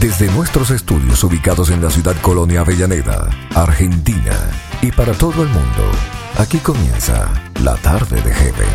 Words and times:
Desde 0.00 0.32
nuestros 0.32 0.70
estudios 0.70 1.22
ubicados 1.24 1.68
en 1.68 1.82
la 1.82 1.90
ciudad 1.90 2.16
Colonia 2.22 2.60
Avellaneda, 2.60 3.28
Argentina, 3.54 4.32
y 4.80 4.90
para 4.92 5.12
todo 5.12 5.42
el 5.42 5.50
mundo, 5.50 5.90
aquí 6.38 6.56
comienza 6.58 7.30
la 7.62 7.76
tarde 7.76 8.22
de 8.22 8.32
Heaven. 8.32 8.68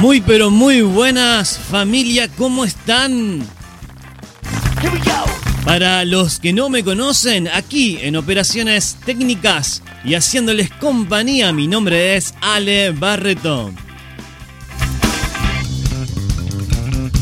Muy 0.00 0.22
pero 0.22 0.50
muy 0.50 0.80
buenas 0.80 1.58
familia, 1.58 2.28
¿cómo 2.28 2.64
están? 2.64 3.46
Para 5.66 6.06
los 6.06 6.40
que 6.40 6.54
no 6.54 6.70
me 6.70 6.82
conocen, 6.82 7.46
aquí 7.48 7.98
en 8.00 8.16
Operaciones 8.16 8.96
Técnicas 9.04 9.82
y 10.04 10.14
haciéndoles 10.14 10.70
compañía, 10.70 11.52
mi 11.52 11.68
nombre 11.68 12.16
es 12.16 12.34
Ale 12.40 12.90
Barreto. 12.90 13.72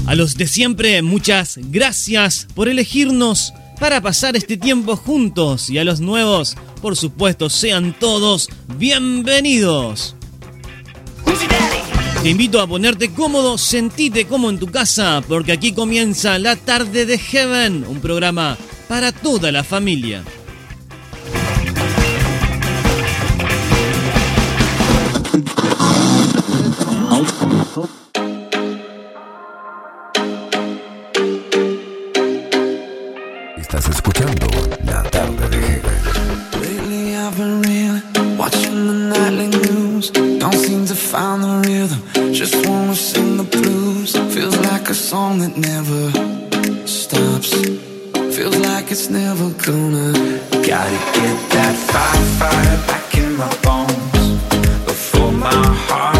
A 0.06 0.14
los 0.14 0.36
de 0.36 0.46
siempre, 0.46 1.02
muchas 1.02 1.58
gracias 1.62 2.48
por 2.54 2.68
elegirnos 2.68 3.52
para 3.78 4.00
pasar 4.00 4.36
este 4.36 4.56
tiempo 4.56 4.96
juntos 4.96 5.70
y 5.70 5.78
a 5.78 5.84
los 5.84 6.00
nuevos, 6.00 6.56
por 6.82 6.96
supuesto, 6.96 7.48
sean 7.48 7.94
todos 7.98 8.48
bienvenidos. 8.76 10.16
Te 12.22 12.28
invito 12.28 12.60
a 12.60 12.66
ponerte 12.66 13.10
cómodo, 13.12 13.56
sentite 13.56 14.26
como 14.26 14.50
en 14.50 14.58
tu 14.58 14.66
casa, 14.66 15.22
porque 15.26 15.52
aquí 15.52 15.72
comienza 15.72 16.38
la 16.38 16.56
tarde 16.56 17.06
de 17.06 17.16
Heaven, 17.16 17.84
un 17.88 18.00
programa 18.00 18.58
para 18.88 19.12
toda 19.12 19.50
la 19.50 19.64
familia. 19.64 20.22
Estás 33.56 33.88
escuchando 33.88 34.46
la 34.84 35.02
tarde 35.04 35.48
de 35.48 35.58
Heaven. 35.58 35.98
Lately 36.60 37.16
I've 37.16 37.36
been 37.36 37.62
reeling, 37.62 38.02
watching 38.36 38.86
the 38.86 38.94
nightly 39.18 39.48
news. 39.48 40.10
Don't 40.10 40.54
seem 40.54 40.84
to 40.86 40.94
find 40.94 41.42
the 41.42 41.62
rhythm, 41.66 42.32
just 42.34 42.54
wanna 42.66 42.94
sing 42.94 43.36
the 43.38 43.44
blues. 43.44 44.16
Feels 44.34 44.56
like 44.58 44.90
a 44.90 44.94
song 44.94 45.38
that 45.38 45.56
never 45.56 46.10
stops. 46.86 47.54
Feels 48.36 48.56
like 48.58 48.90
it's 48.90 49.08
never 49.08 49.50
gonna. 49.64 50.12
Gotta 50.66 50.98
get 51.14 51.36
that 51.50 51.76
fire, 51.88 52.24
fire 52.38 52.86
back 52.86 52.99
my 55.40 55.48
heart, 55.88 56.19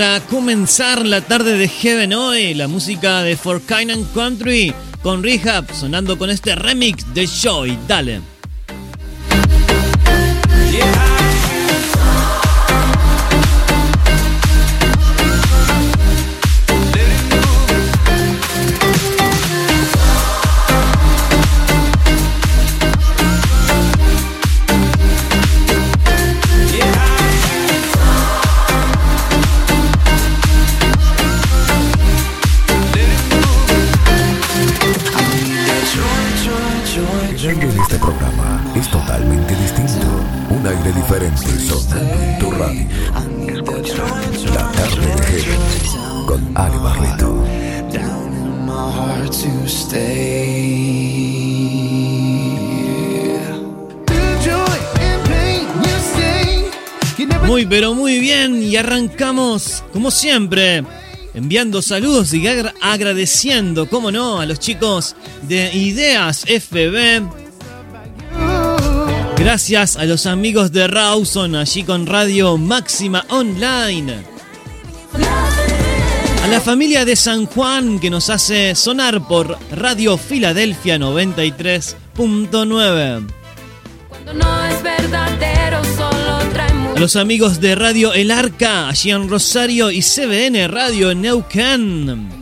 para 0.00 0.20
comenzar 0.20 1.04
la 1.04 1.20
tarde 1.20 1.58
de 1.58 1.68
Heaven 1.68 2.14
hoy, 2.14 2.54
la 2.54 2.68
música 2.68 3.22
de 3.22 3.36
For 3.36 3.60
Kind 3.60 3.90
and 3.90 4.10
Country 4.14 4.72
con 5.02 5.22
Rehab 5.22 5.70
sonando 5.74 6.16
con 6.16 6.30
este 6.30 6.54
remix 6.54 7.04
de 7.12 7.26
Joy. 7.26 7.78
Dale. 7.86 8.29
Tu 41.68 42.50
radio. 42.52 42.86
La 44.54 44.72
tarde 44.72 45.06
de 45.06 45.42
Heaven 45.42 46.26
con 46.26 46.56
Ali 46.56 46.78
Barreto. 46.78 47.44
Down 47.92 48.32
in 48.32 48.66
my 48.66 48.90
heart 48.92 49.30
to 49.32 49.66
stay. 49.66 50.30
Muy 57.46 57.66
pero 57.66 57.94
muy 57.94 58.20
bien 58.20 58.62
y 58.62 58.76
arrancamos 58.76 59.82
como 59.92 60.10
siempre 60.12 60.84
enviando 61.34 61.82
saludos 61.82 62.32
y 62.32 62.46
agra- 62.46 62.74
agradeciendo, 62.80 63.88
como 63.88 64.10
no, 64.12 64.40
a 64.40 64.46
los 64.46 64.58
chicos 64.60 65.16
de 65.42 65.72
Ideas 65.74 66.44
FB. 66.46 67.49
Gracias 69.40 69.96
a 69.96 70.04
los 70.04 70.26
amigos 70.26 70.70
de 70.70 70.86
Rawson 70.86 71.56
allí 71.56 71.82
con 71.82 72.04
Radio 72.04 72.58
Máxima 72.58 73.24
Online. 73.30 74.18
A 76.44 76.46
la 76.46 76.60
familia 76.60 77.06
de 77.06 77.16
San 77.16 77.46
Juan 77.46 77.98
que 78.00 78.10
nos 78.10 78.28
hace 78.28 78.74
sonar 78.74 79.26
por 79.26 79.56
Radio 79.72 80.18
Filadelfia 80.18 80.98
93.9. 80.98 83.26
Cuando 84.10 84.34
no 84.34 84.66
es 84.66 84.82
verdadero, 84.82 85.82
solo 85.96 86.38
trae 86.52 86.96
A 86.96 87.00
los 87.00 87.16
amigos 87.16 87.62
de 87.62 87.76
Radio 87.76 88.12
El 88.12 88.32
Arca, 88.32 88.90
allí 88.90 89.10
en 89.10 89.30
Rosario 89.30 89.90
y 89.90 90.02
CBN 90.02 90.68
Radio 90.68 91.14
Neuquén. 91.14 92.39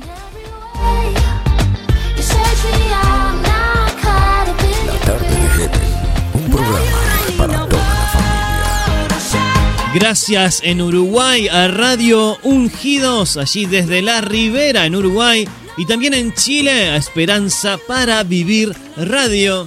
Gracias 9.95 10.61
en 10.65 10.83
Uruguay 10.83 11.49
a 11.49 11.67
Radio 11.69 12.37
Ungidos, 12.43 13.39
allí 13.39 13.65
desde 13.65 14.03
La 14.03 14.21
Ribera 14.21 14.85
en 14.85 14.95
Uruguay. 14.95 15.49
Y 15.79 15.87
también 15.87 16.13
en 16.13 16.35
Chile 16.35 16.91
a 16.91 16.97
Esperanza 16.97 17.79
para 17.87 18.23
Vivir 18.23 18.75
Radio. 18.97 19.67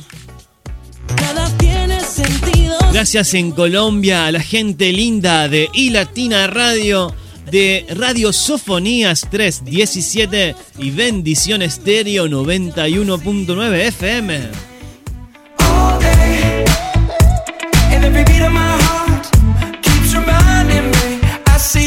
Gracias 2.94 3.34
en 3.34 3.52
Colombia 3.52 4.28
a 4.28 4.32
la 4.32 4.42
gente 4.42 4.92
linda 4.92 5.48
de 5.48 5.70
iLatina 5.74 6.48
Radio. 6.48 7.16
de 7.50 7.86
Radio 7.90 8.32
Sofonías 8.32 9.28
317 9.30 10.56
y 10.78 10.92
Bendición 10.92 11.62
Estéreo 11.62 12.28
91.9 12.28 13.88
FM. 13.88 14.71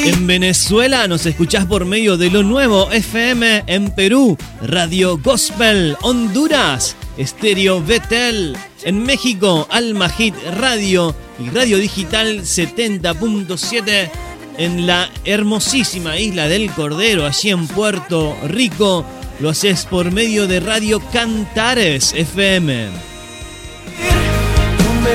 En 0.05 0.27
Venezuela 0.27 1.09
nos 1.09 1.25
escuchás 1.25 1.65
por 1.65 1.87
medio 1.87 2.19
de 2.19 2.29
lo 2.29 2.43
nuevo 2.43 2.91
FM. 2.91 3.65
En 3.67 3.91
Perú, 3.91 4.37
Radio 4.61 5.17
Gospel. 5.17 5.97
Honduras, 6.03 6.95
Estéreo 7.17 7.83
Betel. 7.83 8.55
En 8.83 9.03
México, 9.03 9.67
Alma 9.71 10.11
Hit 10.11 10.35
Radio 10.59 11.17
y 11.39 11.49
Radio 11.49 11.79
Digital 11.79 12.43
70.7. 12.43 14.11
En 14.59 14.87
la 14.87 15.09
hermosísima 15.25 16.19
isla 16.19 16.49
del 16.49 16.71
Cordero, 16.73 17.25
allí 17.25 17.49
en 17.49 17.67
Puerto 17.67 18.37
Rico, 18.47 19.06
lo 19.41 19.49
haces 19.49 19.87
por 19.87 20.12
medio 20.12 20.47
de 20.47 20.61
Radio 20.61 21.01
Cantares 21.12 22.12
FM. 22.12 23.14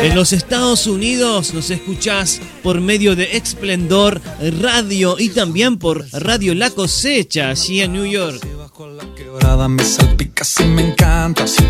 En 0.01 0.15
los 0.15 0.31
Estados 0.33 0.87
Unidos 0.87 1.53
nos 1.53 1.69
escuchás 1.69 2.39
por 2.63 2.79
medio 2.79 3.15
de 3.15 3.35
Explendor 3.35 4.21
Radio 4.61 5.17
y 5.19 5.29
también 5.29 5.77
por 5.77 6.05
Radio 6.13 6.55
La 6.55 6.69
Cosecha, 6.69 7.49
allí 7.49 7.81
en 7.81 7.93
New 7.93 8.05
York. 8.05 8.45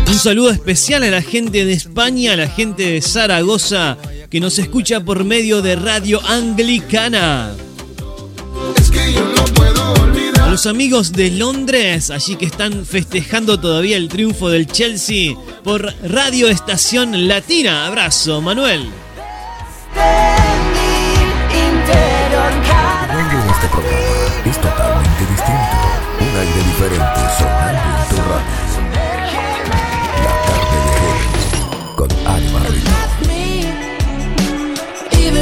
Un 0.06 0.18
saludo 0.18 0.50
especial 0.50 1.02
a 1.02 1.10
la 1.10 1.22
gente 1.22 1.64
de 1.64 1.72
España, 1.72 2.34
a 2.34 2.36
la 2.36 2.48
gente 2.48 2.84
de 2.84 3.02
Zaragoza, 3.02 3.98
que 4.30 4.38
nos 4.40 4.58
escucha 4.58 5.00
por 5.04 5.24
medio 5.24 5.60
de 5.60 5.74
Radio 5.74 6.20
Anglicana. 6.26 7.52
es 8.76 8.90
que 8.90 9.12
yo. 9.12 9.39
A 10.50 10.54
los 10.54 10.66
amigos 10.66 11.12
de 11.12 11.30
Londres, 11.30 12.10
allí 12.10 12.34
que 12.34 12.46
están 12.46 12.84
festejando 12.84 13.60
todavía 13.60 13.96
el 13.96 14.08
triunfo 14.08 14.50
del 14.50 14.66
Chelsea 14.66 15.36
por 15.62 15.94
Radio 16.02 16.48
Estación 16.48 17.28
Latina. 17.28 17.86
Abrazo, 17.86 18.40
Manuel. 18.40 18.90
Este 23.60 23.68
programa 23.68 23.96
es 24.44 24.60
totalmente 24.60 25.20
distinto. 25.20 25.54
Un 26.18 26.36
aire 26.36 26.62
diferente 26.64 27.20
sonando 27.38 27.86
en 27.94 28.08
tu 28.08 28.16
radio. 28.26 28.58
La 30.24 30.34
tarde 30.46 30.78
de 30.84 30.98
con. 31.94 32.10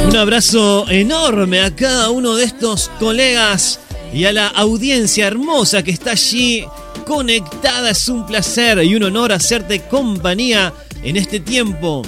Un 0.07 0.15
abrazo 0.17 0.85
enorme 0.87 1.61
a 1.61 1.75
cada 1.75 2.11
uno 2.11 2.35
de 2.35 2.43
estos 2.43 2.91
colegas 2.99 3.79
y 4.13 4.25
a 4.25 4.33
la 4.33 4.47
audiencia 4.47 5.27
hermosa 5.27 5.83
que 5.83 5.91
está 5.91 6.11
allí 6.11 6.65
conectada. 7.05 7.91
Es 7.91 8.07
un 8.07 8.25
placer 8.25 8.83
y 8.83 8.95
un 8.95 9.03
honor 9.03 9.31
hacerte 9.31 9.81
compañía 9.81 10.73
en 11.03 11.17
este 11.17 11.39
tiempo. 11.39 12.03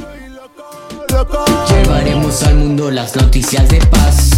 Llevaremos 1.70 2.44
al 2.44 2.56
mundo 2.56 2.92
las 2.92 3.16
noticias 3.16 3.68
de 3.70 3.78
paz. 3.88 4.30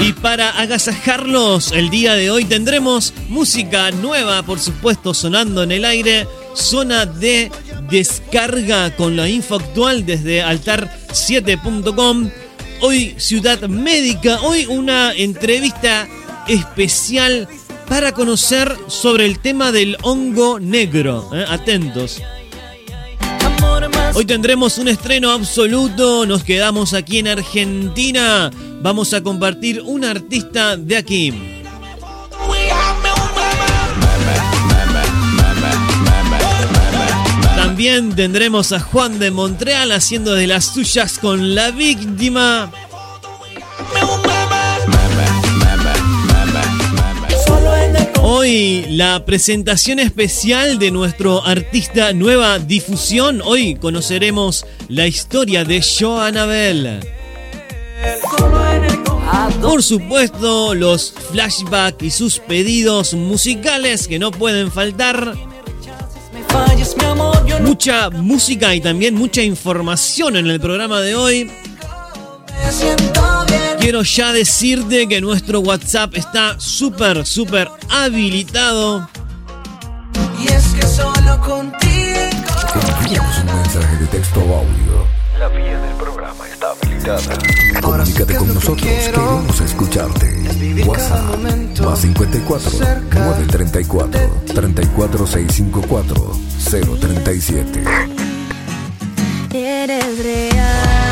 Y 0.00 0.12
para 0.12 0.50
agasajarlos, 0.50 1.72
el 1.72 1.90
día 1.90 2.14
de 2.14 2.30
hoy 2.30 2.44
tendremos 2.44 3.12
música 3.28 3.90
nueva, 3.90 4.42
por 4.42 4.60
supuesto, 4.60 5.12
sonando 5.12 5.62
en 5.62 5.72
el 5.72 5.84
aire. 5.84 6.26
Zona 6.54 7.06
de 7.06 7.50
descarga 7.90 8.94
con 8.96 9.16
la 9.16 9.28
info 9.28 9.56
actual 9.56 10.06
desde 10.06 10.44
altar7.com. 10.44 12.30
Hoy 12.80 13.14
Ciudad 13.18 13.60
Médica, 13.68 14.40
hoy 14.42 14.66
una 14.66 15.12
entrevista 15.12 16.08
especial 16.46 17.48
para 17.88 18.12
conocer 18.12 18.72
sobre 18.86 19.26
el 19.26 19.40
tema 19.40 19.72
del 19.72 19.96
hongo 20.02 20.60
negro. 20.60 21.28
¿eh? 21.34 21.44
Atentos. 21.48 22.22
Hoy 24.14 24.24
tendremos 24.24 24.78
un 24.78 24.88
estreno 24.88 25.30
absoluto, 25.30 26.24
nos 26.24 26.44
quedamos 26.44 26.94
aquí 26.94 27.18
en 27.18 27.28
Argentina, 27.28 28.50
vamos 28.80 29.12
a 29.12 29.22
compartir 29.22 29.82
un 29.82 30.04
artista 30.04 30.76
de 30.76 30.96
aquí. 30.96 31.57
También 37.78 38.16
tendremos 38.16 38.72
a 38.72 38.80
Juan 38.80 39.20
de 39.20 39.30
Montreal 39.30 39.92
haciendo 39.92 40.34
de 40.34 40.48
las 40.48 40.64
suyas 40.64 41.16
con 41.16 41.54
la 41.54 41.70
víctima. 41.70 42.72
Hoy 48.20 48.84
la 48.88 49.24
presentación 49.24 50.00
especial 50.00 50.80
de 50.80 50.90
nuestro 50.90 51.46
artista 51.46 52.12
Nueva 52.12 52.58
Difusión. 52.58 53.42
Hoy 53.44 53.76
conoceremos 53.76 54.66
la 54.88 55.06
historia 55.06 55.64
de 55.64 55.80
Joan 55.80 56.36
Abel. 56.36 56.98
Por 59.62 59.84
supuesto, 59.84 60.74
los 60.74 61.14
flashbacks 61.30 62.02
y 62.02 62.10
sus 62.10 62.40
pedidos 62.40 63.14
musicales 63.14 64.08
que 64.08 64.18
no 64.18 64.32
pueden 64.32 64.72
faltar. 64.72 65.36
Mucha 67.60 68.10
música 68.10 68.74
y 68.74 68.80
también 68.80 69.14
mucha 69.14 69.42
información 69.42 70.36
en 70.36 70.46
el 70.46 70.60
programa 70.60 71.00
de 71.00 71.14
hoy. 71.14 71.50
Quiero 73.80 74.02
ya 74.02 74.32
decirte 74.32 75.08
que 75.08 75.20
nuestro 75.20 75.60
WhatsApp 75.60 76.14
está 76.16 76.58
súper, 76.58 77.24
súper 77.26 77.70
habilitado. 77.88 79.08
Y 80.40 80.48
es 80.48 80.66
que 80.68 80.86
solo 80.86 81.40
contigo. 81.40 81.78
Envíanos 83.02 83.38
un 83.38 83.46
mensaje 83.46 83.96
de 83.96 84.06
texto 84.06 84.40
o 84.40 84.56
audio. 84.58 85.17
La 85.38 85.48
vía 85.48 85.78
del 85.80 85.94
programa 85.94 86.48
está 86.48 86.70
habilitada. 86.72 87.38
Comunícate 87.80 88.34
con 88.34 88.54
nosotros, 88.54 88.88
queremos 88.88 89.60
escucharte. 89.60 90.84
WhatsApp 90.84 91.80
más 91.80 92.00
54 92.00 92.70
934 93.14 94.30
34654 94.46 96.32
037. 96.70 97.84
Eres 99.54 100.18
real. 100.24 101.08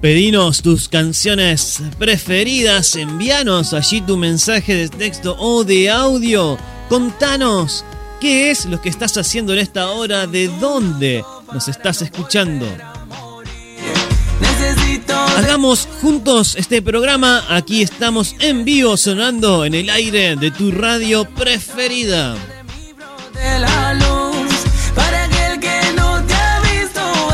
Pedinos 0.00 0.62
tus 0.62 0.88
canciones 0.88 1.82
preferidas, 1.98 2.94
envíanos 2.94 3.72
allí 3.72 4.00
tu 4.00 4.16
mensaje 4.16 4.74
de 4.76 4.88
texto 4.88 5.34
o 5.40 5.64
de 5.64 5.90
audio. 5.90 6.56
Contanos 6.88 7.84
qué 8.20 8.50
es 8.50 8.66
lo 8.66 8.80
que 8.80 8.88
estás 8.88 9.16
haciendo 9.16 9.52
en 9.52 9.58
esta 9.58 9.90
hora, 9.90 10.26
de 10.26 10.48
dónde 10.60 11.24
nos 11.52 11.68
estás 11.68 12.02
escuchando. 12.02 12.66
Hagamos 15.36 15.88
juntos 16.00 16.54
este 16.56 16.82
programa, 16.82 17.44
aquí 17.48 17.82
estamos 17.82 18.34
en 18.40 18.64
vivo 18.64 18.96
sonando 18.96 19.64
en 19.64 19.74
el 19.74 19.90
aire 19.90 20.36
de 20.36 20.50
tu 20.50 20.70
radio 20.70 21.24
preferida. 21.24 22.36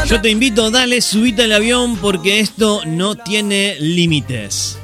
Yo 0.07 0.21
te 0.21 0.29
invito, 0.29 0.71
dale, 0.71 1.01
subite 1.01 1.45
al 1.45 1.53
avión 1.53 1.97
porque 1.97 2.41
esto 2.41 2.83
no 2.85 3.15
tiene 3.15 3.77
límites. 3.81 4.77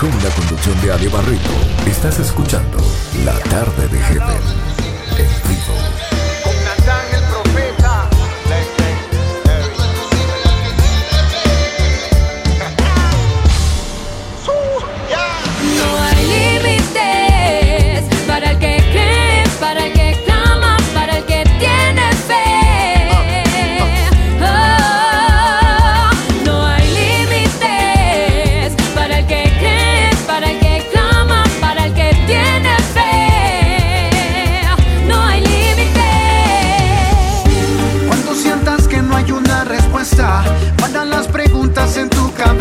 Con 0.00 0.10
la 0.22 0.28
conducción 0.34 0.78
de 0.82 0.92
Ale 0.92 1.08
Barreto, 1.08 1.50
estás 1.86 2.18
escuchando 2.18 2.76
La 3.24 3.32
Tarde 3.48 3.88
de 3.88 3.98
Heaven 3.98 4.65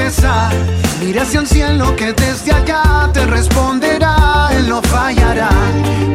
en 0.05 0.11
tu 0.11 0.21
cabeza. 0.21 0.84
Mira 1.05 1.21
hacia 1.21 1.39
un 1.39 1.45
cielo 1.45 1.95
que 1.95 2.13
desde 2.13 2.51
allá 2.51 3.11
te 3.13 3.27
responderá, 3.27 4.49
él 4.53 4.67
no 4.67 4.81
fallará. 4.81 5.49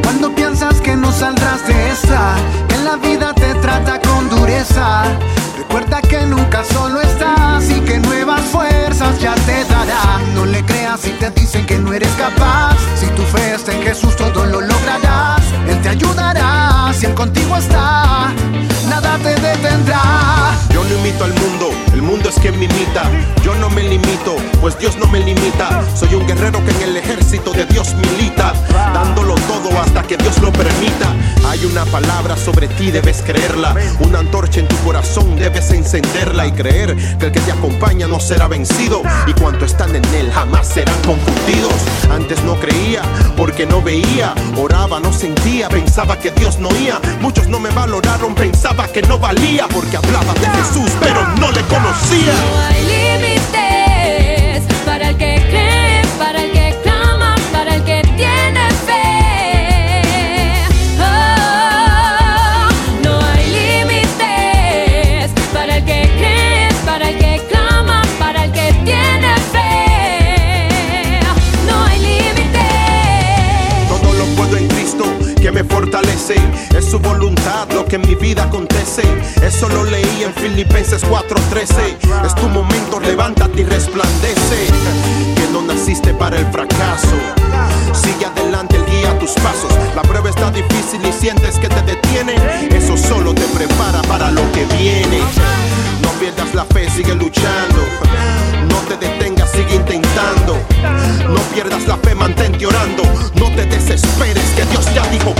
Cuando 0.03 0.35
piensas 0.35 0.81
que 0.81 0.97
no 0.97 1.13
saldrás 1.13 1.65
de 1.65 1.91
esta, 1.91 2.35
que 2.67 2.77
la 2.79 2.97
vida 2.97 3.33
te 3.33 3.53
trata 3.61 4.01
con 4.01 4.29
dureza. 4.29 5.03
Recuerda 5.57 6.01
que 6.01 6.25
nunca 6.25 6.65
solo 6.65 6.99
estás 6.99 7.69
y 7.69 7.79
que 7.79 7.99
nuevas 7.99 8.41
fuerzas 8.41 9.17
ya 9.21 9.33
te 9.33 9.63
dará. 9.63 10.19
No 10.35 10.45
le 10.45 10.61
creas 10.65 10.99
si 10.99 11.11
te 11.11 11.31
dicen 11.31 11.65
que 11.65 11.77
no 11.77 11.93
eres 11.93 12.11
capaz. 12.17 12.75
Si 12.99 13.07
tu 13.15 13.21
fe 13.21 13.55
está 13.55 13.71
en 13.71 13.83
Jesús, 13.83 14.13
todo 14.17 14.43
lo 14.45 14.59
lograrás. 14.59 15.41
Él 15.69 15.81
te 15.81 15.87
ayudará 15.87 16.91
si 16.93 17.05
Él 17.05 17.13
contigo 17.13 17.55
está. 17.55 18.33
Nada 18.89 19.17
te 19.19 19.35
detendrá. 19.35 20.51
Yo 20.73 20.83
no 20.83 20.95
imito 20.95 21.23
al 21.23 21.33
mundo, 21.33 21.69
el 21.93 22.01
mundo 22.01 22.29
es 22.29 22.35
quien 22.35 22.57
me 22.59 22.65
imita. 22.65 23.09
Yo 23.41 23.55
no 23.55 23.69
me 23.69 23.83
limito, 23.83 24.35
pues 24.59 24.77
Dios 24.81 24.97
no 24.97 25.05
me 25.05 25.19
limita. 25.19 25.83
Soy 25.95 26.15
un 26.15 26.25
guerrero 26.25 26.59
que 26.65 26.71
en 26.71 26.81
el 26.81 26.97
ejército 26.97 27.53
de 27.53 27.67
Dios 27.67 27.93
milita, 27.93 28.51
dándolo 28.91 29.35
todo 29.35 29.79
hasta 29.79 30.01
que 30.01 30.17
Dios 30.17 30.39
lo 30.39 30.51
permita. 30.51 31.13
Hay 31.47 31.63
una 31.65 31.85
palabra 31.85 32.35
sobre 32.35 32.67
ti, 32.67 32.89
debes 32.89 33.21
creerla. 33.21 33.75
Una 33.99 34.19
antorcha 34.19 34.59
en 34.59 34.67
tu 34.67 34.75
corazón, 34.77 35.35
debes 35.35 35.69
encenderla 35.69 36.47
y 36.47 36.51
creer 36.53 36.95
que 37.19 37.27
el 37.27 37.31
que 37.31 37.39
te 37.41 37.51
acompaña 37.51 38.07
no 38.07 38.19
será 38.19 38.47
vencido. 38.47 39.03
Y 39.27 39.33
cuanto 39.33 39.65
están 39.65 39.95
en 39.95 40.03
él, 40.15 40.31
jamás 40.31 40.69
serán 40.69 40.99
confundidos. 41.03 41.75
Antes 42.09 42.43
no 42.43 42.55
creía, 42.55 43.03
porque 43.37 43.67
no 43.67 43.83
veía, 43.83 44.33
oraba, 44.57 44.99
no 44.99 45.13
sentía, 45.13 45.69
pensaba 45.69 46.17
que 46.17 46.31
Dios 46.31 46.57
no 46.57 46.69
oía. 46.69 46.99
Muchos 47.19 47.47
no 47.47 47.59
me 47.59 47.69
valoraron, 47.69 48.33
pensaba 48.33 48.87
que 48.87 49.03
no 49.03 49.19
valía, 49.19 49.67
porque 49.67 49.97
hablaba 49.97 50.33
de 50.33 50.47
Jesús, 50.47 50.91
pero 50.99 51.21
no 51.37 51.51
le 51.51 51.61
conocía. 51.65 52.33
Que 77.91 77.97
en 77.97 78.07
mi 78.07 78.15
vida 78.15 78.43
acontece. 78.43 79.01
Eso 79.45 79.67
lo 79.67 79.83
leí 79.83 80.23
en 80.23 80.33
Filipenses 80.33 81.03
4:13. 81.03 81.97
Es 82.25 82.33
tu 82.35 82.47
momento, 82.47 83.01
levántate 83.01 83.61
y 83.61 83.63
resplandece. 83.65 84.67
Que 85.35 85.51
no 85.51 85.61
naciste 85.61 86.13
para 86.13 86.37
el 86.37 86.45
fracaso. 86.53 87.17
Sigue 87.91 88.27
adelante, 88.27 88.77
el 88.77 88.85
guía 88.85 89.19
tus 89.19 89.31
pasos. 89.31 89.73
La 89.93 90.03
prueba 90.03 90.29
está 90.29 90.49
difícil 90.51 91.05
y 91.05 91.11
sientes 91.11 91.59
que 91.59 91.67
te 91.67 91.81
detiene. 91.81 92.35
Eso 92.71 92.95
solo 92.95 93.33
te 93.33 93.45
prepara 93.57 94.01
para 94.03 94.31
lo 94.31 94.49
que 94.53 94.63
viene. 94.77 95.19
No 96.01 96.11
pierdas 96.11 96.55
la 96.55 96.63
fe, 96.63 96.89
sigue 96.89 97.13
luchando. 97.13 97.81
No 98.69 98.77
te 98.87 98.95
detengas, 99.05 99.51
sigue 99.51 99.75
intentando. 99.75 100.55
No 101.27 101.41
pierdas 101.53 101.85
la 101.87 101.97
fe, 101.97 102.15
mantente 102.15 102.65
orando. 102.65 103.03
No 103.35 103.51
te 103.51 103.65
desesperes, 103.65 104.45
que 104.55 104.63
Dios 104.63 104.85
ya 104.95 105.05
dijo 105.07 105.33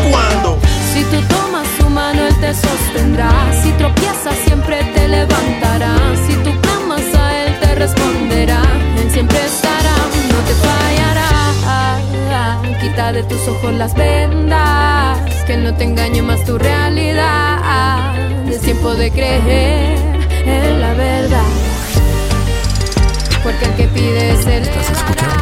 Si 6.28 6.34
tú 6.44 6.52
clamas 6.62 7.02
a 7.16 7.44
Él, 7.44 7.60
te 7.60 7.76
responderá. 7.76 8.62
Él 9.00 9.10
siempre 9.12 9.38
estará, 9.46 9.96
no 10.32 10.40
te 10.48 10.54
fallará. 10.66 11.32
Quita 12.82 13.12
de 13.12 13.24
tus 13.24 13.48
ojos 13.48 13.74
las 13.74 13.94
vendas. 13.96 15.20
Que 15.46 15.58
no 15.58 15.74
te 15.76 15.84
engañe 15.86 16.22
más 16.22 16.44
tu 16.46 16.58
realidad. 16.58 18.14
Es 18.48 18.62
tiempo 18.62 18.94
de 18.94 19.12
creer 19.12 19.98
en 20.46 20.82
la 20.82 20.94
verdad. 20.94 21.52
Porque 23.44 23.66
el 23.66 23.76
que 23.76 23.88
pide 23.88 24.44
se 24.44 24.60
le 24.60 24.62
Estás 24.62 24.92
escuchando. 24.92 25.36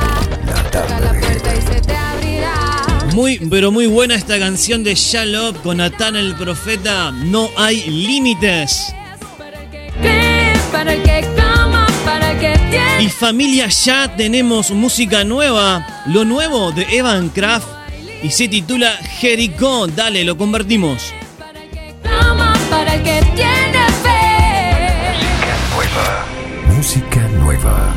La 0.48 0.88
Tarde 0.88 1.20
puerta 1.20 1.56
y 1.56 1.62
se 1.62 1.82
te 1.82 1.96
abrirá. 1.96 3.14
Muy, 3.14 3.40
pero 3.50 3.72
muy 3.72 3.88
buena 3.88 4.16
esta 4.16 4.40
canción 4.40 4.84
de 4.84 4.96
Shalop 4.96 5.62
con 5.64 5.78
Natán 5.78 6.16
el 6.16 6.36
Profeta. 6.36 7.12
No 7.12 7.50
hay 7.58 7.82
límites. 7.90 8.94
Para 10.72 10.94
el 10.94 11.04
que 11.04 11.28
clama, 11.36 11.88
para 12.06 12.32
el 12.32 12.40
que 12.40 12.58
tiene. 12.70 13.04
Y 13.04 13.10
familia, 13.10 13.68
ya 13.68 14.16
tenemos 14.16 14.72
música 14.72 15.24
nueva. 15.24 16.04
Lo 16.08 16.26
nuevo 16.26 16.72
de 16.72 16.84
Evan 16.92 17.30
Kraft. 17.30 17.68
Y 18.24 18.30
se 18.32 18.48
titula 18.48 18.92
Jericó. 19.20 19.88
Dale, 19.88 20.24
lo 20.24 20.38
convertimos. 20.38 21.14
Para 21.38 21.64
el 21.64 21.70
que 21.70 21.96
clama, 22.02 22.54
para 22.70 22.96
el 22.96 23.04
que 23.04 23.22
tiene 23.36 23.88
fe. 24.04 24.20
Música 26.76 27.22
nueva. 27.40 27.94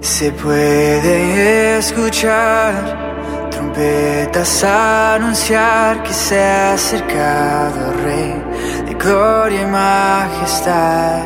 Se 0.00 0.30
puede 0.32 1.78
escuchar 1.78 3.06
trompetas 3.50 4.64
anunciar 4.64 6.02
que 6.02 6.12
se 6.12 6.40
ha 6.40 6.74
acercado 6.74 7.92
Rey 8.04 8.34
de 8.52 8.55
gloria 8.98 9.62
y 9.62 9.66
majestad. 9.66 11.22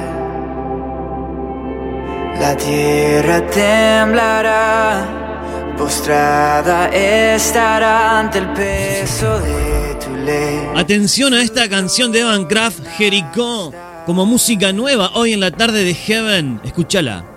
La 2.40 2.56
tierra 2.56 3.46
temblará, 3.50 5.74
postrada 5.76 6.88
estará 6.88 8.18
ante 8.18 8.38
el 8.38 8.48
peso 8.52 9.38
de 9.40 9.94
tu 10.02 10.16
ley. 10.16 10.68
Atención 10.76 11.34
a 11.34 11.42
esta 11.42 11.68
canción 11.68 12.12
de 12.12 12.20
Evan 12.20 12.46
Kraft, 12.46 12.80
Jericó. 12.96 13.72
Como 14.06 14.24
música 14.24 14.72
nueva 14.72 15.10
hoy 15.14 15.34
en 15.34 15.40
la 15.40 15.50
tarde 15.50 15.84
de 15.84 15.94
Heaven. 15.94 16.60
Escúchala. 16.64 17.29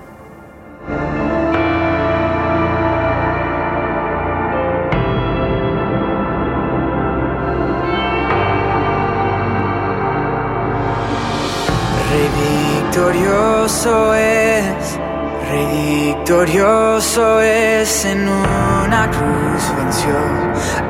Victorioso 13.63 14.13
es, 14.13 14.99
Rey 15.49 16.13
victorioso 16.15 17.39
es, 17.39 18.03
en 18.03 18.27
una 18.27 19.09
cruz 19.09 19.73
venció, 19.77 20.17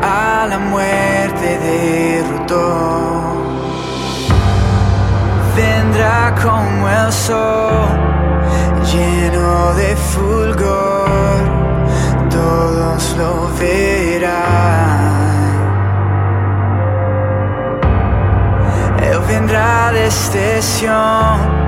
a 0.01 0.47
la 0.49 0.57
muerte 0.57 1.59
derrotó. 1.59 3.43
Vendrá 5.55 6.33
como 6.41 6.89
el 6.89 7.11
sol, 7.11 7.87
lleno 8.91 9.73
de 9.75 9.95
fulgor, 9.95 11.41
todos 12.31 13.15
lo 13.19 13.49
verán. 13.59 15.13
Él 18.99 19.19
vendrá 19.27 19.91
desde 19.91 20.59
Sion, 20.63 21.62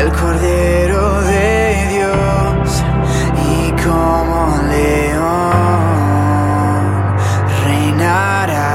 el 0.00 0.12
Cordero 0.12 1.22
de 1.22 1.86
Dios, 1.90 2.84
y 3.50 3.72
como 3.82 4.56
león 4.68 5.26
reinará. 7.64 8.67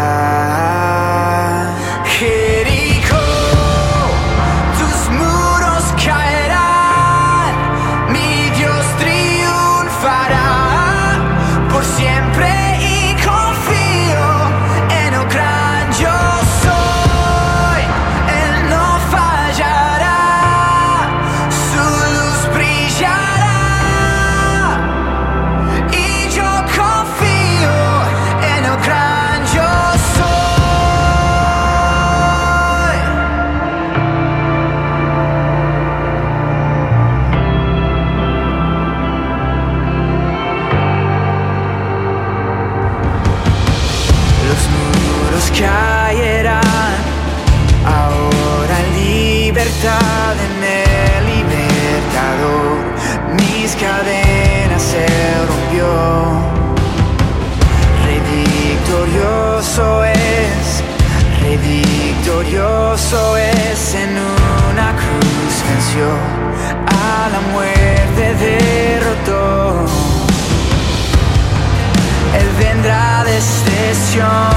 Desde 74.15 74.52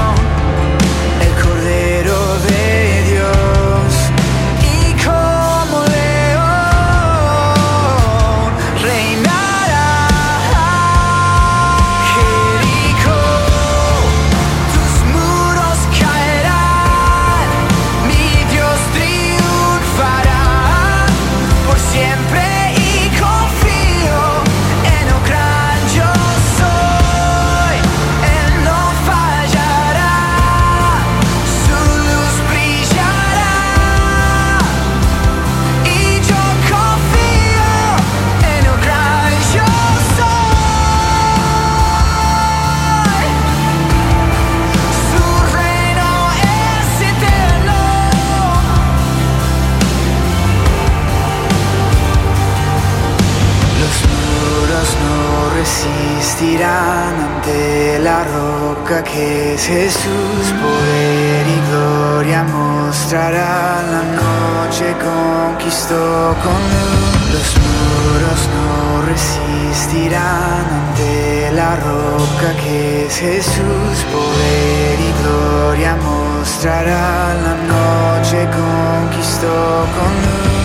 es 59.57 59.67
Jesús. 59.67 60.43
Poder 60.61 61.47
y 61.47 61.59
gloria 61.69 62.43
mostrará. 62.43 63.81
La 63.93 64.03
noche 64.21 64.95
conquistó 65.09 66.35
con 66.43 66.61
luz. 66.73 67.33
Los 67.33 67.49
muros 67.65 68.41
no 68.55 69.01
resistirán 69.09 70.65
ante 70.79 71.51
la 71.53 71.75
roca 71.75 72.49
que 72.63 73.05
es 73.05 73.17
Jesús. 73.17 73.95
Poder 74.13 74.99
y 74.99 75.11
gloria 75.21 75.95
mostrará. 75.95 77.33
La 77.45 77.55
noche 77.73 78.47
conquistó 78.61 79.85
con 79.95 80.11
luz. 80.23 80.56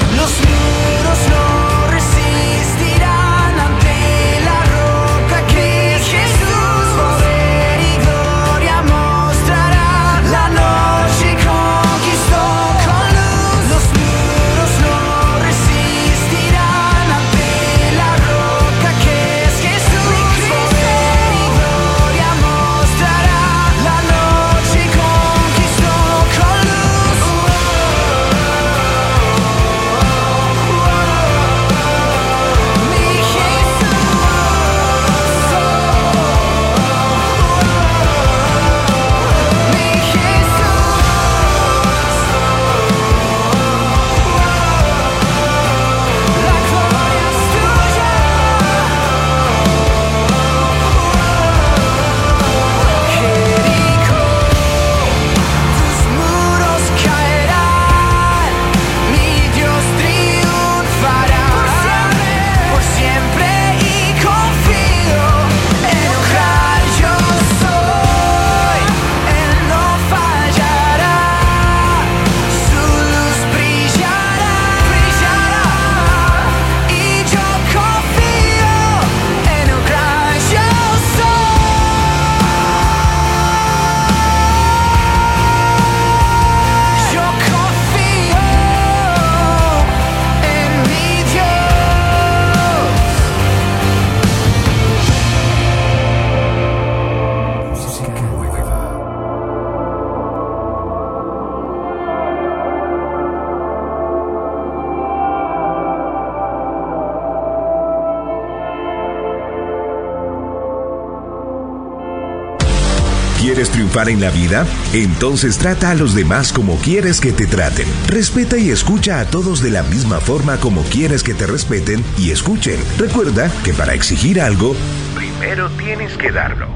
¿Quieres 113.42 113.70
triunfar 113.70 114.08
en 114.08 114.20
la 114.20 114.30
vida? 114.30 114.64
Entonces 114.92 115.58
trata 115.58 115.90
a 115.90 115.96
los 115.96 116.14
demás 116.14 116.52
como 116.52 116.76
quieres 116.76 117.20
que 117.20 117.32
te 117.32 117.48
traten. 117.48 117.88
Respeta 118.06 118.56
y 118.56 118.70
escucha 118.70 119.18
a 119.18 119.24
todos 119.24 119.60
de 119.60 119.72
la 119.72 119.82
misma 119.82 120.20
forma 120.20 120.58
como 120.58 120.82
quieres 120.82 121.24
que 121.24 121.34
te 121.34 121.48
respeten 121.48 122.04
y 122.16 122.30
escuchen. 122.30 122.76
Recuerda 122.98 123.50
que 123.64 123.72
para 123.74 123.94
exigir 123.94 124.40
algo, 124.40 124.76
primero 125.16 125.68
tienes 125.70 126.16
que 126.16 126.30
darlo. 126.30 126.68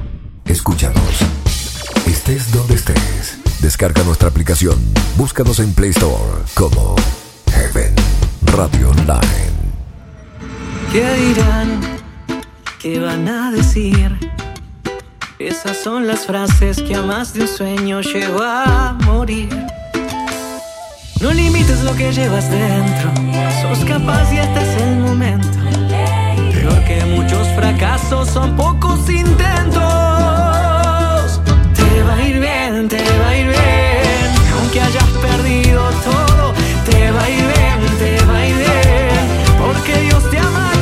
Escúchanos. 0.45 1.21
Estés 2.05 2.51
donde 2.51 2.75
estés. 2.75 3.39
Descarga 3.61 4.03
nuestra 4.03 4.29
aplicación. 4.29 4.77
Búscanos 5.17 5.61
en 5.61 5.73
Play 5.73 5.91
Store 5.91 6.43
como 6.55 6.97
Heaven 7.49 7.95
Radio 8.43 8.91
Online. 8.91 9.53
¿Qué 10.91 11.15
dirán? 11.15 11.81
¿Qué 12.81 12.99
van 12.99 13.29
a 13.29 13.53
decir? 13.53 14.36
Esas 15.39 15.77
son 15.77 16.07
las 16.07 16.25
frases 16.25 16.81
que 16.81 16.95
a 16.95 17.03
más 17.03 17.35
de 17.35 17.43
un 17.43 17.49
sueño 17.49 18.01
llevó 18.01 18.43
a 18.43 18.97
morir. 19.05 19.51
No 21.21 21.31
limites 21.31 21.83
lo 21.83 21.95
que 21.95 22.11
llevas 22.11 22.51
dentro, 22.51 23.11
sos 23.61 23.85
capaz 23.85 24.33
y 24.33 24.39
este 24.39 24.63
es 24.63 24.81
el 24.81 24.97
momento. 25.01 25.49
Peor 26.53 26.85
que 26.85 27.05
muchos 27.05 27.47
fracasos 27.49 28.31
son 28.31 28.57
pocos 28.57 29.11
intentos. 29.11 29.83
Te 31.75 32.03
va 32.03 32.15
a 32.15 32.23
ir 32.23 32.41
bien, 32.41 32.89
te 32.89 32.97
va 32.97 33.29
a 33.29 33.37
ir 33.37 33.49
bien, 33.49 34.31
aunque 34.59 34.81
hayas 34.81 35.11
perdido 35.21 35.83
todo. 36.03 36.55
Te 36.91 37.11
va 37.11 37.23
a 37.23 37.29
ir 37.29 37.43
bien, 37.43 37.99
te 37.99 38.25
va 38.25 38.39
a 38.39 38.47
ir 38.47 38.57
bien, 38.57 39.29
porque 39.61 40.01
Dios 40.01 40.31
te 40.31 40.39
ama 40.39 40.76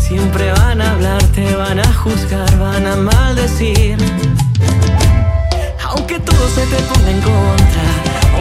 Siempre 0.00 0.50
van 0.52 0.80
a 0.80 0.92
hablar, 0.92 1.22
te 1.34 1.54
van 1.56 1.78
a 1.78 1.92
juzgar, 1.92 2.58
van 2.58 2.86
a 2.86 2.96
maldecir. 2.96 3.98
Aunque 5.84 6.18
todo 6.20 6.48
se 6.48 6.62
te 6.62 6.82
ponga 6.84 7.10
en 7.10 7.20
contra, 7.20 7.84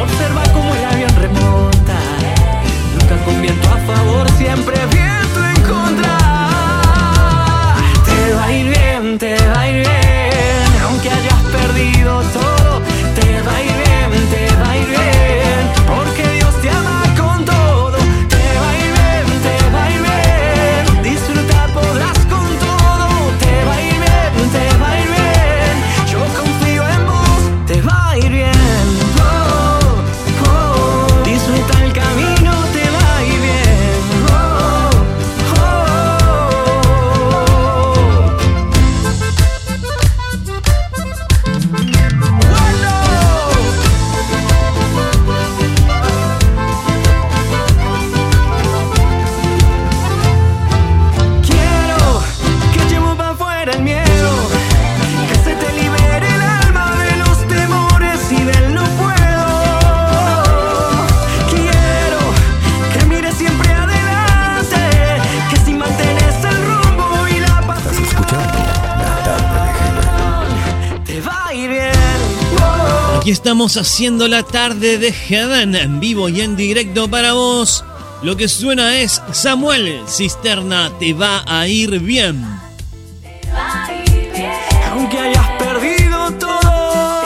observa 0.02 0.44
cómo 0.54 0.74
el 0.74 0.86
avión 0.86 1.16
remonta. 1.20 1.98
Nunca 2.98 3.26
con 3.26 3.42
viento 3.42 3.70
a 3.70 3.78
favor, 3.94 4.32
siempre 4.38 4.74
viento 4.86 5.23
estamos 73.44 73.76
haciendo 73.76 74.30
la 74.30 74.42
tarde 74.42 74.98
de 74.98 75.12
Heaven 75.12 75.76
en 75.76 76.00
vivo 76.00 76.30
y 76.30 76.40
en 76.40 76.56
directo 76.56 77.10
para 77.10 77.34
vos. 77.34 77.84
Lo 78.22 78.38
que 78.38 78.48
suena 78.48 79.02
es 79.02 79.22
Samuel 79.34 80.00
Cisterna, 80.08 80.90
te 80.98 81.14
va 81.14 81.44
a 81.46 81.68
ir 81.68 82.00
bien. 82.00 82.42
Aunque 84.92 85.20
hayas 85.20 85.50
perdido 85.60 86.32
todo. 86.40 87.24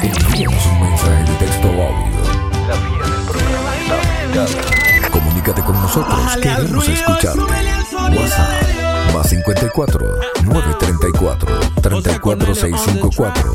Envíanos 0.00 0.66
un 0.66 0.80
mensaje 0.80 1.24
de 1.24 1.38
texto 1.44 1.66
o 1.66 1.82
audio. 1.82 2.20
La 2.68 2.76
vía 2.76 3.02
del 3.02 3.24
programa 3.26 3.70
está. 3.82 5.10
Comunícate 5.10 5.62
con 5.62 5.82
nosotros, 5.82 6.20
queremos 6.40 6.88
escucharte. 6.88 7.40
WhatsApp 7.40 8.65
más 9.16 9.30
54 9.30 10.06
934 10.44 11.60
34 11.80 12.54
654 12.54 13.54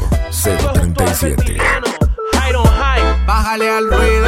037. 0.74 1.58
Bájale 3.28 3.70
al 3.70 3.88
ruido. 3.90 4.26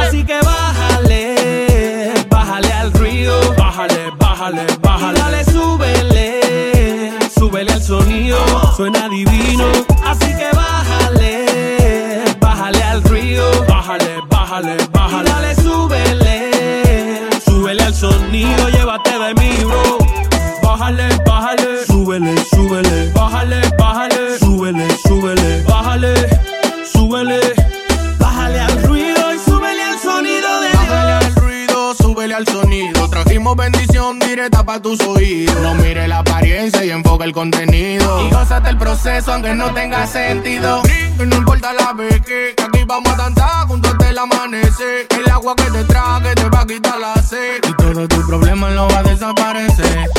Así 0.00 0.24
que 0.24 0.38
bájale, 0.42 2.14
bájale 2.30 2.72
al 2.72 2.92
ruido. 2.92 3.54
Bájale, 3.56 4.12
bájale, 4.18 4.66
bájale. 4.80 5.18
Dale, 5.18 5.44
súbele, 5.44 7.12
súbele 7.36 7.72
al 7.72 7.82
sonido. 7.82 8.38
Suena 8.76 9.08
divino. 9.08 9.66
Así 10.04 10.28
que 10.36 10.48
bájale, 10.54 12.24
bájale 12.40 12.82
al 12.82 13.02
ruido. 13.02 13.50
Bájale, 13.66 14.20
bájale, 14.30 14.76
bájale. 14.92 15.30
Dale, 15.30 15.54
súbele, 15.56 17.28
súbele 17.44 17.82
al 17.82 17.94
sonido. 17.94 18.68
Llévate 18.68 19.18
de 19.18 19.34
mí, 19.34 19.64
bro. 19.64 20.05
Bájale, 20.78 21.08
bájale, 21.24 21.86
súbele, 21.86 22.34
súbele. 22.54 23.10
Bájale, 23.14 23.62
bájale, 23.78 24.38
súbele, 24.38 24.86
súbele. 25.08 25.62
Bájale, 25.62 26.14
súbele. 26.92 27.40
Bájale 28.18 28.60
al 28.60 28.82
ruido 28.82 29.34
y 29.34 29.38
súbele 29.38 29.82
al 29.82 29.98
sonido 29.98 30.60
de 30.60 30.68
Bájale 30.74 31.12
al 31.12 31.34
ruido, 31.36 31.94
súbele 31.94 32.34
al 32.34 32.46
sonido. 32.46 33.08
Trajimos 33.08 33.56
bendición 33.56 34.18
directa 34.18 34.64
para 34.64 34.82
tus 34.82 35.00
oídos. 35.00 35.56
No 35.62 35.74
mire 35.76 36.06
la 36.08 36.18
apariencia 36.18 36.84
y 36.84 36.90
enfoca 36.90 37.24
el 37.24 37.32
contenido. 37.32 38.26
Y 38.26 38.30
gózate 38.30 38.68
el 38.68 38.76
proceso 38.76 39.32
aunque 39.32 39.54
no 39.54 39.72
tenga 39.72 40.06
sentido. 40.06 40.82
Y 41.18 41.24
no 41.24 41.36
importa 41.36 41.72
la 41.72 41.94
vez 41.94 42.20
que, 42.20 42.52
que 42.54 42.62
aquí 42.62 42.84
vamos 42.84 43.14
a 43.14 43.16
danzar 43.16 43.66
junto 43.66 43.88
hasta 43.88 44.10
el 44.10 44.18
amanecer. 44.18 45.06
El 45.08 45.30
agua 45.30 45.56
que 45.56 45.70
te 45.70 45.84
trague 45.84 46.34
te 46.34 46.50
va 46.50 46.60
a 46.60 46.66
quitar 46.66 47.00
la 47.00 47.14
sed. 47.22 47.64
Y 47.66 47.72
todo 47.72 48.06
tu 48.06 48.26
problema 48.26 48.68
no 48.68 48.86
va 48.88 48.98
a 48.98 49.02
desaparecer. 49.04 50.10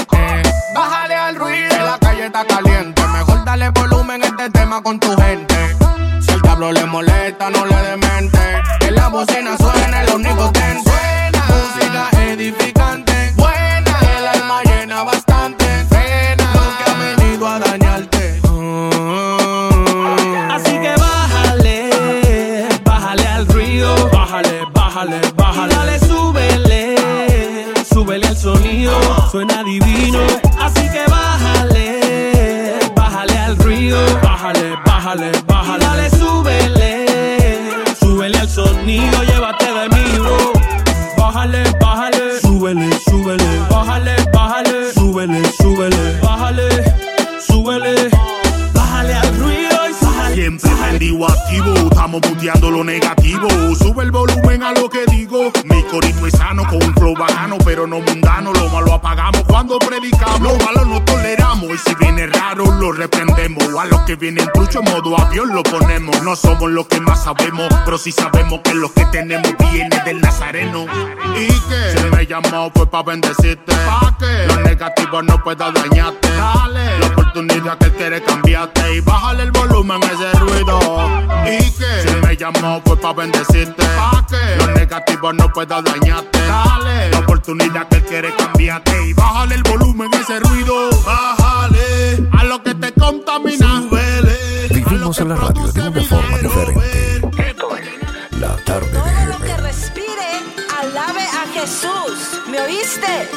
Bájale 0.73 1.15
al 1.15 1.35
ruido, 1.35 1.69
que 1.69 1.77
la 1.77 1.97
calle 1.97 2.25
está 2.25 2.45
caliente. 2.45 3.01
Mejor 3.07 3.45
dale 3.45 3.69
volumen 3.69 4.23
a 4.23 4.27
este 4.27 4.49
tema 4.49 4.81
con 4.81 4.99
tu 4.99 5.15
gente. 5.15 5.55
Si 6.21 6.31
el 6.31 6.41
diablo 6.41 6.71
le 6.71 6.85
molesta, 6.85 7.49
no 7.49 7.65
le 7.65 7.75
demente. 7.75 8.39
Que 8.79 8.91
la 8.91 9.07
bocina 9.07 9.57
suene, 9.57 10.05
lo 10.05 10.15
único 10.15 10.51
que 10.51 10.59
suena. 10.83 11.45
Música 11.47 12.09
edificante, 12.21 13.33
buena. 13.35 13.99
El 14.17 14.27
alma 14.27 14.61
llena 14.63 15.03
bastante. 15.03 15.65
Frena 15.89 16.53
lo 16.53 16.77
que 16.77 16.91
ha 16.91 17.15
venido 17.15 17.47
a 17.47 17.59
dañarte. 17.59 18.41
Así 20.51 20.79
que 20.79 20.95
bájale, 20.99 22.69
bájale 22.83 23.27
al 23.27 23.47
ruido. 23.47 24.09
Bájale, 24.11 24.65
bájale, 24.73 25.21
bájale. 25.35 25.75
Dale, 25.75 25.99
súbele, 25.99 26.95
súbele 27.89 28.27
al 28.27 28.37
sonido. 28.37 29.29
Suena 29.31 29.63
divino. 29.63 30.46
Bájale 33.91 34.07
ruido. 34.07 34.19
Bájale, 34.21 34.75
bájale, 34.85 35.31
bájale. 35.45 35.85
Dale, 35.85 36.09
súbele, 36.09 37.05
súbele 37.99 38.37
al 38.39 38.49
sonido. 38.49 39.23
Llévate 39.23 39.65
de 39.65 39.89
mí, 39.89 40.19
bro. 40.19 40.53
Bájale, 41.17 41.63
bájale, 41.79 42.39
súbele, 42.41 42.89
súbele. 43.09 43.59
Bájale, 43.69 44.15
bájale, 44.33 44.93
súbele, 44.93 45.41
súbele. 45.59 46.19
Bájale, 46.21 46.67
súbele. 47.39 48.26
Siempre 50.47 50.71
prendido 50.77 51.27
activo, 51.27 51.73
estamos 51.91 52.21
puteando 52.21 52.71
lo 52.71 52.81
negativo. 52.81 53.49
Sube 53.75 54.03
el 54.03 54.11
volumen 54.11 54.63
a 54.63 54.71
lo 54.71 54.89
que 54.89 55.05
digo. 55.07 55.51
Mi 55.65 55.83
corito 55.83 56.25
es 56.25 56.33
sano 56.35 56.63
con 56.69 56.81
un 56.81 56.93
flow 56.93 57.13
bajano, 57.15 57.57
pero 57.65 57.85
no 57.85 57.99
mundano. 57.99 58.53
Lo 58.53 58.69
malo 58.69 58.93
apagamos 58.93 59.43
cuando 59.43 59.77
predicamos. 59.77 60.39
Lo 60.39 60.57
malo 60.65 60.85
no 60.85 61.03
toleramos. 61.03 61.69
Y 61.69 61.77
si 61.77 61.93
viene 61.95 62.27
raro, 62.27 62.63
lo 62.79 62.93
reprendemos. 62.93 63.61
A 63.77 63.85
los 63.87 63.99
que 64.03 64.15
vienen 64.15 64.47
trucho 64.53 64.79
en 64.79 64.85
modo 64.85 65.19
avión 65.19 65.53
lo 65.53 65.63
ponemos. 65.63 66.23
No 66.23 66.33
somos 66.37 66.71
los 66.71 66.87
que 66.87 67.01
más 67.01 67.25
sabemos, 67.25 67.67
pero 67.83 67.97
sí 67.97 68.13
sabemos 68.13 68.61
que 68.63 68.73
lo 68.73 68.89
que 68.93 69.05
tenemos 69.07 69.53
viene 69.71 69.99
del 70.05 70.21
nazareno. 70.21 70.85
¿Y 71.35 71.47
que 71.47 71.99
Si 71.99 72.15
me 72.15 72.25
llamó 72.25 72.71
fue 72.73 72.89
pa' 72.89 73.03
bendecirte. 73.03 73.75
¿Pa' 73.85 74.15
qué? 74.17 74.47
Lo 74.47 74.61
negativo 74.61 75.21
no 75.21 75.43
puede 75.43 75.57
dañarte. 75.57 76.29
Dale. 76.31 76.99
La 76.99 77.07
oportunidad 77.07 77.77
que 77.77 77.85
él 77.85 77.93
quiere 77.93 78.23
cambiarte. 78.23 78.95
Y 78.95 79.01
bájale 79.01 79.43
el 79.43 79.51
volumen 79.51 80.01
a 80.01 80.07
ese 80.07 80.36
ruido. 80.39 80.79
¿Y 81.45 81.71
que 81.71 82.09
Si 82.09 82.15
me 82.25 82.35
llamó 82.35 82.81
fue 82.85 82.97
pa' 82.97 83.13
bendecirte. 83.13 83.83
¿Pa' 83.85 84.25
qué? 84.29 84.55
Lo 84.57 84.67
negativo 84.73 85.33
no 85.33 85.49
puede 85.51 85.67
dañarte. 85.81 86.39
Dale. 86.47 87.09
La 87.11 87.19
oportunidad 87.19 87.87
que 87.87 87.95
él 87.97 88.03
quiere 88.03 88.35
cambiarte. 88.35 89.07
Y 89.07 89.13
bájale 89.13 89.55
el 89.55 89.63
volumen 89.63 90.09
a 90.13 90.17
ese 90.17 90.39
ruido. 90.39 90.89
Bájale. 91.05 92.29
A 92.31 92.43
lo 92.43 92.61
que 92.63 92.75
te 92.75 92.91
contamina. 92.93 93.81
Súbele. 93.81 94.67
Vivimos 94.71 95.19
en 95.19 95.29
la 95.29 95.35
radio 95.35 95.71
de 95.71 95.81
una 95.89 96.01
forma 96.01 96.37
diferente. 96.37 97.21
La 98.39 98.55
tarde 98.65 98.87
de 98.91 99.01
que 99.01 99.47
Heaven. 99.47 99.63
respire, 99.63 100.29
alabe 100.79 101.21
a 101.23 101.47
Jesús. 101.59 102.41
¿Me 102.49 102.59
oíste? 102.61 103.29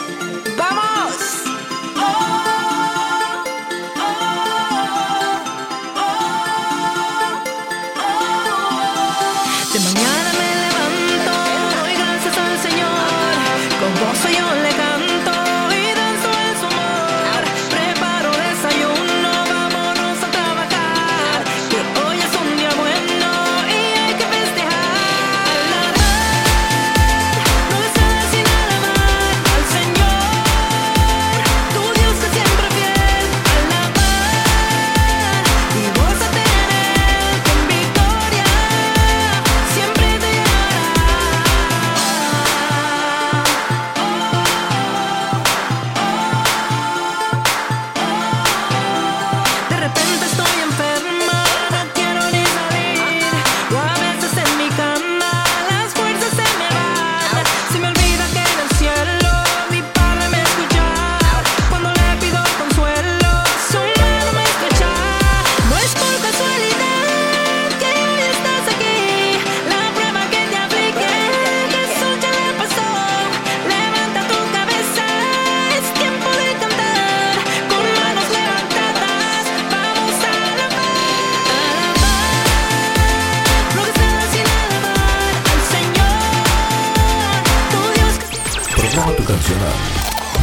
¡Vamos! 0.58 1.14
Oh, 1.96 2.39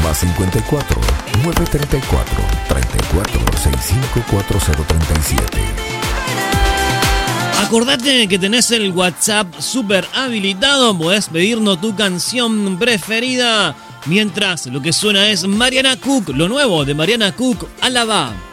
Más 0.03 0.19
54 0.19 1.01
934 1.43 2.43
34 2.67 3.57
65 3.57 4.23
4037. 4.29 5.61
Acordate 7.61 8.27
que 8.27 8.39
tenés 8.39 8.71
el 8.71 8.91
WhatsApp 8.91 9.47
super 9.59 10.07
habilitado, 10.13 10.97
podés 10.97 11.27
pedirnos 11.27 11.81
tu 11.81 11.95
canción 11.95 12.77
preferida. 12.77 13.75
Mientras 14.05 14.67
lo 14.67 14.81
que 14.81 14.93
suena 14.93 15.29
es 15.29 15.45
Mariana 15.45 15.97
Cook, 15.97 16.29
lo 16.29 16.47
nuevo 16.47 16.85
de 16.85 16.93
Mariana 16.93 17.33
Cook, 17.33 17.67
Alaba. 17.81 18.46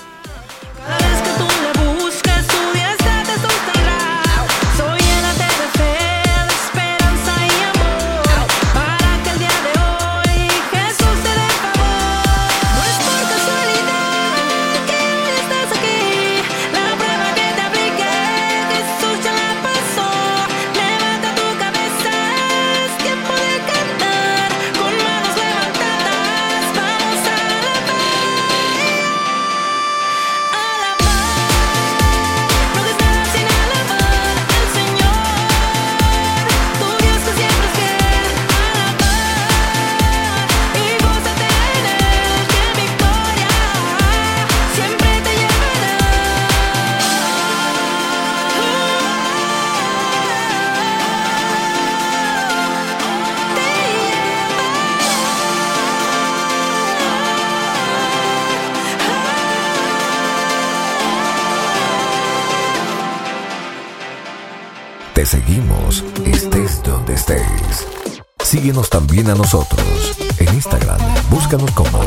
A 69.35 69.37
nosotros. 69.37 70.17
En 70.39 70.55
Instagram, 70.55 70.99
búscanos 71.29 71.71
como 71.73 71.99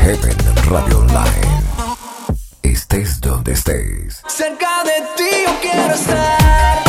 Heaven 0.00 0.36
Radio 0.68 0.98
Online. 0.98 1.62
Estés 2.62 3.20
donde 3.20 3.52
estés. 3.52 4.22
Cerca 4.26 4.82
de 4.84 4.92
ti 5.16 5.30
yo 5.46 5.52
quiero 5.60 5.94
estar. 5.94 6.82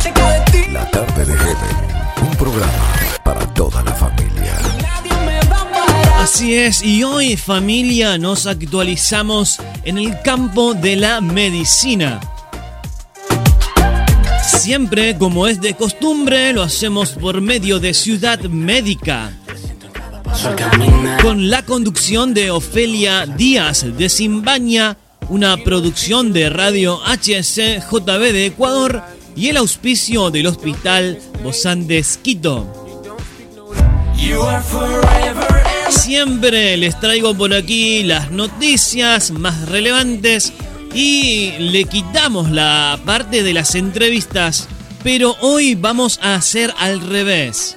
Cerca 0.00 0.32
de 0.32 0.40
ti 0.52 0.70
La 0.70 0.88
tarde 0.90 1.24
de 1.24 1.36
Heaven, 1.36 1.76
un 2.22 2.36
programa 2.36 2.92
para 3.24 3.46
toda 3.54 3.82
la 3.82 3.92
familia. 3.94 4.58
Así 6.20 6.54
es, 6.54 6.82
y 6.82 7.02
hoy 7.02 7.36
familia 7.36 8.16
nos 8.16 8.46
actualizamos 8.46 9.60
en 9.84 9.98
el 9.98 10.20
campo 10.22 10.74
de 10.74 10.96
la 10.96 11.20
medicina. 11.20 12.20
Siempre, 14.62 15.18
como 15.18 15.48
es 15.48 15.60
de 15.60 15.74
costumbre, 15.74 16.52
lo 16.52 16.62
hacemos 16.62 17.10
por 17.10 17.40
medio 17.40 17.80
de 17.80 17.92
Ciudad 17.92 18.38
Médica. 18.42 19.32
Con 21.20 21.50
la 21.50 21.64
conducción 21.64 22.32
de 22.32 22.52
Ofelia 22.52 23.26
Díaz 23.26 23.84
de 23.98 24.08
Simbaña, 24.08 24.96
una 25.28 25.56
producción 25.56 26.32
de 26.32 26.48
Radio 26.48 27.00
HSJB 27.04 28.20
de 28.32 28.46
Ecuador 28.46 29.02
y 29.34 29.48
el 29.48 29.56
auspicio 29.56 30.30
del 30.30 30.46
Hospital 30.46 31.18
Bozán 31.42 31.88
de 31.88 32.06
Quito. 32.22 32.72
Siempre 35.88 36.76
les 36.76 37.00
traigo 37.00 37.34
por 37.34 37.52
aquí 37.52 38.04
las 38.04 38.30
noticias 38.30 39.32
más 39.32 39.68
relevantes 39.68 40.52
y 40.94 41.52
le 41.58 41.84
quitamos 41.84 42.50
la 42.50 42.98
parte 43.04 43.42
de 43.42 43.54
las 43.54 43.74
entrevistas, 43.74 44.68
pero 45.02 45.36
hoy 45.40 45.74
vamos 45.74 46.18
a 46.22 46.34
hacer 46.34 46.72
al 46.78 47.00
revés. 47.00 47.76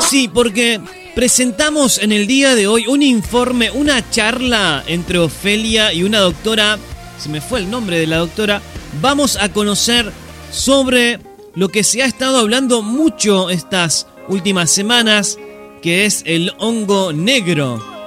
Sí, 0.00 0.28
porque 0.28 0.80
presentamos 1.14 1.98
en 1.98 2.12
el 2.12 2.26
día 2.26 2.54
de 2.54 2.66
hoy 2.66 2.86
un 2.86 3.02
informe, 3.02 3.70
una 3.70 4.08
charla 4.10 4.82
entre 4.86 5.18
Ofelia 5.18 5.92
y 5.92 6.04
una 6.04 6.20
doctora, 6.20 6.78
se 7.18 7.28
me 7.28 7.40
fue 7.40 7.60
el 7.60 7.70
nombre 7.70 7.98
de 7.98 8.06
la 8.06 8.18
doctora, 8.18 8.62
vamos 9.00 9.36
a 9.36 9.52
conocer 9.52 10.10
sobre 10.50 11.20
lo 11.54 11.68
que 11.68 11.84
se 11.84 12.02
ha 12.02 12.06
estado 12.06 12.38
hablando 12.38 12.82
mucho 12.82 13.50
estas 13.50 14.06
últimas 14.28 14.70
semanas, 14.70 15.38
que 15.82 16.06
es 16.06 16.22
el 16.24 16.52
hongo 16.58 17.12
negro. 17.12 17.97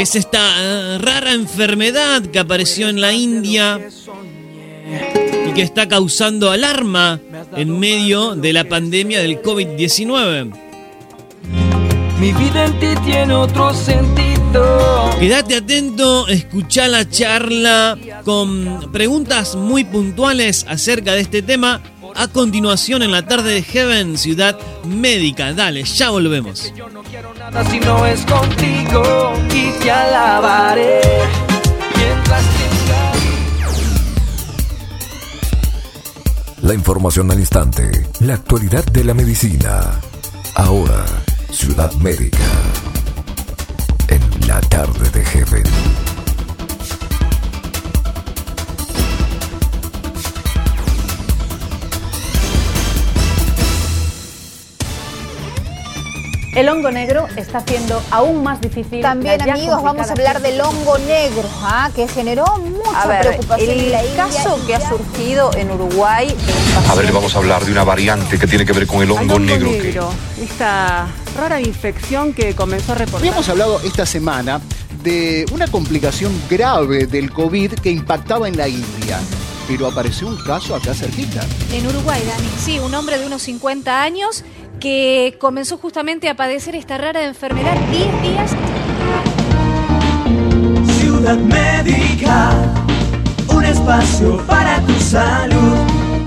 Que 0.00 0.04
es 0.04 0.16
esta 0.16 0.96
rara 0.96 1.34
enfermedad 1.34 2.22
que 2.22 2.38
apareció 2.38 2.88
en 2.88 3.02
la 3.02 3.12
India 3.12 3.78
y 5.46 5.52
que 5.52 5.60
está 5.60 5.88
causando 5.88 6.50
alarma 6.50 7.20
en 7.54 7.78
medio 7.78 8.34
de 8.34 8.54
la 8.54 8.64
pandemia 8.64 9.20
del 9.20 9.42
COVID-19. 9.42 10.58
Mi 12.18 12.32
vida 12.32 12.64
en 12.64 12.80
ti 12.80 12.86
tiene 13.04 13.34
otro 13.34 13.74
sentido. 13.74 15.10
Quédate 15.18 15.56
atento, 15.56 16.28
escucha 16.28 16.88
la 16.88 17.06
charla 17.06 17.98
con 18.24 18.90
preguntas 18.92 19.54
muy 19.54 19.84
puntuales 19.84 20.64
acerca 20.66 21.12
de 21.12 21.20
este 21.20 21.42
tema. 21.42 21.82
A 22.14 22.28
continuación 22.28 23.02
en 23.02 23.12
la 23.12 23.26
tarde 23.26 23.52
de 23.52 23.62
Heaven, 23.62 24.18
Ciudad 24.18 24.58
Médica. 24.84 25.52
Dale, 25.52 25.84
ya 25.84 26.10
volvemos. 26.10 26.72
Nada 27.38 27.64
si 27.70 27.80
no 27.80 28.06
es 28.06 28.20
contigo 28.26 29.32
y 29.52 29.70
te 29.82 29.90
alabaré. 29.90 31.00
Mientras 31.96 32.42
tenga 32.42 33.12
La 36.62 36.74
información 36.74 37.30
al 37.30 37.40
instante, 37.40 38.06
la 38.20 38.34
actualidad 38.34 38.84
de 38.84 39.04
la 39.04 39.14
medicina. 39.14 40.00
Ahora, 40.54 41.04
Ciudad 41.50 41.92
Médica. 41.94 42.38
En 44.08 44.48
la 44.48 44.60
tarde 44.60 45.08
de 45.10 45.24
Heaven. 45.24 46.09
El 56.54 56.68
hongo 56.68 56.90
negro 56.90 57.26
está 57.36 57.58
haciendo 57.58 58.02
aún 58.10 58.42
más 58.42 58.60
difícil. 58.60 59.00
También, 59.02 59.38
la 59.38 59.52
amigos, 59.52 59.82
vamos 59.82 60.08
a 60.08 60.12
hablar 60.12 60.42
del 60.42 60.60
hongo 60.60 60.98
negro, 60.98 61.48
¿ah? 61.62 61.90
que 61.94 62.08
generó 62.08 62.44
mucha 62.58 63.02
A 63.02 63.06
ver, 63.06 63.20
preocupación 63.20 63.70
en 63.70 63.92
la 63.92 64.00
el 64.00 64.06
India 64.08 64.24
caso 64.24 64.58
que 64.66 64.74
ha 64.74 64.80
surgido 64.88 65.50
en 65.56 65.70
Uruguay 65.70 66.34
A 66.88 66.94
ver, 66.96 67.12
vamos 67.12 67.34
a 67.36 67.38
hablar 67.38 67.64
de 67.64 67.70
una 67.70 67.84
variante 67.84 68.36
que 68.36 68.48
tiene 68.48 68.66
que 68.66 68.72
ver 68.72 68.86
con 68.88 69.00
el 69.02 69.10
hongo 69.12 69.38
negro. 69.38 69.70
que- 69.70 70.00
esta 70.42 71.06
rara 71.38 71.60
infección 71.60 72.32
que 72.32 72.54
comenzó 72.56 72.92
a 72.92 72.94
reportar. 72.96 73.20
Habíamos 73.20 73.48
hablado 73.48 73.80
esta 73.82 74.04
semana 74.04 74.60
de 75.04 75.46
una 75.52 75.68
complicación 75.68 76.32
grave 76.50 77.06
del 77.06 77.30
COVID 77.32 77.74
que 77.74 77.90
impactaba 77.90 78.48
en 78.48 78.56
la 78.56 78.66
India, 78.66 79.20
pero 79.68 79.86
apareció 79.86 80.26
un 80.26 80.36
caso 80.38 80.74
acá 80.74 80.94
cerquita. 80.94 81.42
En 81.72 81.86
Uruguay, 81.86 82.20
Dani. 82.26 82.48
Sí, 82.62 82.78
un 82.80 82.92
hombre 82.94 83.18
de 83.18 83.26
unos 83.26 83.42
50 83.42 84.02
años 84.02 84.44
que 84.80 85.36
comenzó 85.38 85.78
justamente 85.78 86.28
a 86.28 86.34
padecer 86.34 86.74
esta 86.74 86.98
rara 86.98 87.24
enfermedad 87.24 87.76
10 87.90 88.22
días 88.22 88.56
Ciudad 90.98 91.36
Médica, 91.36 92.50
un 93.48 93.64
espacio 93.64 94.38
para 94.46 94.80
tu 94.80 94.92
salud. 94.94 95.76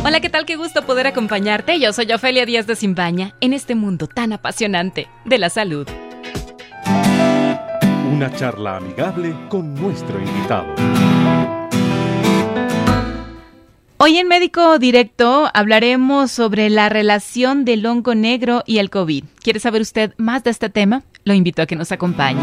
Hola, 0.06 0.20
¿qué 0.20 0.30
tal? 0.30 0.46
Qué 0.46 0.56
gusto 0.56 0.86
poder 0.86 1.08
acompañarte. 1.08 1.80
Yo 1.80 1.94
soy 1.94 2.12
Ofelia 2.12 2.46
Díaz 2.46 2.68
de 2.68 2.76
Simbaña 2.76 3.34
en 3.42 3.54
este 3.54 3.74
mundo 3.74 4.08
tan 4.08 4.34
apasionante 4.34 5.08
de 5.26 5.38
la 5.40 5.50
salud. 5.50 5.88
Una 8.12 8.32
charla 8.36 8.78
amigable 8.78 9.36
con 9.50 9.74
nuestro 9.74 10.20
invitado. 10.20 10.76
Hoy 14.06 14.18
en 14.18 14.28
Médico 14.28 14.80
Directo 14.80 15.50
hablaremos 15.54 16.30
sobre 16.30 16.70
la 16.70 16.90
relación 16.90 17.64
del 17.64 17.86
hongo 17.86 18.16
negro 18.16 18.62
y 18.66 18.80
el 18.80 18.90
COVID. 18.90 19.24
¿Quiere 19.42 19.62
saber 19.62 19.82
usted 19.82 20.14
más 20.18 20.44
de 20.44 20.50
este 20.50 20.70
tema? 20.70 21.04
Lo 21.24 21.34
invito 21.34 21.62
a 21.62 21.66
que 21.66 21.78
nos 21.78 21.94
acompañe. 21.94 22.42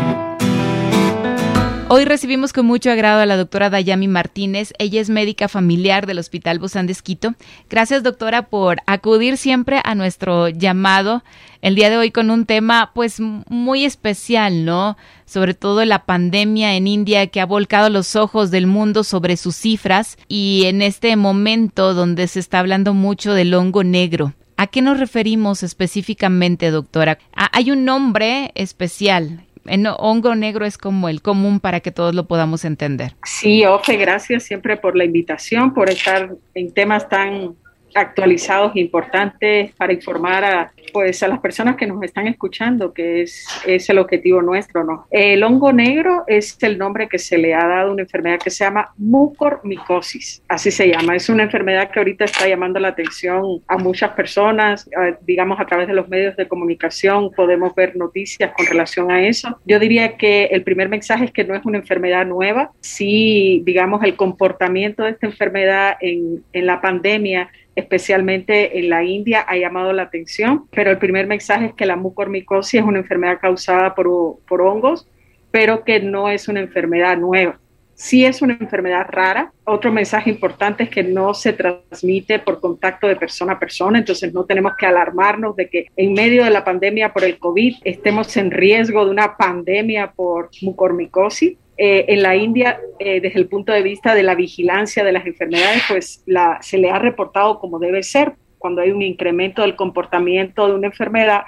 Hoy 1.93 2.05
recibimos 2.05 2.53
con 2.53 2.67
mucho 2.67 2.93
agrado 2.93 3.21
a 3.21 3.27
la 3.27 3.37
doctora 3.37 3.69
Dayami 3.69 4.07
Martínez. 4.07 4.73
Ella 4.79 5.01
es 5.01 5.11
médica 5.11 5.49
familiar 5.49 6.07
del 6.07 6.21
Hospital 6.21 6.61
Busan 6.61 6.87
de 6.87 6.93
Esquito. 6.93 7.35
Gracias, 7.69 8.05
doctora, 8.05 8.43
por 8.43 8.77
acudir 8.87 9.37
siempre 9.37 9.81
a 9.83 9.97
nuestro 9.97 10.49
llamado 10.51 11.25
el 11.63 11.75
día 11.75 11.91
de 11.91 11.97
hoy 11.97 12.13
con 12.13 12.31
un 12.31 12.47
tema 12.47 12.93
pues 12.95 13.19
muy 13.19 13.85
especial, 13.85 14.65
¿no? 14.65 14.97
Sobre 15.27 15.55
todo 15.55 15.85
la 15.85 16.05
pandemia 16.05 16.77
en 16.77 16.87
India 16.87 17.27
que 17.27 17.41
ha 17.41 17.45
volcado 17.45 17.91
los 17.91 18.15
ojos 18.15 18.53
del 18.53 18.69
mundo 18.69 19.03
sobre 19.03 19.37
sus 19.37 19.57
cifras 19.57 20.17
y 20.29 20.67
en 20.67 20.83
este 20.83 21.17
momento 21.17 21.93
donde 21.93 22.29
se 22.29 22.39
está 22.39 22.61
hablando 22.61 22.95
mucho 22.95 23.35
del 23.35 23.53
hongo 23.53 23.83
negro. 23.83 24.33
¿A 24.57 24.69
qué 24.69 24.81
nos 24.81 25.01
referimos 25.01 25.65
específicamente, 25.65 26.71
doctora? 26.71 27.19
Hay 27.35 27.73
un 27.73 27.85
nombre 27.85 28.53
especial. 28.55 29.45
El 29.67 29.87
hongo 29.99 30.35
negro 30.35 30.65
es 30.65 30.79
como 30.79 31.09
el 31.09 31.23
común 31.23 31.61
para 31.61 31.81
que 31.81 31.93
todos 31.93 32.15
lo 32.15 32.27
podamos 32.27 32.65
entender. 32.65 33.15
Sí, 33.25 33.65
Ofe, 33.65 33.97
gracias 33.97 34.45
siempre 34.45 34.77
por 34.77 34.97
la 34.97 35.05
invitación, 35.05 35.75
por 35.75 35.91
estar 35.91 36.31
en 36.55 36.73
temas 36.73 37.09
tan 37.09 37.55
actualizados 37.95 38.77
importantes 38.77 39.73
para 39.75 39.93
informar 39.93 40.45
a, 40.45 40.73
pues, 40.93 41.23
a 41.23 41.29
las 41.29 41.41
personas 41.41 41.77
que 41.77 41.87
nos 41.87 42.03
están 42.03 42.27
escuchando, 42.27 42.93
que 42.93 43.23
es, 43.23 43.47
es 43.67 43.89
el 43.91 43.99
objetivo 43.99 44.43
nuestro. 44.43 44.85
¿no? 44.85 45.07
El 45.11 45.43
hongo 45.43 45.73
negro 45.73 46.25
es 46.27 46.57
el 46.63 46.79
nombre 46.79 47.09
que 47.09 47.19
se 47.19 47.39
le 47.39 47.55
ha 47.55 47.67
dado 47.67 47.91
a 47.91 47.93
una 47.93 48.03
enfermedad 48.03 48.39
que 48.39 48.51
se 48.51 48.65
llama 48.65 48.93
mucormicosis, 48.97 50.43
así 50.49 50.71
se 50.71 50.89
llama. 50.89 51.17
Es 51.17 51.29
una 51.29 51.45
enfermedad 51.45 51.91
que 51.91 51.99
ahorita 51.99 52.25
está 52.25 52.49
llamando 52.49 52.81
la 52.81 52.89
atención 52.89 53.61
a 53.67 53.79
muchas 53.79 54.11
personas, 54.11 54.89
digamos 55.23 55.61
a 55.61 55.67
través 55.67 55.89
de 55.89 55.95
los 55.95 56.09
medios 56.09 56.37
de 56.37 56.49
comunicación 56.49 57.31
podemos 57.31 57.75
ver 57.75 57.97
noticias 57.97 58.53
con 58.57 58.67
relación 58.67 59.11
a 59.11 59.27
eso. 59.27 59.59
Yo 59.65 59.79
diría 59.79 60.17
que 60.17 60.45
el 60.47 60.63
primer 60.63 60.89
mensaje 60.89 61.25
es 61.25 61.33
que 61.33 61.45
no 61.45 61.55
es 61.55 61.65
una 61.65 61.79
enfermedad 61.79 62.27
nueva, 62.27 62.71
sí, 62.81 63.63
digamos, 63.65 64.03
el 64.05 64.17
comportamiento 64.17 65.05
de 65.05 65.11
esta 65.11 65.27
enfermedad 65.27 65.97
en, 66.01 66.45
en 66.53 66.67
la 66.67 66.81
pandemia 66.81 67.51
especialmente 67.81 68.79
en 68.79 68.89
la 68.89 69.05
India, 69.05 69.45
ha 69.47 69.57
llamado 69.57 69.93
la 69.93 70.03
atención, 70.03 70.67
pero 70.71 70.91
el 70.91 70.99
primer 70.99 71.27
mensaje 71.27 71.67
es 71.67 71.75
que 71.75 71.87
la 71.87 71.97
mucormicosis 71.97 72.81
es 72.81 72.87
una 72.87 72.99
enfermedad 72.99 73.39
causada 73.41 73.95
por, 73.95 74.39
por 74.47 74.63
hongos, 74.63 75.07
pero 75.51 75.85
que 75.85 76.01
no 76.01 76.29
es 76.29 76.49
una 76.49 76.61
enfermedad 76.61 77.17
nueva. 77.17 77.59
Sí 77.95 78.25
es 78.25 78.41
una 78.41 78.57
enfermedad 78.59 79.05
rara. 79.11 79.53
Otro 79.65 79.93
mensaje 79.93 80.31
importante 80.31 80.85
es 80.85 80.89
que 80.89 81.03
no 81.03 81.35
se 81.35 81.53
transmite 81.53 82.39
por 82.39 82.59
contacto 82.59 83.07
de 83.07 83.17
persona 83.17 83.53
a 83.53 83.59
persona, 83.59 83.99
entonces 83.99 84.33
no 84.33 84.47
tenemos 84.47 84.73
que 84.79 84.87
alarmarnos 84.87 85.55
de 85.55 85.69
que 85.69 85.87
en 85.97 86.15
medio 86.15 86.45
de 86.45 86.51
la 86.51 86.65
pandemia 86.65 87.13
por 87.13 87.25
el 87.25 87.39
COVID 87.39 87.77
estemos 87.85 88.35
en 88.39 88.53
riesgo 88.53 89.05
de 89.05 89.11
una 89.11 89.37
pandemia 89.37 90.13
por 90.13 90.49
mucormicosis. 90.63 91.59
Eh, 91.83 92.13
en 92.13 92.23
la 92.23 92.37
India, 92.37 92.79
eh, 92.99 93.23
desde 93.23 93.41
el 93.41 93.49
punto 93.49 93.73
de 93.73 93.83
vista 93.83 94.15
de 94.15 94.23
la 94.23 94.35
vigilancia 94.35 95.03
de 95.03 95.13
las 95.13 95.25
enfermedades, 95.25 95.83
pues 95.89 96.23
la, 96.27 96.59
se 96.61 96.77
le 96.77 96.91
ha 96.91 96.99
reportado 96.99 97.59
como 97.59 97.79
debe 97.79 98.03
ser. 98.03 98.35
Cuando 98.59 98.83
hay 98.83 98.91
un 98.91 99.01
incremento 99.01 99.63
del 99.63 99.77
comportamiento 99.77 100.67
de 100.67 100.75
una 100.75 100.89
enfermedad, 100.89 101.45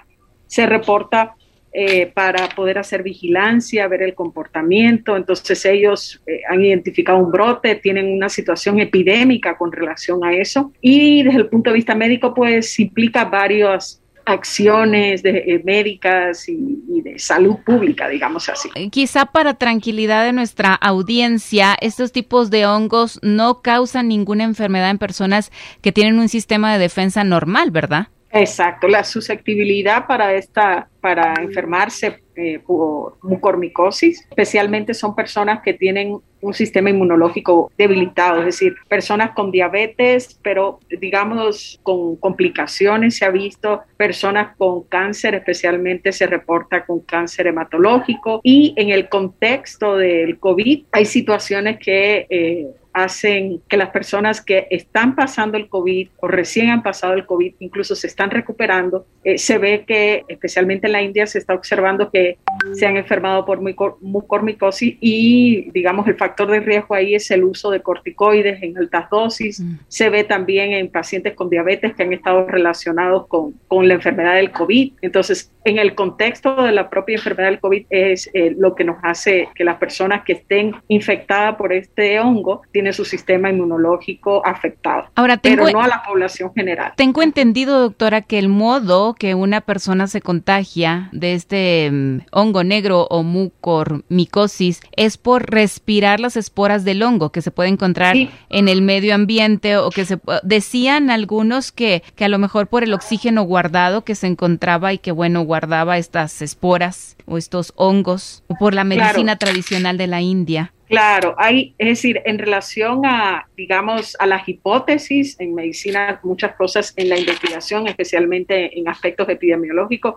se 0.47 0.65
reporta 0.65 1.35
eh, 1.75 2.07
para 2.07 2.51
poder 2.51 2.77
hacer 2.79 3.03
vigilancia, 3.03 3.89
ver 3.89 4.03
el 4.03 4.15
comportamiento. 4.15 5.19
Entonces 5.19 5.65
ellos 5.67 6.23
eh, 6.27 6.41
han 6.47 6.63
identificado 6.63 7.19
un 7.19 7.31
brote, 7.31 7.75
tienen 7.75 8.11
una 8.13 8.29
situación 8.29 8.79
epidémica 8.79 9.59
con 9.59 9.71
relación 9.71 10.25
a 10.25 10.35
eso. 10.35 10.73
Y 10.81 11.23
desde 11.23 11.41
el 11.41 11.49
punto 11.49 11.71
de 11.71 11.77
vista 11.77 11.95
médico, 11.95 12.33
pues 12.33 12.79
implica 12.79 13.27
varias 13.27 14.02
acciones 14.25 15.23
de, 15.23 15.39
eh, 15.39 15.63
médicas 15.65 16.49
y, 16.49 16.83
y 16.89 17.03
de 17.03 17.19
salud 17.19 17.57
pública, 17.65 18.09
digamos 18.09 18.49
así. 18.49 18.69
Eh, 18.75 18.91
Quizá 18.91 19.27
para 19.27 19.55
tranquilidad 19.55 20.25
de 20.25 20.33
nuestra 20.33 20.75
audiencia, 20.75 21.77
estos 21.81 22.13
tipos 22.13 22.51
de 22.51 22.67
hongos 22.67 23.19
no 23.23 23.63
causan 23.63 24.09
ninguna 24.09 24.45
enfermedad 24.45 24.91
en 24.91 24.99
personas 24.99 25.51
que 25.81 25.93
tienen 25.93 26.19
un 26.19 26.29
sistema 26.29 26.73
de 26.73 26.79
defensa 26.79 27.25
normal, 27.25 27.71
¿verdad? 27.71 28.09
Exacto, 28.33 28.89
la 28.89 29.05
susceptibilidad 29.05 30.07
para 30.07 30.35
esta, 30.35 30.89
para 31.01 31.35
enfermarse 31.43 32.22
eh, 32.37 32.61
por 32.67 33.19
mucormicosis, 33.23 34.27
especialmente 34.29 34.95
son 34.95 35.15
personas 35.15 35.63
que 35.63 35.75
tienen 35.75 36.19
un 36.41 36.55
sistema 36.55 36.91
inmunológico 36.91 37.71
debilitado, 37.79 38.41
es 38.41 38.47
decir, 38.47 38.75
personas 38.89 39.31
con 39.31 39.51
diabetes, 39.51 40.39
pero 40.43 40.81
digamos 41.01 41.79
con 41.83 42.17
complicaciones 42.17 43.17
se 43.17 43.25
ha 43.25 43.31
visto, 43.31 43.83
personas 43.97 44.57
con 44.57 44.83
cáncer, 44.85 45.35
especialmente 45.35 46.11
se 46.13 46.27
reporta 46.27 46.85
con 46.85 47.01
cáncer 47.01 47.47
hematológico 47.47 48.41
y 48.43 48.75
en 48.77 48.91
el 48.91 49.09
contexto 49.09 49.97
del 49.97 50.39
COVID 50.39 50.87
hay 50.91 51.05
situaciones 51.05 51.79
que 51.79 52.27
eh, 52.29 52.67
hacen 52.93 53.61
que 53.69 53.77
las 53.77 53.91
personas 53.91 54.41
que 54.41 54.67
están 54.71 55.15
pasando 55.15 55.57
el 55.57 55.69
COVID 55.69 56.09
o 56.21 56.29
recién 56.29 56.71
han 56.71 56.83
pasado 56.83 57.15
el 57.15 57.27
COVID, 57.27 57.55
incluso 57.61 57.95
se 57.95 58.07
están 58.07 58.31
recuperando, 58.31 59.07
eh, 59.25 59.39
se 59.39 59.59
ve 59.59 59.85
que 59.87 60.25
especialmente 60.29 60.87
en 60.87 60.93
la 60.93 61.03
India 61.03 61.27
se 61.27 61.39
está 61.39 61.55
observando 61.55 62.11
que 62.11 62.39
se 62.75 62.87
han 62.87 62.97
enfermado 62.97 63.45
por 63.45 63.61
mucor- 63.61 63.97
mucormicosis 64.01 64.97
y 65.01 65.71
digamos 65.73 66.07
el 66.07 66.17
factor 66.17 66.51
de 66.51 66.61
riesgo 66.61 66.95
ahí 66.95 67.15
es 67.15 67.31
el 67.31 67.45
uso 67.45 67.71
de 67.71 67.81
corticoides 67.81 68.63
en 68.63 68.77
altas 68.77 69.09
dosis. 69.11 69.63
Se 69.89 70.11
ve 70.11 70.25
también 70.25 70.73
en 70.73 70.89
pacientes 70.89 71.35
con 71.35 71.51
diabetes 71.51 71.95
que 71.95 72.03
han 72.03 72.13
estado 72.13 72.47
relacionados 72.47 73.27
con, 73.27 73.55
con 73.69 73.89
la 73.89 73.95
enfermedad 73.95 74.35
del 74.35 74.51
COVID. 74.51 74.93
Entonces, 75.03 75.51
en 75.65 75.79
el 75.79 75.95
contexto 75.95 76.63
de 76.63 76.73
la 76.73 76.91
propia 76.91 77.17
enfermedad 77.17 77.51
del 77.51 77.61
COVID 77.61 77.87
es 77.91 78.31
eh, 78.35 78.55
lo 78.57 78.75
que 78.75 78.85
nos 78.85 78.97
hace 79.03 79.49
que 79.55 79.65
las 79.65 79.77
personas 79.77 80.25
que 80.25 80.35
estén 80.35 80.75
infectadas 80.89 81.57
por 81.57 81.73
este 81.73 82.19
hongo 82.21 82.63
tienen 82.83 82.93
su 82.95 83.05
sistema 83.05 83.49
inmunológico 83.49 84.45
afectado, 84.45 85.05
Ahora, 85.15 85.37
pero 85.37 85.67
tengo- 85.67 85.79
no 85.79 85.85
a 85.85 85.89
la 85.89 86.03
población 86.03 86.53
general. 86.53 86.93
Tengo 86.97 87.23
entendido, 87.23 87.79
doctora, 87.81 88.23
que 88.23 88.41
el 88.41 88.49
modo 88.49 89.15
que 89.15 89.37
una 89.37 89.61
persona 89.61 90.09
se 90.09 90.21
contagia 90.21 91.09
de 91.13 91.35
este 91.35 91.91
mm, 91.93 92.19
hongo 92.33 92.65
negro 92.65 93.07
o 93.09 93.23
mucormicosis 93.23 94.81
es 94.97 95.17
por 95.17 95.49
respirar 95.49 96.19
las 96.19 96.37
esporas 96.37 96.85
del 96.85 97.03
hongo 97.05 97.31
que 97.31 97.41
se 97.43 97.53
puede 97.53 97.69
encontrar 97.69 98.17
en 98.17 98.69
el 98.69 98.83
medio 98.83 99.15
ambiente 99.15 99.77
o 99.77 99.91
que 99.91 100.05
se 100.05 100.19
decían 100.43 101.11
algunos 101.11 101.71
que, 101.71 102.03
que 102.17 102.25
a 102.25 102.29
lo 102.29 102.39
mejor 102.39 102.67
por 102.67 102.83
el 102.83 102.95
oxígeno 102.95 103.43
guardado 103.43 104.03
que 104.05 104.17
se 104.17 104.27
encontraba 104.27 104.93
y 104.93 104.99
que 104.99 105.13
bueno 105.13 105.43
guardaba 105.43 105.99
estas 105.99 106.43
esporas 106.43 107.17
o 107.27 107.39
estos 107.39 107.73
hongos 107.77 108.43
o 108.49 108.57
por 108.57 108.75
la 108.75 108.83
Claro. 108.85 109.03
medicina 109.03 109.37
tradicional 109.37 109.97
de 109.99 110.07
la 110.09 110.21
India. 110.21 110.73
Claro, 110.93 111.35
hay, 111.39 111.75
es 111.79 111.89
decir, 111.89 112.21
en 112.27 112.39
relación 112.39 113.07
a, 113.07 113.49
digamos, 113.57 114.15
a 114.19 114.27
las 114.27 114.47
hipótesis 114.47 115.41
en 115.41 115.55
medicina, 115.55 116.21
muchas 116.23 116.55
cosas 116.55 116.93
en 116.99 117.09
la 117.09 117.19
investigación, 117.19 117.87
especialmente 117.87 118.79
en 118.79 118.87
aspectos 118.87 119.27
epidemiológicos, 119.31 120.17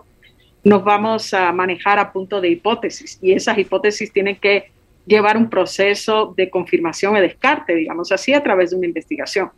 nos 0.64 0.84
vamos 0.84 1.32
a 1.32 1.50
manejar 1.50 1.98
a 1.98 2.12
punto 2.12 2.42
de 2.42 2.50
hipótesis 2.50 3.18
y 3.22 3.32
esas 3.32 3.56
hipótesis 3.56 4.12
tienen 4.12 4.36
que 4.36 4.70
llevar 5.06 5.38
un 5.38 5.48
proceso 5.48 6.34
de 6.36 6.50
confirmación 6.50 7.16
y 7.16 7.20
descarte, 7.20 7.74
digamos 7.74 8.12
así, 8.12 8.34
a 8.34 8.42
través 8.42 8.68
de 8.68 8.76
una 8.76 8.86
investigación. 8.86 9.52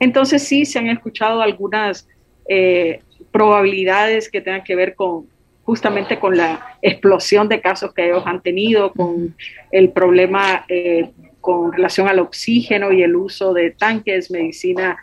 Entonces 0.00 0.42
sí 0.42 0.64
se 0.64 0.80
han 0.80 0.88
escuchado 0.88 1.40
algunas 1.40 2.08
eh, 2.48 3.00
probabilidades 3.30 4.28
que 4.28 4.40
tengan 4.40 4.64
que 4.64 4.74
ver 4.74 4.96
con 4.96 5.28
justamente 5.64 6.18
con 6.18 6.36
la 6.36 6.76
explosión 6.82 7.48
de 7.48 7.60
casos 7.60 7.92
que 7.94 8.06
ellos 8.06 8.22
han 8.26 8.40
tenido, 8.42 8.92
con 8.92 9.34
el 9.70 9.90
problema 9.90 10.64
eh, 10.68 11.10
con 11.40 11.72
relación 11.72 12.08
al 12.08 12.18
oxígeno 12.20 12.92
y 12.92 13.02
el 13.02 13.16
uso 13.16 13.52
de 13.52 13.70
tanques, 13.70 14.30
medicina 14.30 14.96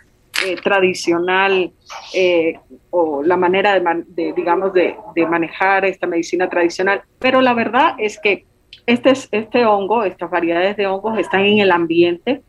eh, 0.45 0.55
tradicional 0.64 1.72
eh, 2.16 2.55
o 2.89 3.22
la 3.24 3.38
manera 3.38 3.80
de, 3.80 4.34
digamos, 4.34 4.74
de, 4.74 4.95
de 5.16 5.26
manejar 5.28 5.86
esta 5.86 6.07
medicina 6.07 6.49
tradicional. 6.49 7.01
Pero 7.20 7.41
la 7.41 7.53
verdad 7.53 7.93
es 7.99 8.20
que 8.20 8.45
este, 8.88 9.12
es- 9.12 9.30
este 9.32 9.66
hongo, 9.66 10.03
estas 10.03 10.32
variedades 10.32 10.78
de 10.78 10.88
hongos 10.88 11.20
están 11.20 11.41
en 11.45 11.59
el 11.59 11.72
ambiente. 11.72 12.41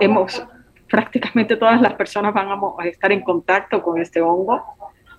Hemos, 0.00 0.44
prácticamente 0.88 1.56
todas 1.56 1.80
las 1.80 1.94
personas 1.94 2.34
van 2.34 2.48
a 2.50 2.86
estar 2.86 3.10
en 3.12 3.22
contacto 3.22 3.82
con 3.82 4.00
este 4.00 4.20
hongo 4.20 4.62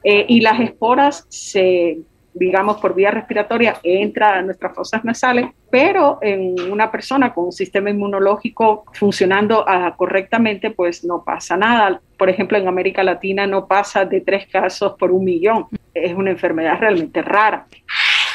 eh, 0.04 0.26
y 0.28 0.42
las 0.42 0.60
esporas 0.60 1.26
se, 1.30 2.00
digamos, 2.34 2.78
por 2.78 2.96
vía 2.96 3.12
respiratoria 3.12 3.78
entra 3.84 4.38
a 4.38 4.42
nuestras 4.42 4.74
fosas 4.74 5.04
nasales, 5.04 5.48
pero 5.70 6.20
en 6.22 6.72
una 6.72 6.92
persona 6.92 7.34
con 7.34 7.46
un 7.46 7.52
sistema 7.52 7.90
inmunológico 7.90 8.86
funcionando 8.94 9.64
ah, 9.68 9.94
correctamente, 9.96 10.72
pues 10.72 11.04
no 11.04 11.24
pasa 11.24 11.58
nada. 11.58 12.02
Por 12.18 12.30
ejemplo, 12.30 12.58
en 12.58 12.68
América 12.68 13.04
Latina 13.04 13.48
no 13.48 13.68
pasa 13.68 14.06
de 14.06 14.22
tres 14.22 14.48
casos 14.48 14.94
por 14.98 15.12
un 15.12 15.24
millón. 15.24 15.68
Es 15.94 16.14
una 16.14 16.32
enfermedad 16.32 16.78
realmente 16.80 17.22
rara. 17.22 17.68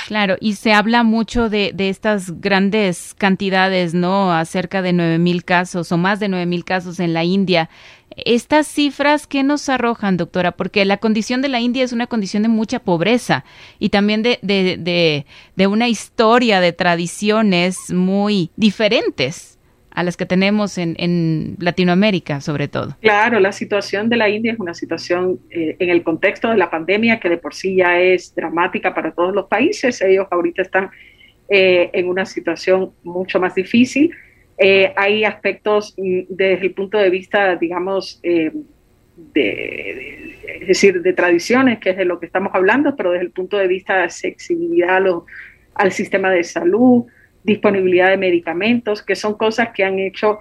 Claro, 0.07 0.37
y 0.41 0.53
se 0.53 0.73
habla 0.73 1.03
mucho 1.03 1.49
de, 1.49 1.73
de 1.75 1.89
estas 1.89 2.41
grandes 2.41 3.13
cantidades, 3.19 3.93
¿no? 3.93 4.33
Acerca 4.33 4.81
de 4.81 4.93
9.000 4.93 5.43
casos 5.43 5.91
o 5.91 5.97
más 5.97 6.21
de 6.21 6.29
9.000 6.29 6.63
casos 6.63 7.01
en 7.01 7.13
la 7.13 7.25
India. 7.25 7.69
Estas 8.11 8.69
cifras, 8.69 9.27
¿qué 9.27 9.43
nos 9.43 9.69
arrojan, 9.69 10.17
doctora? 10.17 10.53
Porque 10.53 10.85
la 10.85 10.99
condición 10.99 11.43
de 11.43 11.49
la 11.49 11.59
India 11.59 11.83
es 11.83 11.93
una 11.93 12.07
condición 12.07 12.45
de 12.45 12.49
mucha 12.49 12.79
pobreza 12.79 13.45
y 13.81 13.89
también 13.89 14.23
de, 14.23 14.39
de, 14.43 14.77
de, 14.79 15.27
de 15.57 15.67
una 15.67 15.89
historia 15.89 16.61
de 16.61 16.73
tradiciones 16.73 17.77
muy 17.91 18.53
diferentes 18.55 19.56
a 19.97 20.03
las 20.03 20.19
que 20.19 20.27
tenemos 20.27 20.77
en, 20.77 21.57
Latinoamérica, 21.59 22.43
sobre 22.43 22.69
todo. 22.69 22.99
Claro, 23.01 23.41
la 23.41 23.51
situación 23.51 24.11
de 24.11 24.17
la 24.17 24.29
India 24.29 24.53
es 24.53 24.59
una 24.59 24.75
situación 24.75 25.41
eh, 25.51 25.75
en 25.79 25.89
el 25.89 26.03
contexto 26.03 26.51
de 26.51 26.59
la 26.59 26.71
pandemia 26.71 27.19
que 27.19 27.31
de 27.31 27.39
por 27.39 27.55
sí 27.55 27.77
ya 27.77 27.99
es 27.99 28.35
dramática 28.35 28.95
para 28.95 29.13
todos 29.13 29.35
los 29.35 29.47
países. 29.47 30.03
Ellos 30.03 30.27
ahorita 30.31 30.61
están 30.61 30.91
eh, 31.49 31.89
en 31.95 32.09
una 32.09 32.27
situación 32.27 32.93
mucho 33.05 33.41
más 33.41 33.55
difícil. 33.55 34.11
Eh, 34.59 34.93
hay 34.97 35.25
aspectos 35.25 35.95
mm, 35.97 36.25
desde 36.29 36.67
el 36.67 36.75
punto 36.75 36.99
de 36.99 37.09
vista, 37.09 37.57
digamos, 37.57 38.21
de, 38.23 38.53
es 40.61 40.69
decir, 40.69 41.01
de 41.01 41.13
tradiciones, 41.15 41.79
que 41.79 41.91
es 41.91 41.97
de 41.97 42.05
lo 42.05 42.21
que 42.21 42.27
estamos 42.27 42.55
hablando, 42.55 42.95
pero 42.97 43.13
desde 43.13 43.25
el 43.25 43.31
punto 43.31 43.57
de 43.57 43.67
vista 43.67 43.97
de 43.97 44.03
accesibilidad 44.03 45.03
al 45.75 45.93
sistema 45.93 46.31
de 46.31 46.45
salud, 46.45 47.07
disponibilidad 47.47 48.11
de 48.11 48.17
medicamentos, 48.19 49.03
que 49.03 49.15
son 49.17 49.35
cosas 49.35 49.69
que 49.75 49.85
han 49.85 49.99
hecho, 49.99 50.41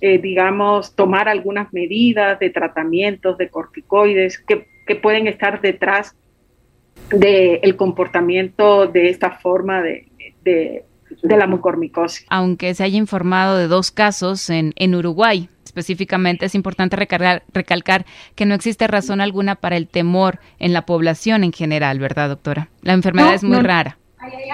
eh, 0.00 0.18
digamos, 0.18 0.94
tomar 0.94 1.28
algunas 1.28 1.72
medidas 1.72 2.38
de 2.38 2.50
tratamientos 2.50 3.38
de 3.38 3.48
corticoides 3.48 4.38
que, 4.38 4.66
que 4.86 4.94
pueden 4.96 5.26
estar 5.26 5.60
detrás 5.60 6.14
del 7.10 7.74
comportamiento 7.76 8.86
de 8.86 9.08
esta 9.08 9.30
forma 9.32 9.82
de, 9.82 10.06
de, 10.44 10.84
de 11.22 11.36
la 11.36 11.46
mucormicosis. 11.46 12.26
aunque 12.30 12.74
se 12.74 12.84
haya 12.84 12.98
informado 12.98 13.56
de 13.58 13.66
dos 13.66 13.90
casos 13.90 14.48
en, 14.50 14.72
en 14.76 14.94
Uruguay. 14.94 15.48
Específicamente 15.64 16.44
es 16.46 16.54
importante 16.54 16.96
recargar- 16.96 17.42
recalcar 17.54 18.04
que 18.34 18.44
no 18.44 18.54
existe 18.54 18.86
razón 18.86 19.20
alguna 19.22 19.54
para 19.54 19.76
el 19.78 19.88
temor 19.88 20.38
en 20.58 20.74
la 20.74 20.84
población 20.84 21.44
en 21.44 21.52
general, 21.52 21.98
¿verdad, 21.98 22.28
doctora? 22.28 22.68
La 22.82 22.92
enfermedad 22.92 23.28
No, 23.30 23.34
es 23.34 23.42
muy 23.44 23.56
no. 23.56 23.62
rara. 23.62 23.96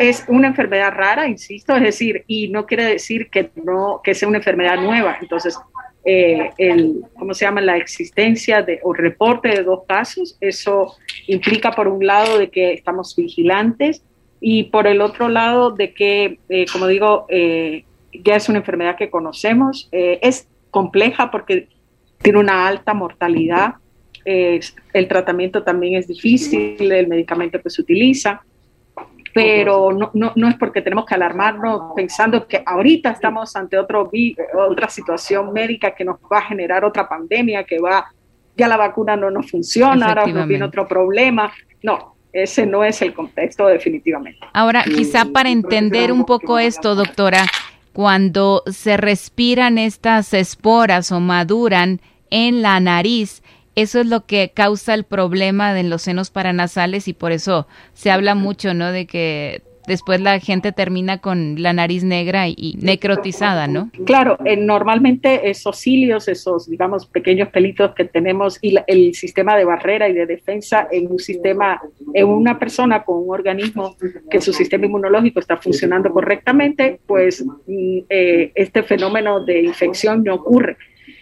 Es 0.01 0.25
una 0.29 0.49
enfermedad 0.49 0.93
rara, 0.93 1.29
insisto, 1.29 1.77
es 1.77 1.83
decir, 1.83 2.25
y 2.27 2.49
no 2.49 2.67
quiere 2.67 2.85
decir 2.85 3.29
que 3.31 3.51
no 3.57 4.01
que 4.03 4.15
sea 4.15 4.29
una 4.29 4.39
enfermedad 4.39 4.81
nueva. 4.81 5.19
Entonces, 5.21 5.59
eh, 6.05 6.51
el, 6.59 7.03
¿cómo 7.19 7.35
se 7.35 7.45
llama? 7.45 7.61
La 7.61 7.77
existencia 7.77 8.63
de 8.63 8.81
o 8.83 8.95
reporte 8.95 9.49
de 9.49 9.63
dos 9.63 9.81
casos, 9.87 10.39
eso 10.41 10.95
implica 11.27 11.73
por 11.73 11.89
un 11.89 12.07
lado 12.07 12.39
de 12.39 12.49
que 12.49 12.73
estamos 12.73 13.15
vigilantes 13.15 14.03
y 14.41 14.65
por 14.65 14.87
el 14.87 15.01
otro 15.01 15.29
lado 15.29 15.71
de 15.71 15.93
que, 15.93 16.39
eh, 16.49 16.65
como 16.73 16.87
digo, 16.87 17.27
eh, 17.29 17.85
ya 18.13 18.37
es 18.37 18.49
una 18.49 18.59
enfermedad 18.59 18.97
que 18.97 19.11
conocemos. 19.11 19.89
Es 19.93 20.49
compleja 20.71 21.31
porque 21.31 21.69
tiene 22.23 22.39
una 22.39 22.67
alta 22.67 22.95
mortalidad. 22.95 23.75
El 24.25 25.09
tratamiento 25.09 25.63
también 25.63 25.97
es 25.97 26.07
difícil, 26.07 26.91
el 26.93 27.09
medicamento 27.09 27.61
que 27.61 27.71
se 27.71 27.83
utiliza 27.83 28.43
pero 29.35 29.93
no, 29.93 30.11
no, 30.15 30.33
no 30.35 30.49
es 30.49 30.57
porque 30.57 30.83
tenemos 30.83 31.05
que 31.07 31.15
alarmarnos 31.15 31.93
pensando 31.95 32.47
que 32.47 32.63
ahorita 32.65 33.11
estamos 33.11 33.55
ante 33.57 33.79
otro 33.79 34.09
vi- 34.09 34.37
otra 34.57 34.89
situación 34.89 35.53
médica 35.53 35.95
que 35.95 36.05
nos 36.05 36.17
va 36.33 36.39
a 36.39 36.43
generar 36.43 36.85
otra 36.85 37.09
pandemia, 37.09 37.65
que 37.65 37.79
va, 37.79 38.07
ya 38.57 38.69
la 38.69 38.77
vacuna 38.77 39.17
no 39.17 39.31
nos 39.31 39.51
funciona, 39.51 40.07
ahora 40.09 40.27
nos 40.27 40.49
viene 40.49 40.65
otro 40.65 40.87
problema. 40.89 41.53
No, 41.83 42.17
ese 42.33 42.67
no 42.67 42.85
es 42.85 43.01
el 43.03 43.15
contexto 43.15 43.67
definitivamente. 43.67 44.41
Ahora, 44.53 44.85
quizá 44.85 45.25
para 45.27 45.51
entender 45.51 46.13
un 46.13 46.25
poco 46.25 46.59
esto, 46.59 46.95
doctora, 46.95 47.45
cuando 47.93 48.63
se 48.67 48.97
respiran 48.97 49.79
estas 49.79 50.33
esporas 50.35 51.11
o 51.13 51.21
maduran 51.21 52.01
en 52.31 52.63
la 52.63 52.79
nariz, 52.81 53.43
eso 53.83 54.01
es 54.01 54.07
lo 54.07 54.27
que 54.27 54.51
causa 54.53 54.95
el 54.95 55.05
problema 55.05 55.73
de 55.73 55.85
los 55.85 56.03
senos 56.03 56.31
paranasales 56.31 57.07
y 57.07 57.13
por 57.13 57.33
eso 57.33 57.67
se 57.95 58.11
habla 58.11 58.35
mucho, 58.35 58.75
¿no? 58.75 58.91
De 58.91 59.07
que 59.07 59.63
después 59.87 60.21
la 60.21 60.39
gente 60.39 60.71
termina 60.73 61.19
con 61.19 61.63
la 61.63 61.73
nariz 61.73 62.05
negra 62.05 62.47
y, 62.49 62.77
necrotizada, 62.81 63.67
¿no? 63.69 63.91
Claro, 64.05 64.37
eh, 64.45 64.57
normalmente 64.57 65.49
esos 65.49 65.79
cilios, 65.79 66.29
esos, 66.29 66.69
digamos, 66.69 67.07
pequeños 67.07 67.49
pelitos 67.49 67.95
que 67.95 68.05
tenemos 68.05 68.59
y 68.61 68.73
la- 68.73 68.85
el 68.87 69.15
sistema 69.15 69.57
de 69.57 69.65
barrera 69.65 70.09
y 70.09 70.13
de 70.13 70.27
defensa 70.27 70.87
en 70.91 71.11
un 71.11 71.19
sistema, 71.19 71.81
en 72.13 72.27
una 72.27 72.59
persona 72.59 73.03
con 73.03 73.23
un 73.23 73.31
organismo 73.31 73.97
que 74.31 74.41
su 74.41 74.53
sistema 74.53 74.87
inmunológico 74.87 75.41
está 75.41 75.57
funcionando 75.57 76.11
correctamente, 76.11 77.01
pues 77.07 77.43
mm, 77.45 77.99
eh, 78.11 78.53
este 78.57 78.83
fenómeno 78.83 79.43
de 79.45 79.63
infección 79.63 80.23
no 80.23 80.35
ocurre. 80.35 80.77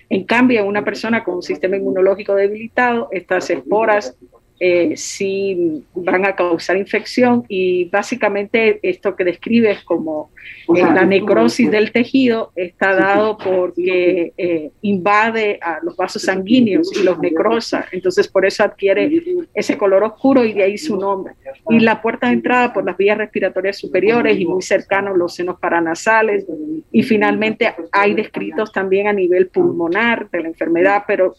En 0.08 0.24
cambio, 0.24 0.64
una 0.64 0.84
persona 0.84 1.24
con 1.24 1.36
un 1.36 1.42
sistema 1.42 1.76
inmunológico 1.76 2.34
debilitado, 2.34 3.08
estas 3.10 3.50
esporas 3.50 4.16
eh, 4.58 4.94
sí 4.96 5.84
van 5.94 6.24
a 6.24 6.34
causar 6.34 6.76
infección 6.76 7.44
y 7.48 7.86
básicamente 7.86 8.80
esto 8.82 9.14
que 9.14 9.24
describes 9.24 9.82
como 9.84 10.30
eh, 10.74 10.80
la 10.80 11.04
necrosis 11.04 11.70
del 11.70 11.92
tejido 11.92 12.52
está 12.56 12.94
dado 12.94 13.36
porque 13.36 14.32
eh, 14.38 14.70
invade 14.80 15.58
a 15.60 15.80
los 15.82 15.96
vasos 15.96 16.22
sanguíneos 16.22 16.90
y 16.98 17.02
los 17.02 17.18
necrosa, 17.18 17.86
entonces 17.92 18.28
por 18.28 18.46
eso 18.46 18.64
adquiere 18.64 19.22
ese 19.52 19.76
color 19.76 20.04
oscuro 20.04 20.44
y 20.44 20.52
de 20.52 20.62
ahí 20.62 20.78
su 20.78 20.96
nombre. 20.96 21.34
Y 21.68 21.80
la 21.80 22.00
puerta 22.00 22.28
de 22.28 22.34
entrada 22.34 22.72
por 22.72 22.84
las 22.84 22.96
vías 22.96 23.18
respiratorias 23.18 23.78
superiores 23.78 24.38
y 24.38 24.46
muy 24.46 24.62
cercanos 24.62 25.16
los 25.16 25.34
senos 25.34 25.58
paranasales. 25.58 26.46
Y 26.92 27.02
finalmente 27.02 27.74
hay 27.92 28.14
descritos 28.14 28.72
también 28.72 29.06
a 29.08 29.12
nivel 29.12 29.48
pulmonar 29.48 30.30
de 30.30 30.42
la 30.42 30.48
enfermedad, 30.48 31.04
pero 31.06 31.34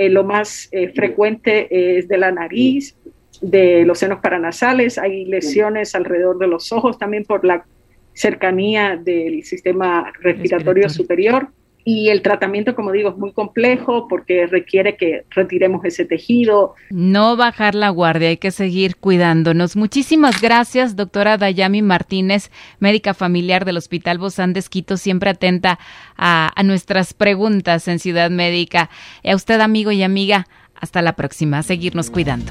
eh, 0.00 0.08
lo 0.08 0.24
más 0.24 0.70
eh, 0.72 0.88
frecuente 0.94 1.98
es 1.98 2.08
de 2.08 2.16
la 2.16 2.32
nariz, 2.32 2.96
de 3.42 3.84
los 3.84 3.98
senos 3.98 4.20
paranasales, 4.20 4.96
hay 4.96 5.26
lesiones 5.26 5.94
alrededor 5.94 6.38
de 6.38 6.46
los 6.46 6.72
ojos 6.72 6.98
también 6.98 7.24
por 7.26 7.44
la 7.44 7.66
cercanía 8.14 8.96
del 8.96 9.44
sistema 9.44 10.10
respiratorio 10.22 10.88
superior. 10.88 11.48
Y 11.84 12.08
el 12.08 12.22
tratamiento, 12.22 12.74
como 12.74 12.92
digo, 12.92 13.10
es 13.10 13.16
muy 13.16 13.32
complejo 13.32 14.06
porque 14.08 14.46
requiere 14.46 14.96
que 14.96 15.24
retiremos 15.30 15.84
ese 15.84 16.04
tejido. 16.04 16.74
No 16.90 17.36
bajar 17.36 17.74
la 17.74 17.88
guardia, 17.88 18.28
hay 18.28 18.36
que 18.36 18.50
seguir 18.50 18.96
cuidándonos. 18.96 19.76
Muchísimas 19.76 20.40
gracias, 20.40 20.96
doctora 20.96 21.38
Dayami 21.38 21.82
Martínez, 21.82 22.50
médica 22.78 23.14
familiar 23.14 23.64
del 23.64 23.78
Hospital 23.78 24.18
Bozán 24.18 24.52
de 24.52 24.60
Esquito, 24.60 24.96
siempre 24.96 25.30
atenta 25.30 25.78
a, 26.16 26.50
a 26.54 26.62
nuestras 26.62 27.14
preguntas 27.14 27.88
en 27.88 27.98
Ciudad 27.98 28.30
Médica. 28.30 28.90
Y 29.22 29.30
a 29.30 29.36
usted, 29.36 29.60
amigo 29.60 29.90
y 29.90 30.02
amiga, 30.02 30.46
hasta 30.74 31.02
la 31.02 31.14
próxima, 31.14 31.58
a 31.58 31.62
seguirnos 31.62 32.10
cuidando. 32.10 32.50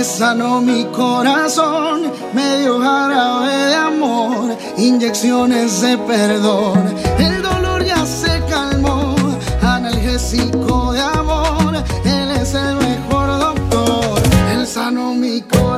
Que 0.00 0.04
sanó 0.04 0.62
mi 0.62 0.86
corazón, 0.86 2.10
me 2.32 2.60
dio 2.60 2.80
jarabe 2.80 3.52
de 3.52 3.74
amor, 3.74 4.56
inyecciones 4.78 5.82
de 5.82 5.98
perdón. 5.98 6.94
El 7.18 7.42
dolor 7.42 7.84
ya 7.84 8.06
se 8.06 8.42
calmó, 8.48 9.14
analgésico 9.60 10.92
de 10.94 11.00
amor, 11.00 11.84
él 12.06 12.30
es 12.30 12.54
el 12.54 12.76
mejor 12.76 13.26
doctor, 13.40 14.22
él 14.54 14.66
sanó 14.66 15.12
mi 15.12 15.42
corazón. 15.42 15.69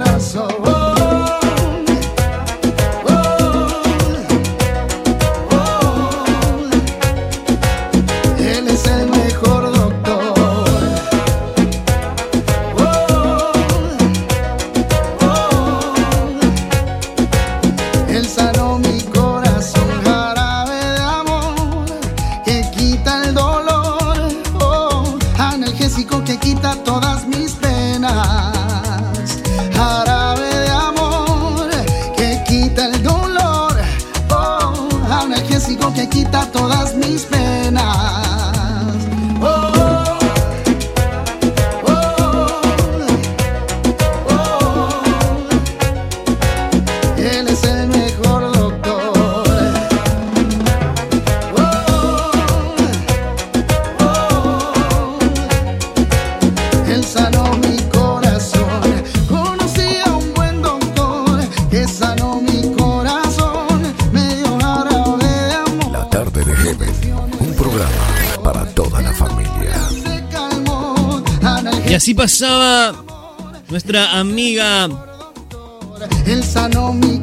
Así 72.03 72.15
pasaba 72.15 73.05
nuestra 73.71 74.19
amiga. 74.19 74.89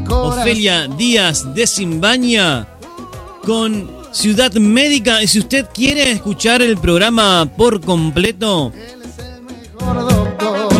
Ofelia 0.10 0.88
Díaz 0.88 1.54
de 1.54 1.68
Simbaña 1.68 2.66
con 3.46 3.92
Ciudad 4.14 4.54
Médica. 4.54 5.22
Y 5.22 5.28
si 5.28 5.40
usted 5.40 5.66
quiere 5.74 6.12
escuchar 6.12 6.62
el 6.62 6.78
programa 6.78 7.52
por 7.58 7.82
completo, 7.82 8.72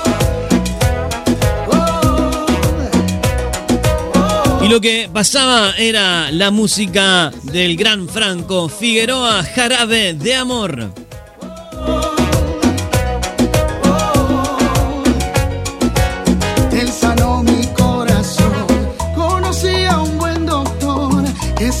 Y 4.63 4.67
lo 4.67 4.81
que 4.81 5.09
pasaba 5.11 5.71
era 5.77 6.31
la 6.31 6.51
música 6.51 7.31
del 7.43 7.75
gran 7.75 8.07
Franco 8.07 8.69
Figueroa, 8.69 9.43
Jarabe 9.43 10.13
de 10.13 10.35
Amor. 10.35 11.08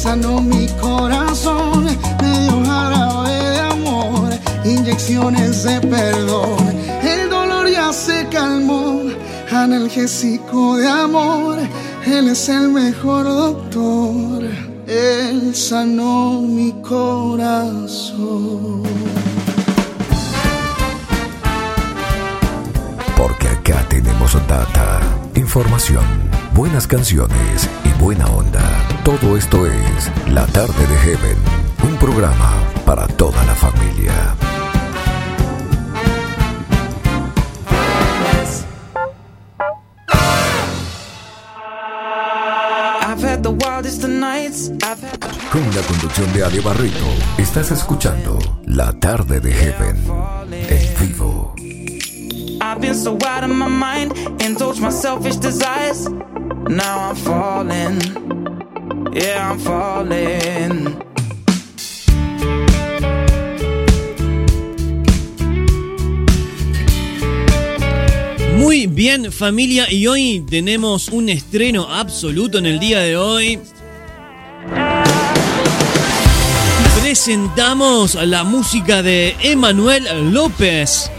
Sanó 0.09 0.41
mi 0.41 0.65
corazón. 0.81 1.85
Me 2.21 2.39
dio 2.39 2.65
jarabe 2.65 3.31
de 3.31 3.59
amor, 3.59 4.29
inyecciones 4.65 5.63
de 5.63 5.79
perdón. 5.81 6.57
El 7.03 7.29
dolor 7.29 7.69
ya 7.69 7.93
se 7.93 8.27
calmó, 8.29 9.03
analgésico 9.51 10.77
de 10.77 10.87
amor. 10.87 11.59
Él 12.07 12.29
es 12.29 12.49
el 12.49 12.69
mejor 12.69 13.25
doctor. 13.25 14.45
Él 14.87 15.53
sanó 15.53 16.41
mi 16.41 16.71
corazón. 16.81 18.81
Porque 23.15 23.47
acá 23.47 23.85
tenemos 23.87 24.33
data, 24.47 25.01
información, 25.35 26.05
buenas 26.55 26.87
canciones 26.87 27.69
y 27.85 28.01
buena 28.01 28.25
onda. 28.25 28.98
Todo 29.09 29.35
esto 29.35 29.65
es 29.65 30.11
La 30.27 30.45
Tarde 30.45 30.85
de 30.85 30.95
Heaven, 30.97 31.37
un 31.83 31.97
programa 31.97 32.51
para 32.85 33.07
toda 33.07 33.43
la 33.43 33.55
familia. 33.55 34.35
Con 45.51 45.75
la 45.75 45.81
conducción 45.87 46.31
de 46.33 46.43
Ale 46.43 46.59
Barreto, 46.59 47.05
estás 47.39 47.71
escuchando 47.71 48.37
La 48.67 48.93
Tarde 48.93 49.39
de 49.39 49.51
Heaven 49.51 50.05
en 50.51 50.99
vivo. 50.99 51.55
I've 52.61 52.79
been 52.79 52.93
so 52.93 53.17
out 53.25 53.43
of 53.43 53.49
my 53.49 53.67
mind, 53.67 54.15
indulged 54.39 54.79
my 54.79 54.91
selfish 54.91 55.37
desires. 55.37 56.07
Now 56.67 57.09
I'm 57.09 57.15
falling. 57.15 58.58
Muy 68.57 68.87
bien 68.87 69.31
familia 69.31 69.91
y 69.91 70.05
hoy 70.05 70.45
tenemos 70.47 71.09
un 71.09 71.29
estreno 71.29 71.87
absoluto 71.89 72.59
en 72.59 72.67
el 72.67 72.79
día 72.79 72.99
de 72.99 73.17
hoy. 73.17 73.59
Presentamos 77.01 78.13
la 78.15 78.43
música 78.43 79.01
de 79.01 79.35
Emanuel 79.41 80.31
López. 80.31 81.09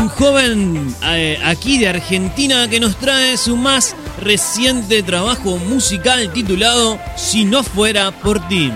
Un 0.00 0.08
joven 0.10 0.94
eh, 1.02 1.38
aquí 1.44 1.78
de 1.78 1.88
Argentina 1.88 2.68
que 2.68 2.78
nos 2.78 2.96
trae 2.96 3.36
su 3.36 3.56
más 3.56 3.96
reciente 4.20 5.02
trabajo 5.02 5.56
musical 5.56 6.32
titulado 6.32 6.98
Si 7.16 7.44
no 7.44 7.62
fuera 7.62 8.10
por 8.10 8.46
ti. 8.48 8.70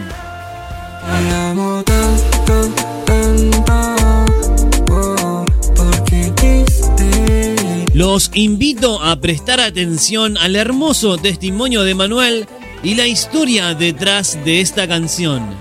Los 7.95 8.31
invito 8.35 9.01
a 9.01 9.17
prestar 9.21 9.61
atención 9.61 10.37
al 10.39 10.57
hermoso 10.57 11.17
testimonio 11.17 11.85
de 11.85 11.95
Manuel 11.95 12.49
y 12.83 12.97
la 12.97 13.07
historia 13.07 13.75
detrás 13.75 14.39
de 14.45 14.61
esta 14.61 14.89
canción. 14.89 15.55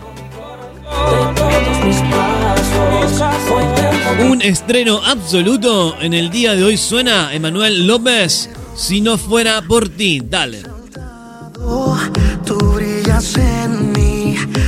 Un 4.30 4.42
estreno 4.42 5.02
absoluto 5.06 5.96
en 6.02 6.14
el 6.14 6.30
día 6.30 6.56
de 6.56 6.64
hoy 6.64 6.78
suena 6.78 7.34
Emanuel 7.34 7.86
López. 7.86 8.50
Si 8.76 9.02
no 9.02 9.18
fuera 9.18 9.62
por 9.62 9.90
ti, 9.90 10.22
dale. 10.24 10.64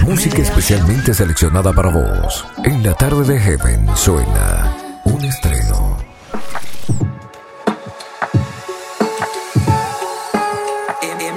Música 0.05 0.41
especialmente 0.41 1.13
seleccionada 1.13 1.73
para 1.73 1.89
vos. 1.89 2.45
En 2.63 2.83
La 2.83 2.93
Tarde 2.93 3.23
de 3.33 3.39
Heaven 3.39 3.87
suena 3.95 5.01
un 5.05 5.23
estreno. 5.23 5.97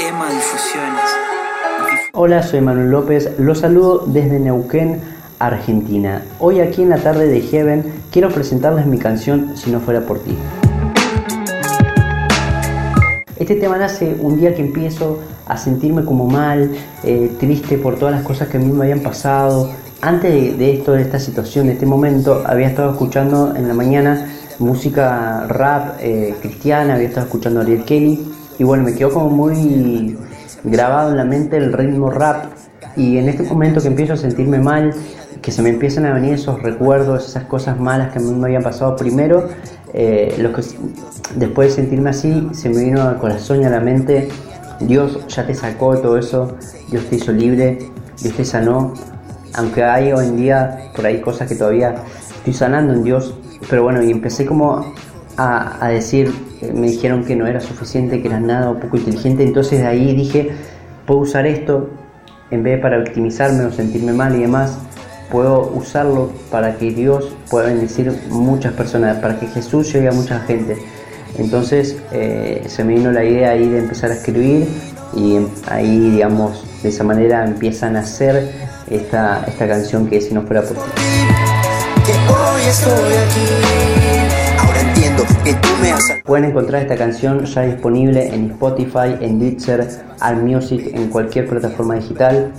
Emma 0.00 0.30
Difusiones. 0.30 1.10
Hola, 2.12 2.42
soy 2.42 2.60
Manuel 2.60 2.90
López, 2.90 3.30
los 3.38 3.58
saludo 3.58 4.04
desde 4.06 4.38
Neuquén, 4.38 5.00
Argentina. 5.38 6.22
Hoy 6.38 6.60
aquí 6.60 6.82
en 6.82 6.90
la 6.90 6.98
tarde 6.98 7.26
de 7.26 7.40
Heaven 7.40 8.02
quiero 8.12 8.30
presentarles 8.30 8.86
mi 8.86 8.98
canción 8.98 9.56
Si 9.56 9.70
no 9.70 9.80
fuera 9.80 10.02
por 10.02 10.20
ti. 10.20 10.36
Este 13.48 13.62
tema 13.62 13.78
nace 13.78 14.14
un 14.20 14.36
día 14.36 14.54
que 14.54 14.60
empiezo 14.60 15.20
a 15.46 15.56
sentirme 15.56 16.04
como 16.04 16.26
mal, 16.26 16.70
eh, 17.02 17.32
triste 17.40 17.78
por 17.78 17.98
todas 17.98 18.14
las 18.14 18.22
cosas 18.22 18.48
que 18.48 18.58
a 18.58 18.60
mí 18.60 18.70
me 18.70 18.84
habían 18.84 19.00
pasado. 19.00 19.70
Antes 20.02 20.30
de, 20.30 20.52
de 20.52 20.74
esto, 20.74 20.92
de 20.92 21.00
esta 21.00 21.18
situación, 21.18 21.68
de 21.68 21.72
este 21.72 21.86
momento, 21.86 22.42
había 22.44 22.66
estado 22.66 22.90
escuchando 22.90 23.56
en 23.56 23.66
la 23.66 23.72
mañana 23.72 24.28
música 24.58 25.46
rap 25.48 25.96
eh, 25.98 26.34
cristiana, 26.42 26.96
había 26.96 27.08
estado 27.08 27.24
escuchando 27.24 27.60
a 27.60 27.62
Ariel 27.62 27.84
Kelly 27.84 28.20
y 28.58 28.64
bueno, 28.64 28.84
me 28.84 28.94
quedó 28.94 29.14
como 29.14 29.30
muy 29.30 30.18
grabado 30.64 31.12
en 31.12 31.16
la 31.16 31.24
mente 31.24 31.56
el 31.56 31.72
ritmo 31.72 32.10
rap 32.10 32.52
y 32.96 33.16
en 33.16 33.30
este 33.30 33.44
momento 33.44 33.80
que 33.80 33.88
empiezo 33.88 34.12
a 34.12 34.18
sentirme 34.18 34.58
mal, 34.58 34.92
que 35.40 35.52
se 35.52 35.62
me 35.62 35.70
empiezan 35.70 36.04
a 36.04 36.12
venir 36.12 36.34
esos 36.34 36.62
recuerdos, 36.62 37.26
esas 37.26 37.44
cosas 37.44 37.80
malas 37.80 38.12
que 38.12 38.18
a 38.18 38.20
mí 38.20 38.30
me 38.30 38.48
habían 38.48 38.62
pasado 38.62 38.94
primero, 38.94 39.48
eh, 39.94 40.34
lo 40.38 40.52
que, 40.52 40.62
después 41.36 41.68
de 41.68 41.82
sentirme 41.82 42.10
así, 42.10 42.48
se 42.52 42.68
me 42.68 42.84
vino 42.84 43.02
al 43.02 43.18
corazón 43.18 43.62
y 43.62 43.64
a 43.64 43.70
la 43.70 43.80
mente, 43.80 44.28
Dios 44.80 45.26
ya 45.28 45.46
te 45.46 45.54
sacó 45.54 45.96
todo 45.98 46.18
eso, 46.18 46.56
Dios 46.90 47.04
te 47.06 47.16
hizo 47.16 47.32
libre, 47.32 47.78
Dios 48.22 48.34
te 48.34 48.44
sanó, 48.44 48.94
aunque 49.54 49.82
hay 49.82 50.12
hoy 50.12 50.26
en 50.26 50.36
día 50.36 50.90
por 50.94 51.06
ahí 51.06 51.20
cosas 51.20 51.48
que 51.48 51.54
todavía 51.54 51.94
estoy 52.36 52.52
sanando 52.52 52.92
en 52.92 53.02
Dios, 53.02 53.34
pero 53.68 53.82
bueno, 53.82 54.02
y 54.02 54.10
empecé 54.10 54.46
como 54.46 54.92
a, 55.36 55.84
a 55.84 55.88
decir, 55.88 56.32
eh, 56.60 56.72
me 56.72 56.88
dijeron 56.88 57.24
que 57.24 57.34
no 57.34 57.46
era 57.46 57.60
suficiente, 57.60 58.20
que 58.20 58.28
era 58.28 58.40
nada 58.40 58.70
o 58.70 58.78
poco 58.78 58.96
inteligente, 58.96 59.42
entonces 59.42 59.80
de 59.80 59.86
ahí 59.86 60.14
dije, 60.14 60.50
puedo 61.06 61.20
usar 61.20 61.46
esto, 61.46 61.88
en 62.50 62.62
vez 62.62 62.76
de 62.76 62.82
para 62.82 62.98
victimizarme 62.98 63.64
o 63.64 63.72
sentirme 63.72 64.12
mal 64.12 64.34
y 64.36 64.40
demás, 64.40 64.78
puedo 65.30 65.70
usarlo 65.74 66.30
para 66.50 66.76
que 66.76 66.90
Dios 66.90 67.34
pueda 67.50 67.66
bendecir 67.66 68.12
muchas 68.30 68.72
personas, 68.74 69.18
para 69.18 69.38
que 69.38 69.46
Jesús 69.46 69.92
llegue 69.92 70.08
a 70.08 70.12
mucha 70.12 70.40
gente. 70.40 70.76
Entonces 71.36 71.96
eh, 72.12 72.64
se 72.66 72.84
me 72.84 72.94
vino 72.94 73.12
la 73.12 73.24
idea 73.24 73.50
ahí 73.50 73.68
de 73.68 73.78
empezar 73.78 74.10
a 74.10 74.14
escribir 74.14 74.66
y 75.14 75.38
ahí, 75.68 76.10
digamos, 76.10 76.64
de 76.82 76.88
esa 76.88 77.04
manera 77.04 77.44
empieza 77.44 77.86
a 77.86 77.90
nacer 77.90 78.50
esta, 78.90 79.44
esta 79.46 79.68
canción 79.68 80.08
que 80.08 80.20
Si 80.20 80.34
no 80.34 80.42
fuera 80.42 80.62
por 80.62 80.76
ti. 80.76 80.90
Pueden 86.24 86.46
encontrar 86.46 86.82
esta 86.82 86.96
canción 86.96 87.44
ya 87.44 87.62
disponible 87.62 88.34
en 88.34 88.50
Spotify, 88.52 89.16
en 89.20 89.38
Deezer, 89.38 89.88
All 90.20 90.42
Music, 90.42 90.90
en 90.94 91.08
cualquier 91.08 91.48
plataforma 91.48 91.94
digital. 91.94 92.52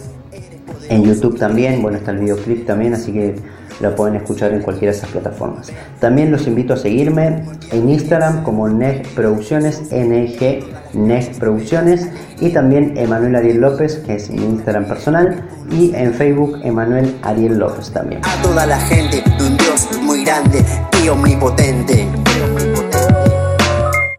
En 0.89 1.03
YouTube 1.03 1.37
también, 1.37 1.81
bueno, 1.81 1.97
está 1.97 2.11
el 2.11 2.19
videoclip 2.19 2.65
también, 2.65 2.93
así 2.93 3.11
que 3.11 3.35
la 3.79 3.95
pueden 3.95 4.15
escuchar 4.15 4.53
en 4.53 4.61
cualquiera 4.61 4.91
de 4.91 4.97
esas 4.97 5.09
plataformas. 5.09 5.71
También 5.99 6.31
los 6.31 6.47
invito 6.47 6.73
a 6.73 6.77
seguirme 6.77 7.43
en 7.71 7.89
Instagram 7.89 8.43
como 8.43 8.67
NEG 8.67 9.07
Producciones, 9.15 9.91
NG 9.91 10.63
NEG 10.93 11.37
Producciones 11.39 12.09
y 12.39 12.49
también 12.49 12.97
Emanuel 12.97 13.35
Ariel 13.35 13.61
López, 13.61 13.97
que 14.05 14.15
es 14.15 14.29
mi 14.29 14.43
Instagram 14.43 14.85
personal, 14.85 15.43
y 15.71 15.93
en 15.95 16.13
Facebook 16.13 16.59
Emanuel 16.63 17.15
Ariel 17.23 17.57
López 17.57 17.91
también. 17.91 18.21
a 18.23 18.41
toda 18.41 18.65
la 18.65 18.79
gente 18.79 19.23
de 19.37 19.47
un 19.47 19.57
Dios 19.57 19.87
muy 20.01 20.23
grande 20.23 20.63
y 21.03 21.09
omnipotente. 21.09 22.07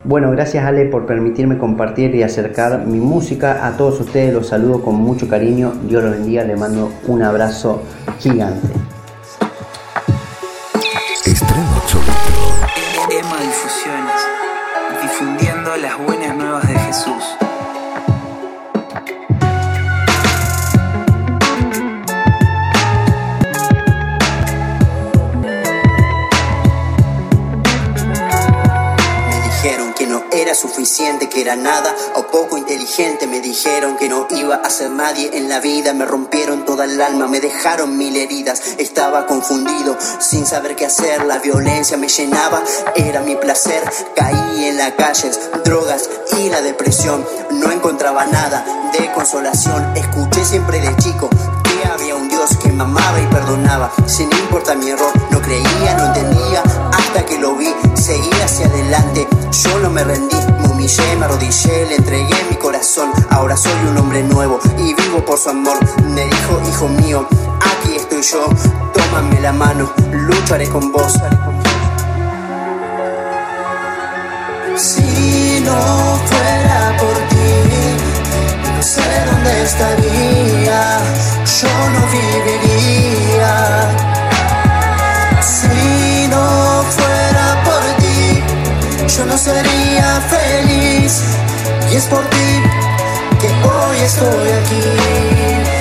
Bueno, 0.04 0.32
gracias 0.32 0.64
Ale 0.64 0.86
por 0.86 1.06
permitirme 1.06 1.56
compartir 1.56 2.14
y 2.16 2.24
acercar 2.24 2.84
mi 2.84 2.98
música 2.98 3.64
a 3.64 3.76
todos 3.76 4.00
ustedes. 4.00 4.34
Los 4.34 4.48
saludo 4.48 4.82
con 4.82 4.96
mucho 4.96 5.28
cariño. 5.28 5.72
Dios 5.86 6.02
los 6.02 6.12
bendiga. 6.12 6.42
Le 6.42 6.56
mando 6.56 6.90
un 7.06 7.22
abrazo 7.22 7.82
gigante. 8.18 8.66
Suficiente, 30.54 31.28
que 31.28 31.40
era 31.40 31.56
nada 31.56 31.94
o 32.14 32.26
poco 32.26 32.56
inteligente. 32.56 33.26
Me 33.26 33.40
dijeron 33.40 33.96
que 33.96 34.08
no 34.08 34.26
iba 34.30 34.56
a 34.56 34.70
ser 34.70 34.90
nadie 34.90 35.30
en 35.34 35.48
la 35.48 35.60
vida. 35.60 35.92
Me 35.94 36.04
rompieron 36.04 36.64
toda 36.64 36.84
el 36.84 37.00
alma, 37.00 37.26
me 37.26 37.40
dejaron 37.40 37.96
mil 37.96 38.16
heridas. 38.16 38.62
Estaba 38.78 39.26
confundido, 39.26 39.96
sin 40.18 40.46
saber 40.46 40.76
qué 40.76 40.86
hacer. 40.86 41.24
La 41.24 41.38
violencia 41.38 41.96
me 41.96 42.08
llenaba, 42.08 42.62
era 42.94 43.20
mi 43.20 43.36
placer. 43.36 43.82
Caí 44.14 44.66
en 44.66 44.76
las 44.76 44.92
calles, 44.92 45.38
drogas 45.64 46.08
y 46.38 46.48
la 46.48 46.60
depresión. 46.62 47.26
No 47.50 47.70
encontraba 47.70 48.24
nada 48.26 48.64
de 48.92 49.12
consolación. 49.12 49.96
Escuché 49.96 50.44
siempre 50.44 50.80
de 50.80 50.96
chico 50.96 51.30
que 51.64 51.88
había 51.88 52.14
un 52.14 52.28
Dios 52.28 52.56
que 52.62 52.70
me 52.72 52.82
amaba 52.82 53.20
y 53.20 53.26
perdonaba. 53.26 53.90
Sin 54.06 54.30
importar 54.32 54.76
mi 54.76 54.90
error, 54.90 55.12
no 55.30 55.40
creía, 55.40 55.94
no 55.96 56.06
entendía. 56.06 56.62
Que 57.30 57.38
lo 57.38 57.54
vi, 57.54 57.72
seguí 57.94 58.30
hacia 58.42 58.66
adelante. 58.66 59.28
Yo 59.52 59.78
no 59.78 59.90
me 59.90 60.02
rendí, 60.02 60.36
me 60.60 60.68
humillé, 60.68 61.16
me 61.16 61.26
arrodillé, 61.26 61.86
le 61.86 61.96
entregué 61.96 62.34
mi 62.50 62.56
corazón. 62.56 63.12
Ahora 63.28 63.56
soy 63.56 63.72
un 63.88 63.98
hombre 63.98 64.22
nuevo 64.24 64.58
y 64.78 64.94
vivo 64.94 65.24
por 65.24 65.38
su 65.38 65.50
amor. 65.50 65.78
Me 66.06 66.24
dijo, 66.24 66.60
hijo 66.68 66.88
mío, 66.88 67.28
aquí 67.60 67.94
estoy 67.94 68.22
yo. 68.22 68.48
Tómame 68.92 69.40
la 69.40 69.52
mano, 69.52 69.92
lucharé 70.10 70.68
con 70.68 70.90
vos. 70.90 71.12
Si 74.76 75.60
no 75.64 76.18
fuera 76.26 76.96
por 76.98 77.14
ti, 77.28 78.74
no 78.74 78.82
sé 78.82 79.02
dónde 79.26 79.62
estaría, 79.62 80.98
yo 81.44 81.90
no 81.92 82.06
viviría. 82.10 83.99
Fuera 86.90 87.62
por 87.64 87.82
ti, 88.02 88.42
yo 89.16 89.24
no 89.26 89.38
sería 89.38 90.20
feliz. 90.28 91.22
Y 91.92 91.96
es 91.96 92.06
por 92.06 92.24
ti 92.30 92.62
que 93.40 93.48
hoy 93.68 93.98
estoy 93.98 94.48
aquí. 94.50 95.79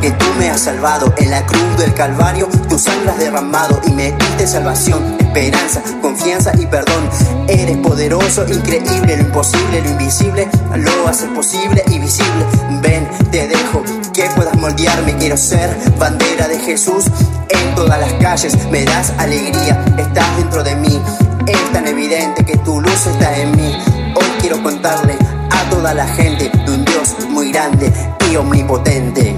Que 0.00 0.10
tú 0.12 0.26
me 0.38 0.50
has 0.50 0.60
salvado 0.60 1.12
en 1.16 1.30
la 1.30 1.44
cruz 1.46 1.76
del 1.78 1.94
Calvario. 1.94 2.48
Tu 2.68 2.78
sangre 2.78 3.10
has 3.10 3.18
derramado 3.18 3.80
y 3.86 3.92
me 3.92 4.12
diste 4.12 4.46
salvación, 4.46 5.16
esperanza, 5.20 5.82
confianza 6.00 6.52
y 6.58 6.66
perdón. 6.66 7.08
Eres 7.48 7.76
poderoso, 7.78 8.44
increíble, 8.48 9.16
lo 9.16 9.22
imposible, 9.22 9.82
lo 9.82 9.90
invisible, 9.90 10.48
lo 10.76 11.08
haces 11.08 11.28
posible 11.30 11.84
y 11.88 11.98
visible. 11.98 12.46
Ven, 12.82 13.08
te 13.30 13.48
dejo 13.48 13.82
que 14.12 14.28
puedas 14.36 14.56
moldearme. 14.58 15.16
Quiero 15.16 15.36
ser 15.36 15.76
bandera 15.98 16.48
de 16.48 16.58
Jesús 16.58 17.04
en 17.48 17.74
todas 17.74 18.00
las 18.00 18.12
calles. 18.14 18.56
Me 18.70 18.84
das 18.84 19.12
alegría, 19.18 19.84
estás 19.98 20.36
dentro 20.36 20.62
de 20.62 20.76
mí. 20.76 21.00
Es 21.46 21.72
tan 21.72 21.86
evidente 21.86 22.44
que 22.44 22.56
tu 22.58 22.80
luz 22.80 23.06
está 23.06 23.36
en 23.38 23.56
mí. 23.56 23.76
Hoy 24.14 24.26
quiero 24.40 24.62
contarle 24.62 25.16
a 25.50 25.70
toda 25.70 25.94
la 25.94 26.06
gente 26.06 26.50
de 26.50 26.72
un 26.72 26.84
Dios 26.84 27.16
muy 27.28 27.52
grande 27.52 27.92
y 28.32 28.36
omnipotente. 28.36 29.36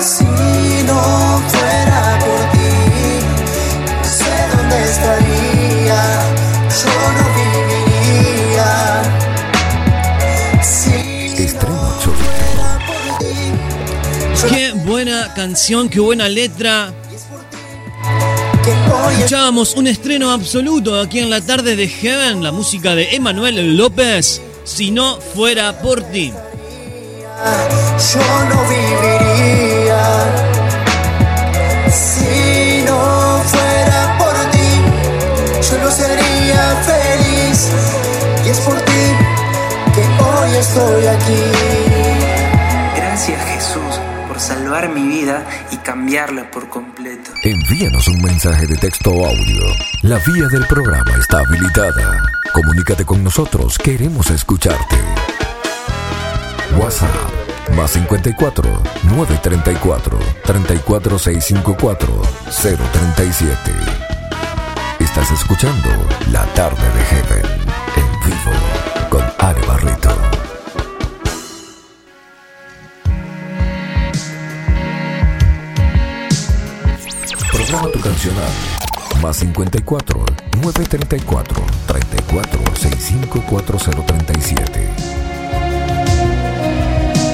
Si 0.00 0.24
no 0.86 1.40
fuera 1.48 2.18
por 2.18 2.40
ti, 2.52 2.70
no 3.98 4.04
sé 4.04 4.34
dónde 4.56 4.76
estaría, 4.84 6.00
yo 6.80 6.94
no 7.16 7.24
viviría. 7.36 8.70
Si 10.62 10.96
Estreno 11.42 11.90
Cholito. 12.02 12.62
Qué 14.48 14.64
buena 14.72 15.18
canción, 15.34 15.88
qué 15.90 16.00
buena 16.00 16.28
letra. 16.28 16.94
Escuchábamos 19.12 19.74
un 19.76 19.86
estreno 19.86 20.30
absoluto 20.30 20.98
aquí 21.00 21.18
en 21.18 21.30
la 21.30 21.40
tarde 21.40 21.76
de 21.76 21.88
Heaven, 21.88 22.42
la 22.42 22.52
música 22.52 22.94
de 22.94 23.14
Emanuel 23.14 23.76
López. 23.76 24.40
Si 24.64 24.90
no 24.90 25.20
fuera 25.20 25.80
por 25.80 26.02
ti. 26.02 26.32
yo 28.12 28.20
no 28.48 28.62
viviría. 28.68 30.02
Si 31.90 32.84
no 32.86 33.42
fuera 33.44 34.18
por 34.18 34.34
ti, 34.50 35.70
yo 35.70 35.78
no 35.84 35.90
sería 35.90 36.82
feliz. 36.86 37.68
Y 38.44 38.48
es 38.48 38.58
por 38.60 38.80
ti 38.80 39.04
que 39.94 40.02
hoy 40.24 40.56
estoy 40.56 41.06
aquí. 41.06 41.42
Gracias 42.96 43.44
Jesús 43.46 44.00
por 44.28 44.40
salvar 44.40 44.88
mi 44.88 45.02
vida 45.06 45.44
y 45.70 45.71
cambiarla 45.82 46.50
por 46.50 46.68
completo. 46.68 47.30
Envíanos 47.42 48.08
un 48.08 48.22
mensaje 48.22 48.66
de 48.66 48.76
texto 48.76 49.10
o 49.10 49.26
audio. 49.26 49.64
La 50.02 50.18
vía 50.18 50.46
del 50.50 50.66
programa 50.66 51.12
está 51.18 51.40
habilitada. 51.40 52.22
Comunícate 52.52 53.04
con 53.04 53.22
nosotros, 53.24 53.78
queremos 53.78 54.30
escucharte. 54.30 54.96
WhatsApp 56.78 57.42
más 57.76 57.90
54 57.92 58.82
934 59.04 60.18
34654 60.44 62.22
037. 62.62 63.56
Estás 65.00 65.30
escuchando 65.32 65.88
La 66.30 66.44
tarde 66.54 66.82
de 66.82 67.04
Heaven 67.04 67.46
en 67.96 68.20
vivo 68.24 68.52
con 69.10 69.22
Ale 69.38 69.60
Barreto. 69.66 70.21
Más 79.22 79.36
54 79.36 80.24
934 80.60 81.66
34 81.86 82.60
65 82.74 83.44
4037. 83.48 84.88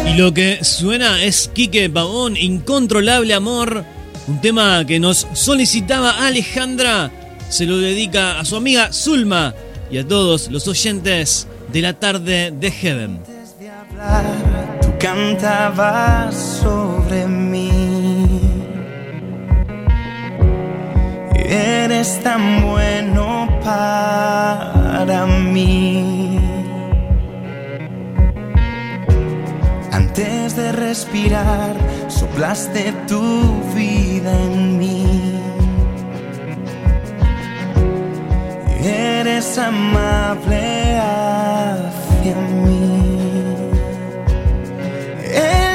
Y 0.08 0.14
lo 0.18 0.34
que 0.34 0.62
suena 0.62 1.22
es 1.22 1.48
Quique 1.54 1.88
Pavón, 1.88 2.36
Incontrolable 2.36 3.32
Amor, 3.32 3.82
un 4.26 4.40
tema 4.42 4.84
que 4.84 5.00
nos 5.00 5.26
solicitaba 5.32 6.26
Alejandra. 6.26 7.10
Se 7.48 7.64
lo 7.64 7.78
dedica 7.78 8.38
a 8.38 8.44
su 8.44 8.56
amiga 8.56 8.92
Zulma 8.92 9.54
y 9.90 9.96
a 9.96 10.06
todos 10.06 10.50
los 10.50 10.68
oyentes 10.68 11.46
de 11.72 11.80
la 11.80 11.94
tarde 11.94 12.50
de 12.50 12.70
Heaven. 12.70 13.20
Tú 14.82 14.88
cantabas 14.98 16.60
Eres 21.50 22.20
tan 22.22 22.60
bueno 22.60 23.48
para 23.64 25.24
mí. 25.24 26.38
Antes 29.90 30.56
de 30.56 30.72
respirar, 30.72 31.74
soplaste 32.08 32.92
tu 33.06 33.62
vida 33.74 34.30
en 34.30 34.78
mí. 34.78 35.40
Eres 38.84 39.56
amable 39.56 40.98
hacia 40.98 42.36
mí. 42.62 43.56
El 45.32 45.67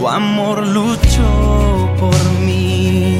tu 0.00 0.08
amor 0.08 0.66
luchó 0.66 1.94
por 1.98 2.24
mí. 2.40 3.19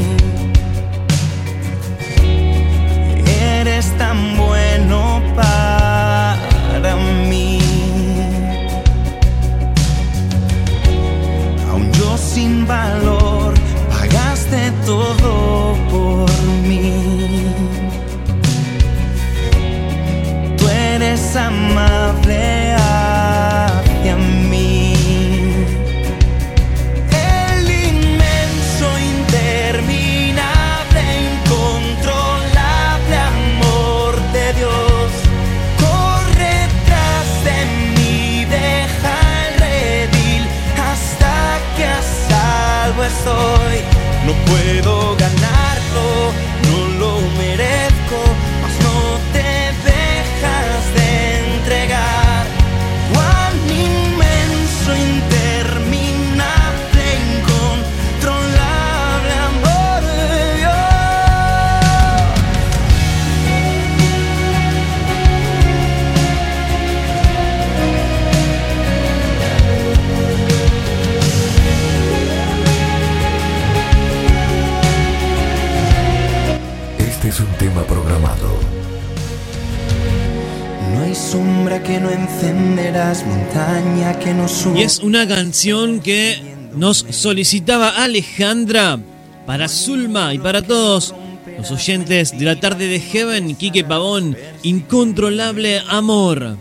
Y 84.74 84.82
es 84.82 84.98
una 84.98 85.26
canción 85.26 86.00
que 86.00 86.38
nos 86.74 87.06
solicitaba 87.11 87.90
Alejandra 87.90 88.98
para 89.46 89.68
Zulma 89.68 90.34
y 90.34 90.38
para 90.38 90.61
todos 90.62 91.14
los 91.56 91.70
oyentes 91.70 92.38
de 92.38 92.44
la 92.44 92.61
tarde 92.61 92.86
de 92.86 93.00
Heaven, 93.00 93.56
Quique 93.56 93.84
Pavón, 93.84 94.36
Incontrolable 94.62 95.82
Amor. 95.88 96.56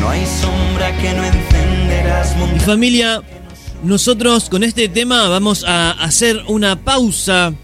No 0.00 0.08
hay 0.08 0.24
sombra 0.26 0.96
que 1.00 1.12
no 1.14 1.24
encenderás, 1.24 2.34
Y 2.56 2.60
familia, 2.60 3.22
nosotros 3.84 4.48
con 4.48 4.64
este 4.64 4.88
tema 4.88 5.28
vamos 5.28 5.64
a 5.64 5.92
hacer 5.92 6.42
una 6.48 6.76
pausa. 6.76 7.54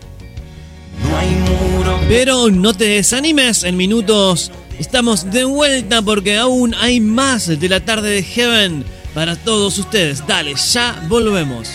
Pero 2.08 2.50
no 2.50 2.72
te 2.72 2.84
desanimes, 2.84 3.64
en 3.64 3.76
minutos 3.76 4.52
estamos 4.80 5.30
de 5.30 5.44
vuelta 5.44 6.02
porque 6.02 6.38
aún 6.38 6.74
hay 6.74 7.00
más 7.00 7.46
de 7.46 7.68
la 7.68 7.80
tarde 7.80 8.10
de 8.10 8.22
Heaven 8.22 8.84
para 9.14 9.36
todos 9.36 9.78
ustedes. 9.78 10.26
Dale, 10.26 10.54
ya 10.54 11.00
volvemos. 11.08 11.68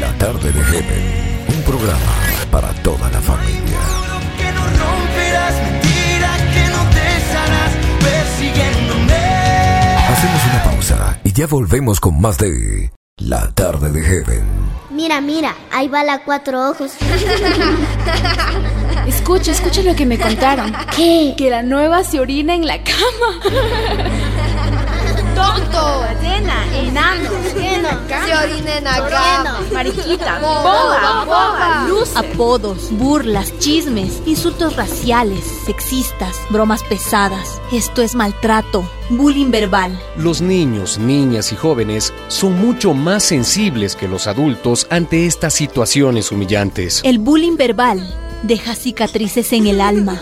La 0.00 0.12
tarde 0.18 0.52
de 0.52 0.64
Heaven, 0.64 1.46
un 1.56 1.62
programa 1.62 2.14
para 2.50 2.72
toda 2.82 3.10
la 3.10 3.20
familia. 3.20 3.80
que 4.38 4.52
no 4.52 4.64
romperás, 4.64 5.54
mentira 5.54 6.36
que 6.54 6.68
no 6.70 6.84
dejarás, 6.94 7.72
persiguiéndome. 8.00 9.14
Hacemos 10.08 10.42
una 10.50 10.62
pausa 10.64 11.20
y 11.24 11.32
ya 11.32 11.46
volvemos 11.46 12.00
con 12.00 12.20
más 12.20 12.38
de 12.38 12.92
La 13.18 13.50
tarde 13.52 13.90
de 13.90 14.02
Heaven. 14.02 14.44
Mira, 14.90 15.20
mira, 15.20 15.54
ahí 15.72 15.88
va 15.88 16.04
la 16.04 16.24
cuatro 16.24 16.70
ojos. 16.70 16.92
Escucha, 19.26 19.50
escucha 19.50 19.82
lo 19.82 19.96
que 19.96 20.06
me 20.06 20.20
contaron. 20.20 20.72
¿Qué? 20.94 21.34
Que 21.36 21.50
la 21.50 21.64
nueva 21.64 22.04
se 22.04 22.20
orina 22.20 22.54
en 22.54 22.64
la 22.64 22.78
cama. 22.84 23.40
Tonto, 25.34 26.04
llena, 26.22 26.64
enano, 26.72 27.30
lleno, 27.56 27.88
se 28.06 28.36
orina 28.36 28.78
en 28.78 28.84
la 28.84 29.08
cama. 29.08 29.60
Mariquita, 29.72 30.38
Boba, 30.38 30.62
boba, 30.62 31.24
boba. 31.24 31.86
Luz. 31.88 32.16
Apodos, 32.16 32.92
burlas, 32.92 33.52
chismes, 33.58 34.22
insultos 34.26 34.76
raciales, 34.76 35.42
sexistas, 35.66 36.36
bromas 36.50 36.84
pesadas. 36.84 37.60
Esto 37.72 38.02
es 38.02 38.14
maltrato, 38.14 38.88
bullying 39.10 39.50
verbal. 39.50 40.00
Los 40.16 40.40
niños, 40.40 40.98
niñas 40.98 41.50
y 41.50 41.56
jóvenes 41.56 42.14
son 42.28 42.60
mucho 42.60 42.94
más 42.94 43.24
sensibles 43.24 43.96
que 43.96 44.06
los 44.06 44.28
adultos 44.28 44.86
ante 44.88 45.26
estas 45.26 45.52
situaciones 45.52 46.30
humillantes. 46.30 47.00
El 47.02 47.18
bullying 47.18 47.56
verbal 47.56 48.06
deja 48.46 48.74
cicatrices 48.74 49.52
en 49.52 49.66
el 49.66 49.80
alma. 49.80 50.20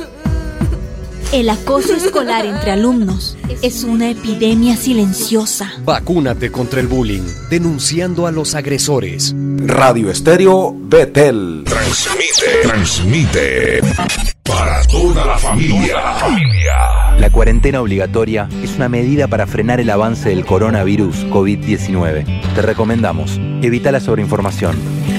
El 1.32 1.50
acoso 1.50 1.94
escolar 1.94 2.46
entre 2.46 2.70
alumnos 2.70 3.36
es 3.60 3.82
una 3.82 4.08
epidemia 4.08 4.76
silenciosa. 4.76 5.72
Vacúnate 5.84 6.50
contra 6.52 6.80
el 6.80 6.86
bullying, 6.86 7.22
denunciando 7.50 8.26
a 8.26 8.30
los 8.30 8.54
agresores. 8.54 9.34
Radio 9.66 10.10
Estéreo 10.10 10.74
Betel. 10.78 11.64
Transmite, 11.64 12.62
transmite 12.62 13.80
para 14.44 14.82
toda 14.82 15.24
la 15.24 15.36
familia. 15.36 15.96
La 17.18 17.30
cuarentena 17.30 17.80
obligatoria 17.80 18.48
es 18.62 18.76
una 18.76 18.88
medida 18.88 19.26
para 19.26 19.46
frenar 19.46 19.80
el 19.80 19.90
avance 19.90 20.28
del 20.28 20.44
coronavirus 20.44 21.26
COVID-19. 21.26 22.54
Te 22.54 22.62
recomendamos, 22.62 23.40
evita 23.62 23.90
la 23.90 24.00
sobreinformación, 24.00 24.76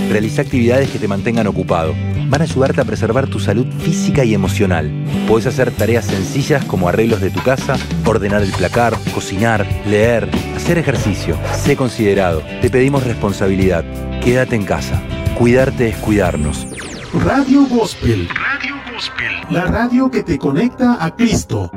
realiza 0.10 0.44
actividades 0.44 0.90
que 0.90 1.00
te 1.00 1.08
mantengan 1.08 1.48
ocupado. 1.48 1.94
Van 2.28 2.42
a 2.42 2.46
ayudarte 2.46 2.82
a 2.82 2.86
preservar 2.86 3.28
tu 3.28 3.40
salud 3.40 3.68
física 3.80 4.24
y 4.24 4.34
emocional. 4.34 4.92
Puedes 5.28 5.46
hacer 5.46 5.72
tareas 5.72 6.06
sencillas 6.06 6.66
como 6.66 6.90
arreglos 6.90 7.22
de 7.22 7.30
tu 7.30 7.42
casa, 7.44 7.78
ordenar 8.06 8.42
el 8.42 8.52
placar, 8.52 8.98
cocinar, 9.14 9.66
leer, 9.88 10.30
hacer 10.56 10.80
ejercicio. 10.80 11.38
Sé 11.64 11.76
considerado. 11.76 12.42
Te 12.62 12.70
pedimos 12.70 13.04
responsabilidad. 13.04 13.86
Quédate 14.22 14.56
en 14.56 14.66
casa. 14.66 15.02
Cuidarte 15.38 15.90
es 15.90 15.98
cuidarnos. 15.98 16.66
Radio 17.14 17.68
Gospel. 17.68 18.28
Radio 18.28 18.76
Gospel. 18.92 19.34
La 19.52 19.66
radio 19.66 20.10
que 20.10 20.24
te 20.24 20.40
conecta 20.40 21.04
a 21.04 21.16
Cristo. 21.16 21.72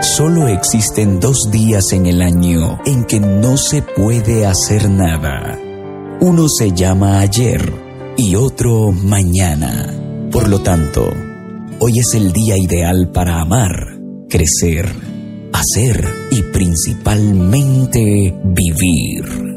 Solo 0.00 0.48
existen 0.48 1.20
dos 1.20 1.50
días 1.50 1.92
en 1.92 2.06
el 2.06 2.22
año 2.22 2.80
en 2.86 3.04
que 3.04 3.20
no 3.20 3.58
se 3.58 3.82
puede 3.82 4.46
hacer 4.46 4.88
nada. 4.88 5.58
Uno 6.20 6.48
se 6.48 6.72
llama 6.72 7.20
ayer 7.20 7.89
y 8.20 8.36
otro 8.36 8.92
mañana. 8.92 9.94
Por 10.30 10.48
lo 10.48 10.60
tanto, 10.60 11.10
hoy 11.78 11.98
es 11.98 12.14
el 12.14 12.32
día 12.32 12.58
ideal 12.58 13.10
para 13.12 13.40
amar, 13.40 13.98
crecer, 14.28 14.86
hacer 15.52 16.06
y 16.30 16.42
principalmente 16.42 18.34
vivir. 18.44 19.49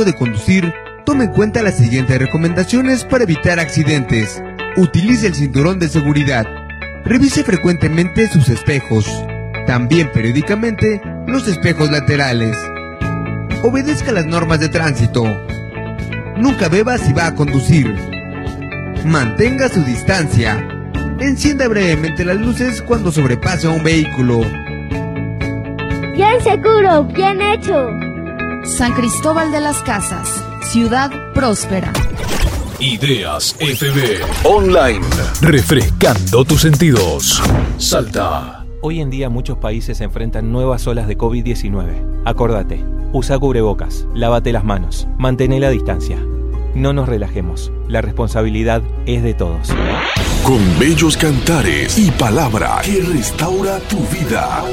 De 0.00 0.14
conducir, 0.14 0.72
tome 1.04 1.24
en 1.24 1.32
cuenta 1.32 1.62
las 1.62 1.76
siguientes 1.76 2.18
recomendaciones 2.18 3.04
para 3.04 3.24
evitar 3.24 3.60
accidentes. 3.60 4.42
Utilice 4.76 5.26
el 5.26 5.34
cinturón 5.34 5.78
de 5.78 5.88
seguridad. 5.88 6.46
Revise 7.04 7.44
frecuentemente 7.44 8.26
sus 8.28 8.48
espejos. 8.48 9.06
También 9.66 10.10
periódicamente 10.10 11.02
los 11.26 11.46
espejos 11.46 11.90
laterales. 11.90 12.56
Obedezca 13.62 14.12
las 14.12 14.24
normas 14.24 14.60
de 14.60 14.70
tránsito. 14.70 15.24
Nunca 16.38 16.68
beba 16.68 16.96
si 16.96 17.12
va 17.12 17.26
a 17.26 17.34
conducir. 17.34 17.94
Mantenga 19.04 19.68
su 19.68 19.84
distancia. 19.84 20.66
Encienda 21.20 21.68
brevemente 21.68 22.24
las 22.24 22.38
luces 22.38 22.80
cuando 22.82 23.12
sobrepase 23.12 23.66
a 23.66 23.70
un 23.70 23.84
vehículo. 23.84 24.40
Bien 26.14 26.40
seguro, 26.42 27.04
bien 27.04 27.40
hecho. 27.42 28.01
San 28.64 28.92
Cristóbal 28.92 29.50
de 29.50 29.60
las 29.60 29.82
Casas, 29.82 30.44
ciudad 30.62 31.10
próspera. 31.34 31.92
Ideas 32.78 33.56
FB 33.58 34.46
Online. 34.46 35.04
Refrescando 35.40 36.44
tus 36.44 36.60
sentidos. 36.60 37.42
Salta. 37.78 38.64
Hoy 38.80 39.00
en 39.00 39.10
día 39.10 39.28
muchos 39.28 39.58
países 39.58 40.00
enfrentan 40.00 40.52
nuevas 40.52 40.86
olas 40.86 41.08
de 41.08 41.18
COVID-19. 41.18 42.22
Acordate, 42.24 42.84
usa 43.12 43.36
cubrebocas, 43.36 44.06
lávate 44.14 44.52
las 44.52 44.64
manos, 44.64 45.08
mantén 45.18 45.60
la 45.60 45.70
distancia. 45.70 46.18
No 46.74 46.92
nos 46.92 47.08
relajemos, 47.08 47.70
la 47.88 48.00
responsabilidad 48.00 48.82
es 49.06 49.22
de 49.22 49.34
todos. 49.34 49.68
Con 50.42 50.58
bellos 50.78 51.16
cantares 51.16 51.96
y 51.98 52.10
palabra 52.12 52.80
que 52.84 53.00
restaura 53.02 53.78
tu 53.80 53.98
vida. 54.08 54.64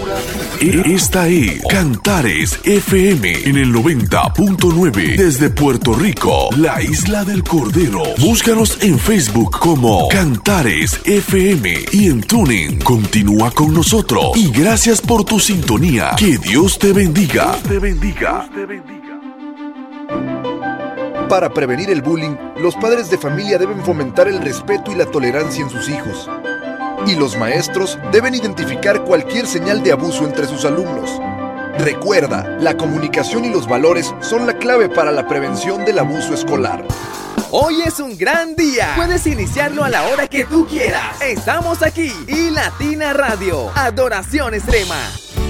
E- 0.62 0.94
Esta 0.96 1.28
es 1.28 1.62
Cantares 1.70 2.60
FM 2.64 3.44
en 3.50 3.58
el 3.58 3.72
90.9 3.74 5.16
desde 5.18 5.50
Puerto 5.50 5.94
Rico, 5.94 6.50
la 6.58 6.82
isla 6.82 7.24
del 7.26 7.44
Cordero. 7.44 8.02
Búscanos 8.18 8.78
en 8.82 8.98
Facebook 8.98 9.60
como 9.60 10.08
Cantares 10.08 11.00
FM 11.06 11.80
y 11.92 12.08
en 12.08 12.22
Tuning. 12.22 12.80
Continúa 12.80 13.52
con 13.52 13.74
nosotros 13.74 14.32
y 14.36 14.50
gracias 14.52 15.02
por 15.02 15.24
tu 15.26 15.40
sintonía. 15.40 16.12
Que 16.18 16.38
Dios 16.38 16.80
te 16.80 16.94
bendiga. 16.94 17.56
te 17.68 17.78
bendiga. 17.78 18.50
Para 21.30 21.54
prevenir 21.54 21.92
el 21.92 22.02
bullying, 22.02 22.36
los 22.58 22.76
padres 22.76 23.12
de 23.12 23.18
familia 23.20 23.60
deben 23.60 23.86
fomentar 23.86 24.28
el 24.28 24.42
respeto 24.42 24.92
y 24.92 24.96
la 24.96 25.06
tolerancia 25.06 25.64
en 25.64 25.70
sus 25.70 25.88
hijos. 25.88 26.28
Y 27.06 27.14
los 27.14 27.38
maestros 27.38 28.00
deben 28.12 28.34
identificar 28.34 29.04
cualquier 29.04 29.46
señal 29.46 29.84
de 29.84 29.92
abuso 29.92 30.26
entre 30.26 30.48
sus 30.48 30.66
alumnos. 30.66 31.22
Recuerda, 31.78 32.58
la 32.60 32.76
comunicación 32.76 33.46
y 33.46 33.52
los 33.52 33.68
valores 33.68 34.12
son 34.22 34.48
la 34.48 34.58
clave 34.58 34.90
para 34.90 35.12
la 35.12 35.28
prevención 35.28 35.86
del 35.86 36.00
abuso 36.00 36.34
escolar. 36.34 36.84
Hoy 37.52 37.82
es 37.86 38.00
un 38.00 38.18
gran 38.18 38.56
día. 38.56 38.94
Puedes 38.96 39.28
iniciarlo 39.28 39.84
a 39.84 39.90
la 39.90 40.08
hora 40.08 40.28
que 40.28 40.46
tú 40.46 40.66
quieras. 40.66 41.22
Estamos 41.22 41.84
aquí 41.84 42.12
y 42.28 42.50
Latina 42.50 43.14
Radio. 43.14 43.70
Adoración 43.76 44.56
extrema. 44.56 44.98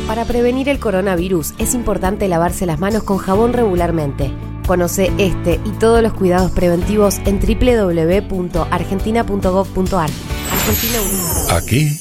Para 0.07 0.25
prevenir 0.25 0.67
el 0.67 0.79
coronavirus 0.79 1.53
es 1.57 1.73
importante 1.73 2.27
lavarse 2.27 2.65
las 2.65 2.79
manos 2.79 3.03
con 3.03 3.17
jabón 3.17 3.53
regularmente. 3.53 4.33
Conoce 4.69 5.11
este 5.17 5.59
y 5.65 5.71
todos 5.79 6.03
los 6.03 6.13
cuidados 6.13 6.51
preventivos 6.51 7.17
en 7.25 7.39
www.argentina.gov.ar. 7.39 10.09
Argentina 10.51 11.01
Unida. 11.01 11.57
Aquí 11.57 11.99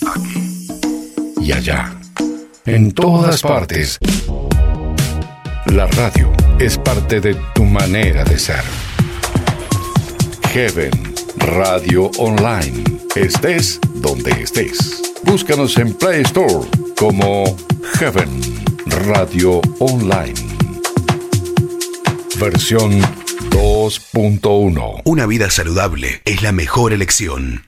y 1.41 1.53
allá. 1.53 1.99
En 2.67 2.93
todas 2.93 3.41
partes. 3.41 3.99
La 5.65 5.87
radio 5.87 6.31
es 6.59 6.77
parte 6.77 7.23
de 7.23 7.37
tu 7.55 7.65
manera 7.65 8.23
de 8.25 8.39
ser. 8.39 8.61
Heaven 10.53 11.15
Radio 11.39 12.11
Online. 12.19 12.85
Estés 13.17 13.81
donde 13.95 14.31
estés. 14.43 15.15
Búscanos 15.25 15.79
en 15.79 15.95
Play 15.95 16.21
Store 16.21 16.69
como 16.99 17.57
Heaven 17.95 18.29
Radio 19.07 19.63
Online. 19.79 20.48
Versión 22.39 23.01
2.1. 23.51 25.03
Una 25.05 25.27
vida 25.27 25.51
saludable 25.51 26.23
es 26.25 26.43
la 26.43 26.53
mejor 26.53 26.93
elección. 26.93 27.65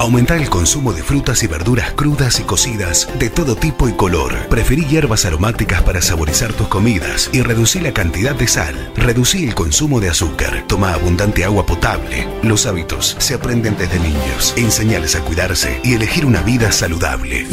Aumentar 0.00 0.38
el 0.38 0.48
consumo 0.48 0.94
de 0.94 1.02
frutas 1.02 1.42
y 1.42 1.46
verduras 1.46 1.92
crudas 1.92 2.40
y 2.40 2.44
cocidas 2.44 3.06
de 3.18 3.28
todo 3.28 3.54
tipo 3.54 3.86
y 3.86 3.92
color. 3.92 4.34
Preferí 4.48 4.86
hierbas 4.86 5.26
aromáticas 5.26 5.82
para 5.82 6.00
saborizar 6.00 6.54
tus 6.54 6.68
comidas 6.68 7.28
y 7.34 7.42
reducir 7.42 7.82
la 7.82 7.92
cantidad 7.92 8.34
de 8.34 8.48
sal. 8.48 8.92
Reducí 8.96 9.44
el 9.44 9.54
consumo 9.54 10.00
de 10.00 10.08
azúcar. 10.08 10.64
Toma 10.66 10.94
abundante 10.94 11.44
agua 11.44 11.66
potable. 11.66 12.26
Los 12.42 12.64
hábitos 12.64 13.14
se 13.18 13.34
aprenden 13.34 13.76
desde 13.76 14.00
niños. 14.00 14.54
Enseñales 14.56 15.16
a 15.16 15.20
cuidarse 15.20 15.82
y 15.84 15.92
elegir 15.92 16.24
una 16.24 16.40
vida 16.40 16.72
saludable. 16.72 17.46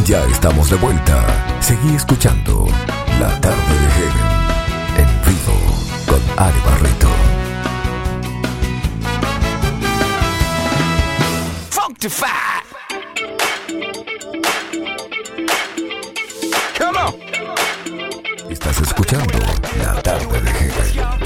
Ya 0.06 0.24
estamos 0.32 0.70
de 0.70 0.78
vuelta. 0.78 1.26
Seguí 1.60 1.94
escuchando 1.94 2.68
La 3.20 3.28
tarde 3.42 3.58
de 3.58 3.90
Heaven 3.98 4.38
en 5.00 5.08
vivo 5.26 5.77
con 6.18 6.46
Ari 6.46 6.60
Barreto. 6.66 7.08
Functify. 11.70 12.26
Come 16.78 17.00
on. 17.00 18.52
Estás 18.52 18.82
escuchando 18.82 19.40
La 19.80 20.02
tarde 20.02 20.42
de 20.42 20.52
Heaven. 20.52 21.18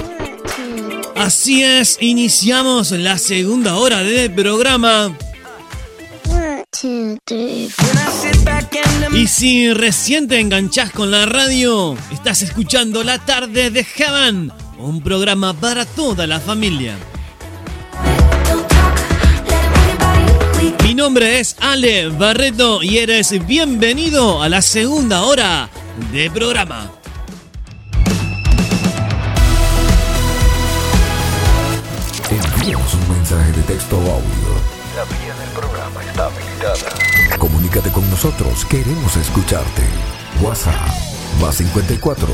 Así 1.16 1.64
es, 1.64 1.98
iniciamos 2.02 2.92
la 2.92 3.18
segunda 3.18 3.76
hora 3.76 4.04
del 4.04 4.34
programa. 4.34 5.16
Y 9.14 9.28
si 9.28 9.72
recién 9.74 10.28
te 10.28 10.40
enganchás 10.40 10.92
con 10.92 11.12
la 11.12 11.26
radio, 11.26 11.96
estás 12.12 12.42
escuchando 12.42 13.04
La 13.04 13.20
Tarde 13.20 13.70
de 13.70 13.84
Heaven, 13.84 14.52
un 14.82 15.02
programa 15.02 15.54
para 15.54 15.86
toda 15.86 16.28
la 16.28 16.40
familia. 16.40 16.96
Mi 20.84 20.96
nombre 20.96 21.40
es 21.40 21.56
Ale 21.60 22.10
Barreto 22.10 22.84
y 22.84 22.98
eres 22.98 23.46
bienvenido 23.48 24.42
a 24.42 24.50
la 24.50 24.62
segunda 24.62 25.24
hora 25.24 25.70
de 26.12 26.30
programa. 26.30 26.92
Envíanos 32.30 32.94
un 32.94 33.16
mensaje 33.16 33.52
de 33.54 33.62
texto 33.64 33.98
o 33.98 34.02
audio. 34.02 34.22
La 34.96 35.04
vía 35.06 35.36
del 35.36 35.50
programa 35.56 36.04
está 36.04 36.26
habilitada. 36.26 37.38
Comunícate 37.38 37.90
con 37.92 38.10
nosotros, 38.10 38.66
queremos 38.66 39.16
escucharte. 39.16 39.84
WhatsApp 40.42 41.11
más 41.42 41.56
54 41.56 42.28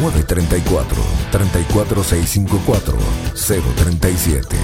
934 0.00 0.96
34654 1.32 2.98
037. 3.34 4.56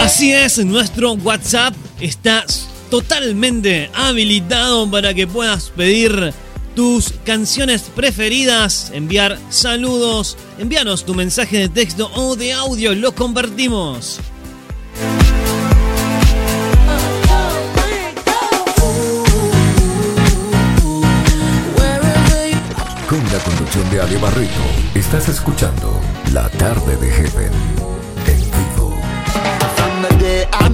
Así 0.00 0.32
es, 0.32 0.62
nuestro 0.64 1.12
WhatsApp 1.14 1.74
está 1.98 2.44
totalmente 2.90 3.90
habilitado 3.94 4.90
para 4.90 5.14
que 5.14 5.26
puedas 5.26 5.70
pedir 5.70 6.34
tus 6.74 7.14
canciones 7.24 7.82
preferidas, 7.82 8.90
enviar 8.92 9.38
saludos, 9.48 10.36
envíanos 10.58 11.04
tu 11.04 11.14
mensaje 11.14 11.58
de 11.58 11.68
texto 11.68 12.10
o 12.14 12.36
de 12.36 12.52
audio, 12.52 12.94
lo 12.94 13.14
compartimos. 13.14 14.20
Con 23.08 23.22
la 23.32 23.38
conducción 23.44 23.90
de 23.90 24.00
Ale 24.00 24.16
Barreto, 24.16 24.50
estás 24.94 25.28
escuchando 25.28 26.00
La 26.32 26.48
tarde 26.48 26.96
de 26.96 27.10
Heaven. 27.10 27.93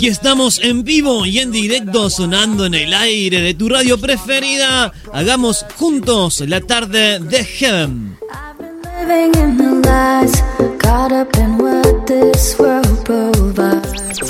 Aquí 0.00 0.08
estamos 0.08 0.60
en 0.60 0.82
vivo 0.82 1.26
y 1.26 1.40
en 1.40 1.52
directo 1.52 2.08
sonando 2.08 2.64
en 2.64 2.72
el 2.72 2.94
aire 2.94 3.42
de 3.42 3.52
tu 3.52 3.68
radio 3.68 4.00
preferida. 4.00 4.94
Hagamos 5.12 5.66
juntos 5.76 6.40
la 6.40 6.62
tarde 6.62 7.18
de 7.18 7.44
Heaven. 7.44 8.16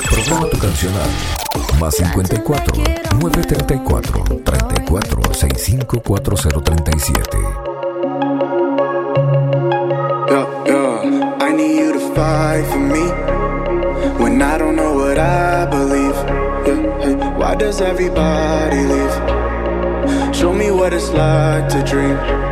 Programa 0.09 0.49
tu 0.49 0.57
canción 0.57 0.93
a 0.93 1.79
más 1.79 1.95
54 1.95 2.83
934 3.21 4.41
34 4.43 5.33
65 5.33 6.01
4037. 6.01 7.37
Yeah, 10.27 10.47
yeah. 10.65 11.37
I 11.39 11.53
need 11.55 11.79
you 11.79 11.93
to 11.93 11.99
fight 12.13 12.65
for 12.65 12.77
me 12.77 13.40
when 14.19 14.41
I 14.41 14.57
don't 14.57 14.75
know 14.75 14.93
what 14.93 15.17
I 15.17 15.65
believe. 15.65 16.15
Why 17.37 17.55
does 17.55 17.81
everybody 17.81 18.77
leave? 18.77 20.35
Show 20.35 20.53
me 20.53 20.71
what 20.71 20.93
it's 20.93 21.09
like 21.09 21.69
to 21.69 21.83
dream. 21.83 22.50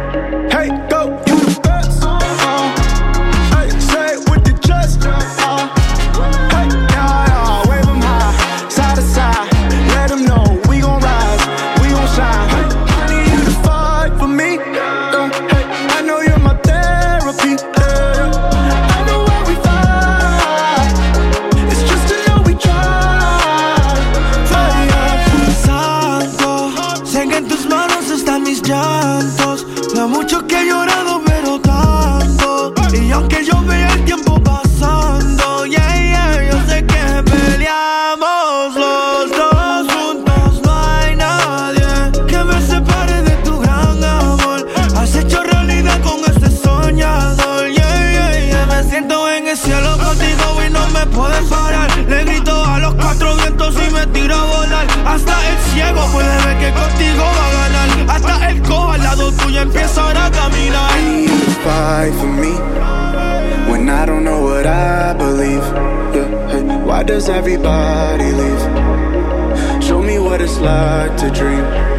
Does 67.09 67.27
everybody 67.27 68.31
leave? 68.31 69.83
Show 69.83 69.99
me 69.99 70.19
what 70.19 70.41
it's 70.43 70.59
like 70.59 71.17
to 71.17 71.31
dream. 71.31 71.98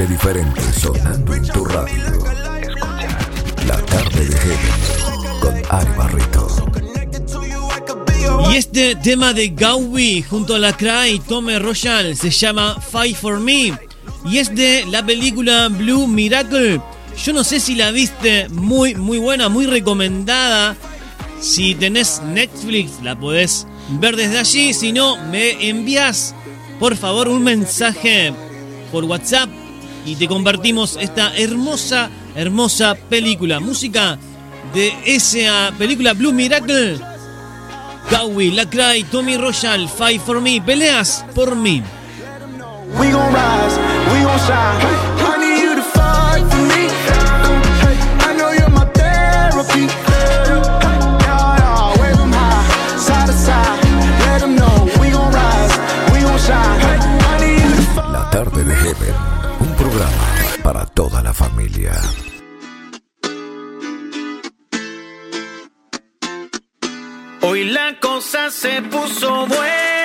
Aire 0.00 0.12
diferente 0.14 0.62
sonando 0.80 1.34
en 1.34 1.42
tu 1.42 1.62
radio. 1.62 2.24
La 3.66 3.76
tarde 3.84 4.24
de 4.24 4.34
Heaven 4.34 5.40
con 5.40 5.54
Ari 5.68 5.92
Barreto. 5.94 6.48
Y 8.50 8.56
este 8.56 8.94
tema 8.94 9.34
de 9.34 9.48
Gaui 9.48 10.22
junto 10.22 10.54
a 10.54 10.58
la 10.58 10.74
Cry 10.74 11.16
y 11.16 11.18
Tome 11.18 11.58
Royal 11.58 12.16
se 12.16 12.30
llama 12.30 12.80
Fight 12.80 13.14
for 13.14 13.40
Me. 13.40 13.78
Y 14.24 14.38
es 14.38 14.54
de 14.54 14.86
la 14.90 15.04
película 15.04 15.68
Blue 15.68 16.06
Miracle. 16.06 16.80
Yo 17.22 17.32
no 17.34 17.44
sé 17.44 17.60
si 17.60 17.74
la 17.74 17.90
viste, 17.90 18.48
muy, 18.48 18.94
muy 18.94 19.18
buena, 19.18 19.50
muy 19.50 19.66
recomendada. 19.66 20.76
Si 21.40 21.74
tenés 21.74 22.22
Netflix, 22.22 23.02
la 23.02 23.20
podés 23.20 23.66
ver 23.90 24.16
desde 24.16 24.38
allí. 24.38 24.72
Si 24.72 24.92
no, 24.92 25.18
me 25.26 25.68
envías, 25.68 26.34
por 26.78 26.96
favor, 26.96 27.28
un 27.28 27.44
mensaje 27.44 28.32
por 28.90 29.04
WhatsApp 29.04 29.59
y 30.04 30.16
te 30.16 30.28
compartimos 30.28 30.96
esta 31.00 31.34
hermosa, 31.36 32.10
hermosa 32.34 32.94
película. 33.08 33.60
Música 33.60 34.18
de 34.74 34.92
esa 35.04 35.72
película 35.78 36.12
Blue 36.12 36.32
Miracle. 36.32 36.98
Gaui, 38.10 38.50
Lacray, 38.50 39.04
Tommy 39.04 39.36
Royal, 39.36 39.88
Fight 39.88 40.20
for 40.20 40.40
Me, 40.40 40.60
peleas 40.60 41.24
por 41.34 41.54
mí. 41.54 41.82
La 67.64 67.96
cosa 68.00 68.50
se 68.50 68.80
puso 68.82 69.46
buena. 69.46 69.99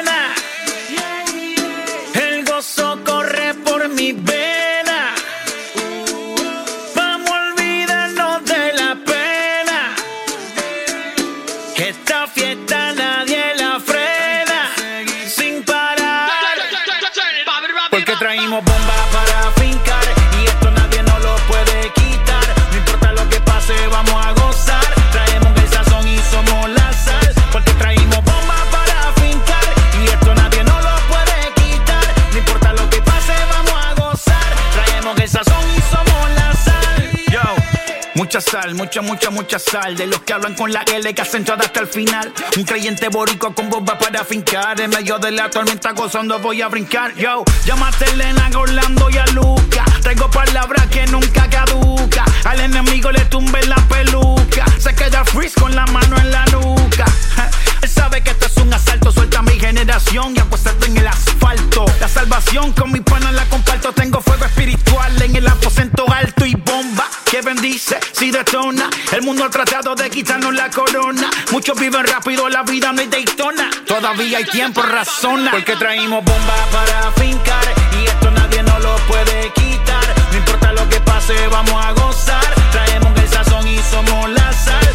Mucha, 38.74 39.02
mucha, 39.02 39.30
mucha 39.32 39.60
sal. 39.60 39.98
De 39.98 40.08
los 40.08 40.22
que 40.22 40.32
hablan 40.32 40.56
con 40.56 40.72
la 40.72 40.82
L 40.84 41.14
que 41.14 41.22
hacen 41.22 41.44
todo 41.44 41.58
hasta 41.60 41.82
el 41.82 41.88
final. 41.88 42.32
Un 42.56 42.64
creyente 42.64 43.10
borico 43.10 43.54
con 43.54 43.70
bomba 43.70 43.98
para 43.98 44.24
fincar. 44.24 44.80
En 44.80 44.92
medio 44.92 45.20
de 45.20 45.32
la 45.32 45.50
tormenta 45.50 45.92
gozando 45.92 46.40
voy 46.40 46.62
a 46.62 46.70
brincar. 46.70 47.14
Yo, 47.16 47.44
llámate 47.66 48.06
a 48.06 48.10
Elena, 48.10 48.50
Orlando 48.56 49.10
y 49.10 49.18
a 49.18 49.26
Luca. 49.28 49.84
Traigo 50.02 50.30
palabras 50.32 50.88
que 50.88 51.06
nunca 51.08 51.50
caduca. 51.50 52.24
Al 52.46 52.62
enemigo 52.62 53.12
le 53.12 53.26
tumbe 53.26 53.62
la 53.66 53.76
peluca. 53.90 54.66
Se 54.80 54.96
queda 54.96 55.26
freeze 55.26 55.60
con 55.60 55.76
la 55.76 55.86
mano 55.88 56.18
en 56.18 56.32
la 56.32 56.46
nuca. 56.46 57.06
Él 57.82 57.90
sabe 57.90 58.22
que 58.24 58.30
esto 58.30 58.46
es 58.46 58.56
un 58.58 58.74
asalto. 58.74 59.12
Suelta 59.12 59.40
a 59.40 59.42
mi 59.42 59.60
generación 59.60 60.34
y 60.36 60.40
acuéstate 60.40 60.86
en 60.86 60.98
el 60.98 61.08
asfalto. 61.08 61.86
La 62.00 62.08
salvación 62.08 62.72
con 62.72 62.92
mi 62.92 63.02
pana 63.02 63.34
la 63.34 63.44
comparto. 63.46 63.92
Tengo 63.92 64.22
fuego 64.22 64.46
espiritual 64.46 65.22
en 65.22 65.36
el 65.36 65.48
aposento 65.48 66.06
alto 66.10 66.46
y 66.46 66.56
bomba 66.56 67.10
que 67.36 67.42
bendice 67.42 68.00
si 68.14 68.32
detona. 68.32 68.90
El 69.12 69.22
mundo 69.22 69.44
ha 69.44 69.50
tratado 69.50 69.94
de 69.94 70.10
quitarnos 70.10 70.54
la 70.54 70.70
corona. 70.70 71.30
Muchos 71.52 71.78
viven 71.78 72.06
rápido, 72.06 72.48
la 72.48 72.64
vida 72.64 72.94
no 72.94 73.02
es 73.02 73.10
Daytona. 73.10 73.70
Todavía 73.86 74.38
hay 74.38 74.46
tiempo, 74.46 74.82
razona. 74.82 75.52
Porque 75.52 75.76
traímos 75.76 76.24
bomba 76.24 76.56
para 76.72 77.12
fincar. 77.12 77.66
Y 78.00 78.06
esto 78.06 78.32
nadie 78.32 78.64
nos 78.64 78.82
lo 78.82 78.96
puede 79.08 79.52
quitar. 79.54 80.16
No 80.32 80.38
importa 80.38 80.72
lo 80.72 80.88
que 80.88 81.02
pase, 81.02 81.36
vamos 81.50 81.86
a 81.86 81.92
gozar. 81.92 82.56
Traemos 82.72 83.20
el 83.20 83.28
sazón 83.28 83.68
y 83.68 83.80
somos 83.80 84.30
la 84.30 84.54
sal. 84.54 84.95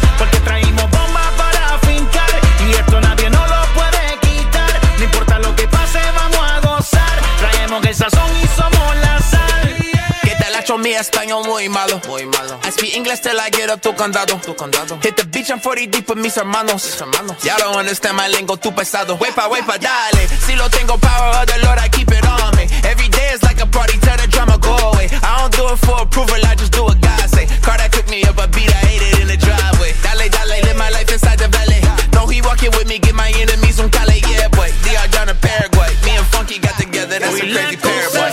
español 11.01 11.43
muy 11.45 11.67
malo. 11.67 11.99
Muy 12.07 12.25
malo. 12.25 12.59
I 12.63 12.69
speak 12.69 12.95
English 12.95 13.21
till 13.21 13.39
I 13.39 13.49
get 13.49 13.69
up 13.69 13.81
to 13.81 13.93
condado. 13.93 14.39
Tu 14.41 14.53
condado. 14.55 14.99
Hit 15.01 15.17
the 15.17 15.25
beach, 15.25 15.49
I'm 15.49 15.59
40 15.59 15.87
deep 15.87 16.07
with 16.07 16.19
mis 16.19 16.35
hermanos. 16.37 16.85
Mis 16.85 17.01
hermanos. 17.01 17.43
Y'all 17.43 17.57
don't 17.57 17.75
understand 17.75 18.15
my 18.15 18.27
lingo, 18.27 18.55
tu 18.55 18.71
pesado. 18.71 19.17
Wepa, 19.17 19.49
wepa, 19.49 19.77
dale. 19.77 20.27
Si 20.45 20.55
lo 20.55 20.69
tengo 20.69 20.97
power, 20.97 21.41
of 21.41 21.45
the 21.47 21.57
Lord, 21.65 21.79
I 21.79 21.89
keep 21.89 22.09
it 22.11 22.25
on 22.25 22.55
me. 22.55 22.69
Every 22.85 23.09
day 23.09 23.33
is 23.33 23.41
like 23.43 23.59
a 23.61 23.65
party, 23.65 23.97
tell 23.99 24.17
the 24.17 24.27
drama 24.27 24.57
go 24.59 24.75
away. 24.93 25.09
I 25.11 25.41
don't 25.41 25.53
do 25.55 25.73
it 25.73 25.79
for 25.79 26.01
approval, 26.01 26.37
I 26.45 26.55
just 26.55 26.71
do 26.71 26.83
what 26.83 27.01
God 27.01 27.29
say. 27.29 27.45
Car 27.61 27.77
that 27.77 27.91
took 27.91 28.07
me 28.09 28.23
up 28.23 28.37
a 28.37 28.47
beat, 28.47 28.69
I 28.69 28.81
ate 28.93 29.01
it 29.01 29.21
in 29.21 29.27
the 29.27 29.37
driveway. 29.37 29.93
Dale, 30.05 30.29
dale, 30.29 30.61
live 30.61 30.77
my 30.77 30.89
life 30.89 31.11
inside 31.11 31.39
the 31.39 31.47
valley. 31.49 31.81
No, 32.13 32.27
he 32.27 32.41
walking 32.41 32.71
with 32.77 32.87
me, 32.87 32.99
get 32.99 33.15
my 33.15 33.33
enemies 33.41 33.79
on 33.79 33.89
Cali, 33.89 34.21
yeah, 34.29 34.47
boy. 34.53 34.69
DR 34.85 35.09
down 35.09 35.27
to 35.27 35.35
Paraguay. 35.35 35.89
Me 36.05 36.13
and 36.13 36.27
Funky 36.29 36.59
got 36.59 36.77
together, 36.77 37.17
that's 37.17 37.41
a 37.41 37.47
crazy 37.49 37.77
pair, 37.77 38.09
boy. 38.13 38.29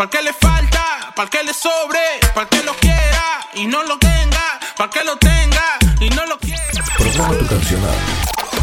para 0.00 0.08
que 0.08 0.22
le 0.22 0.32
falta, 0.32 1.12
para 1.14 1.28
que 1.28 1.42
le 1.42 1.52
sobre, 1.52 2.00
para 2.34 2.48
que 2.48 2.62
lo 2.62 2.72
quiera 2.72 3.46
y 3.52 3.66
no 3.66 3.82
lo 3.82 3.98
tenga, 3.98 4.58
para 4.74 4.88
que 4.88 5.04
lo 5.04 5.14
tenga 5.18 5.76
y 6.00 6.08
no 6.08 6.24
lo 6.24 6.38
quiera. 6.38 6.62
Programa 6.96 7.36
tu 7.36 7.46
canción 7.46 7.82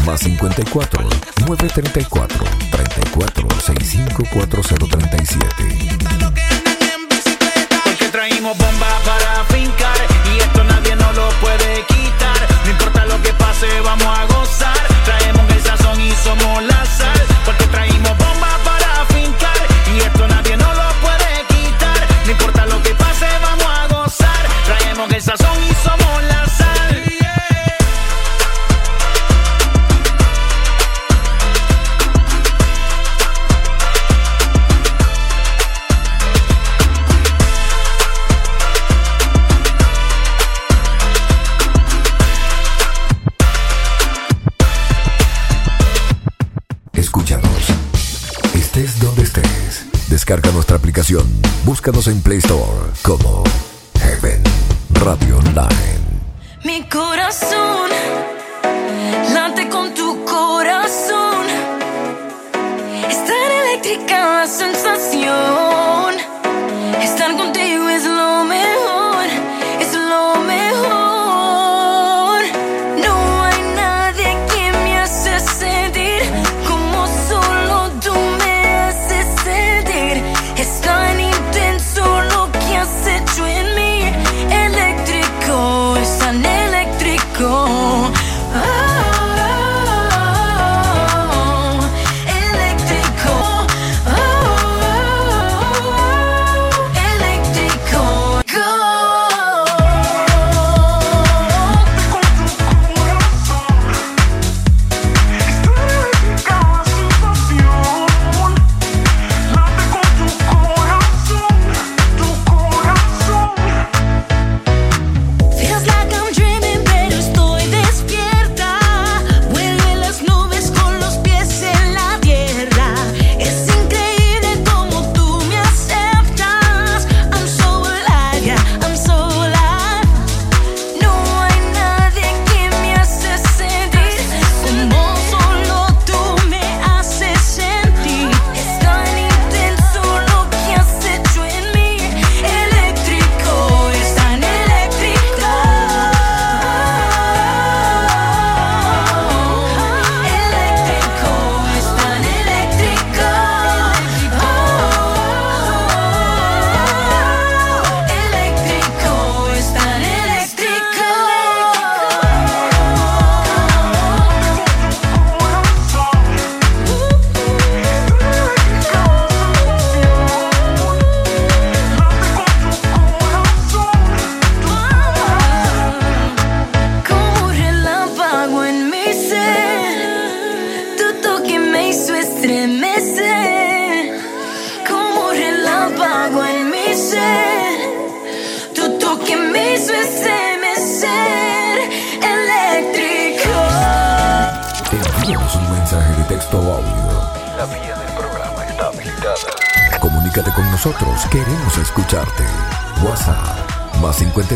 más 0.04 0.18
54 0.18 1.00
934 1.46 2.44
34 2.72 3.48
65 3.60 4.24
4037. 4.32 5.46
Porque 7.84 8.08
traímos 8.10 8.58
bomba 8.58 8.88
para 9.04 9.44
fincar 9.44 9.96
y 10.34 10.40
esto 10.40 10.64
nadie 10.64 10.96
nos 10.96 11.14
lo 11.14 11.28
puede 11.40 11.86
quitar. 11.86 12.48
No 12.64 12.70
importa 12.72 13.04
lo 13.04 13.22
que 13.22 13.32
pase, 13.34 13.80
vamos 13.82 14.18
a 14.18 14.27
descarga 50.28 50.52
nuestra 50.52 50.76
aplicación. 50.76 51.26
Búscanos 51.64 52.06
en 52.06 52.20
Play 52.20 52.36
Store 52.36 52.90
como 53.02 53.44
Heaven 53.98 54.42
Radio 54.92 55.38
Online. 55.38 55.87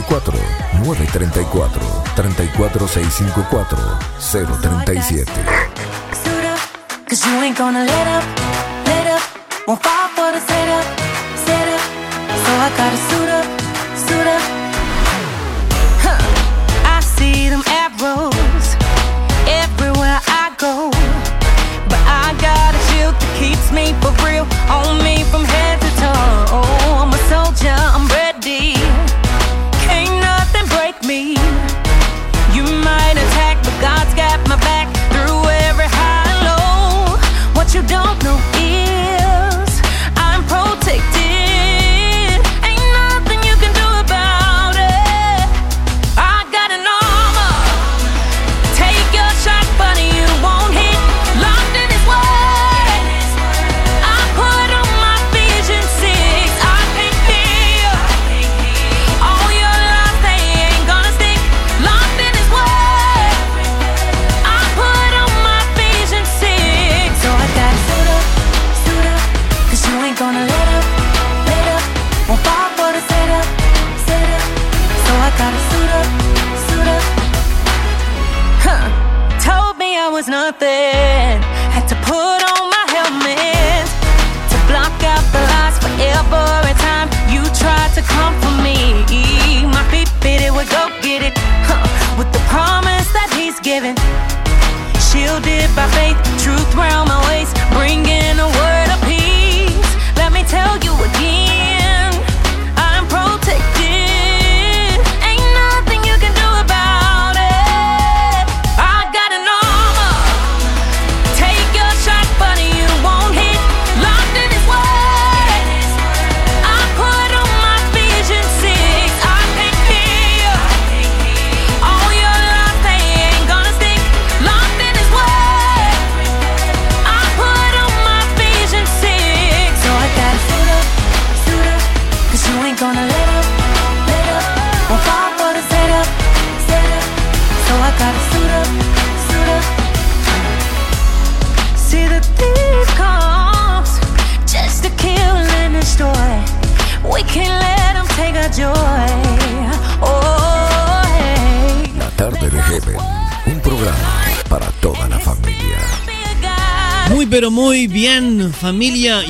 54 0.03 0.39
934 0.83 1.69
34654 2.15 3.77
037. 4.19 5.63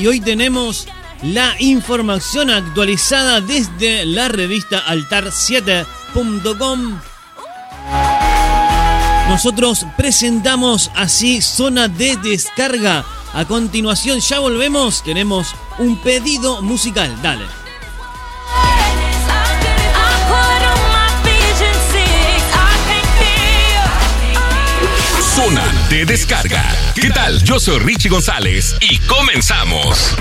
Y 0.02 0.06
hoy 0.08 0.20
tenemos 0.20 0.88
la 1.22 1.54
información 1.60 2.50
actualizada 2.50 3.40
desde 3.40 4.04
la 4.04 4.26
revista 4.26 4.84
altar7.com. 4.84 6.98
Nosotros 9.28 9.86
presentamos 9.96 10.90
así 10.96 11.40
zona 11.40 11.86
de 11.86 12.16
descarga. 12.16 13.04
A 13.32 13.44
continuación 13.44 14.18
ya 14.18 14.40
volvemos, 14.40 15.04
tenemos 15.04 15.54
un 15.78 15.96
pedido 15.98 16.62
musical. 16.62 17.16
Dale. 17.22 17.61
Zona 25.34 25.64
de 25.88 26.04
descarga. 26.04 26.62
¿Qué 26.94 27.08
tal? 27.08 27.42
Yo 27.42 27.58
soy 27.58 27.78
Richie 27.78 28.10
González 28.10 28.76
y 28.80 28.98
comenzamos. 28.98 30.14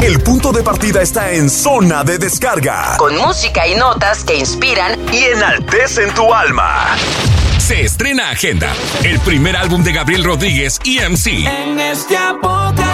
El 0.00 0.20
punto 0.20 0.52
de 0.52 0.62
partida 0.62 1.02
está 1.02 1.32
en 1.32 1.50
zona 1.50 2.04
de 2.04 2.18
descarga. 2.18 2.96
Con 2.96 3.16
música 3.16 3.66
y 3.66 3.74
notas 3.74 4.22
que 4.22 4.36
inspiran 4.36 4.96
y 5.12 5.24
enaltecen 5.24 6.14
tu 6.14 6.32
alma. 6.32 6.96
Se 7.58 7.82
estrena 7.82 8.30
Agenda, 8.30 8.72
el 9.02 9.18
primer 9.20 9.56
álbum 9.56 9.82
de 9.82 9.92
Gabriel 9.92 10.22
Rodríguez 10.22 10.78
EMC. 10.84 11.26
En 11.26 11.80
este 11.80 12.16
apocalipsis. 12.16 12.93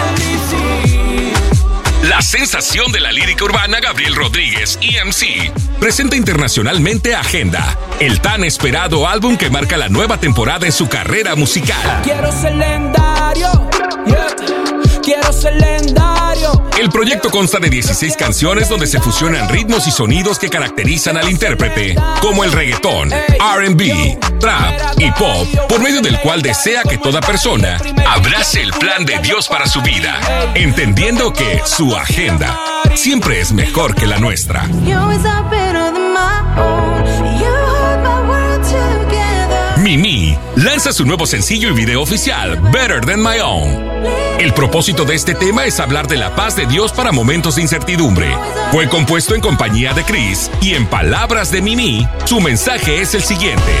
La 2.11 2.21
sensación 2.21 2.91
de 2.91 2.99
la 2.99 3.13
lírica 3.13 3.45
urbana 3.45 3.79
Gabriel 3.79 4.13
Rodríguez 4.13 4.77
EMC 4.81 5.79
presenta 5.79 6.17
internacionalmente 6.17 7.15
Agenda, 7.15 7.77
el 8.01 8.19
tan 8.19 8.43
esperado 8.43 9.07
álbum 9.07 9.37
que 9.37 9.49
marca 9.49 9.77
la 9.77 9.87
nueva 9.87 10.17
temporada 10.17 10.65
en 10.65 10.73
su 10.73 10.89
carrera 10.89 11.35
musical. 11.35 12.01
Quiero 12.03 12.29
ser 12.33 12.53
legendario. 12.57 13.69
yeah. 14.07 14.27
Quiero 15.01 15.31
ser 15.31 15.55
legendario. 15.55 16.20
El 16.79 16.89
proyecto 16.89 17.29
consta 17.29 17.59
de 17.59 17.69
16 17.69 18.15
canciones 18.17 18.69
donde 18.69 18.87
se 18.87 18.99
fusionan 18.99 19.49
ritmos 19.49 19.87
y 19.87 19.91
sonidos 19.91 20.39
que 20.39 20.49
caracterizan 20.49 21.17
al 21.17 21.29
intérprete, 21.29 21.95
como 22.21 22.43
el 22.43 22.51
reggaetón, 22.51 23.09
RB, 23.09 24.39
trap 24.39 24.99
y 24.99 25.11
pop, 25.11 25.47
por 25.69 25.81
medio 25.81 26.01
del 26.01 26.19
cual 26.21 26.41
desea 26.41 26.83
que 26.83 26.97
toda 26.97 27.21
persona 27.21 27.77
abrace 28.07 28.61
el 28.61 28.71
plan 28.71 29.05
de 29.05 29.19
Dios 29.19 29.47
para 29.47 29.67
su 29.67 29.81
vida, 29.81 30.19
entendiendo 30.55 31.33
que 31.33 31.61
su 31.65 31.95
agenda 31.95 32.57
siempre 32.95 33.41
es 33.41 33.51
mejor 33.51 33.93
que 33.93 34.07
la 34.07 34.17
nuestra. 34.17 34.67
Together. 39.91 40.01
Mimi 40.01 40.37
lanza 40.55 40.93
su 40.93 41.05
nuevo 41.05 41.25
sencillo 41.25 41.69
y 41.69 41.73
video 41.73 42.01
oficial, 42.01 42.57
Better 42.71 43.01
Than 43.01 43.21
My 43.21 43.39
Own. 43.43 43.91
El 44.39 44.53
propósito 44.53 45.03
de 45.03 45.15
este 45.15 45.35
tema 45.35 45.65
es 45.65 45.79
hablar 45.79 46.07
de 46.07 46.17
la 46.17 46.33
paz 46.35 46.55
de 46.55 46.65
Dios 46.65 46.93
para 46.93 47.11
momentos 47.11 47.55
de 47.55 47.63
incertidumbre. 47.63 48.33
Fue 48.71 48.87
compuesto 48.87 49.35
en 49.35 49.41
compañía 49.41 49.93
de 49.93 50.03
Chris 50.03 50.49
y 50.61 50.75
en 50.75 50.87
palabras 50.87 51.51
de 51.51 51.61
Mimi, 51.61 52.07
su 52.25 52.39
mensaje 52.39 53.01
es 53.01 53.13
el 53.15 53.23
siguiente. 53.23 53.71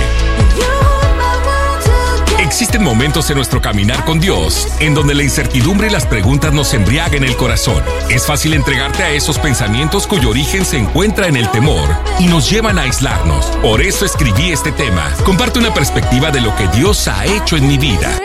Existen 2.51 2.83
momentos 2.83 3.29
en 3.29 3.37
nuestro 3.37 3.61
caminar 3.61 4.03
con 4.03 4.19
Dios 4.19 4.67
en 4.81 4.93
donde 4.93 5.15
la 5.15 5.23
incertidumbre 5.23 5.87
y 5.87 5.89
las 5.89 6.05
preguntas 6.05 6.51
nos 6.51 6.73
embriagan 6.73 7.23
el 7.23 7.37
corazón. 7.37 7.81
Es 8.09 8.27
fácil 8.27 8.53
entregarte 8.53 9.03
a 9.03 9.09
esos 9.11 9.39
pensamientos 9.39 10.05
cuyo 10.05 10.31
origen 10.31 10.65
se 10.65 10.77
encuentra 10.77 11.27
en 11.27 11.37
el 11.37 11.49
temor 11.49 11.87
y 12.19 12.25
nos 12.25 12.49
llevan 12.49 12.77
a 12.77 12.81
aislarnos. 12.81 13.45
Por 13.61 13.81
eso 13.81 14.03
escribí 14.03 14.51
este 14.51 14.73
tema. 14.73 15.09
Comparte 15.23 15.59
una 15.59 15.73
perspectiva 15.73 16.29
de 16.29 16.41
lo 16.41 16.53
que 16.57 16.67
Dios 16.77 17.07
ha 17.07 17.25
hecho 17.25 17.55
en 17.55 17.69
mi 17.69 17.77
vida. 17.77 18.19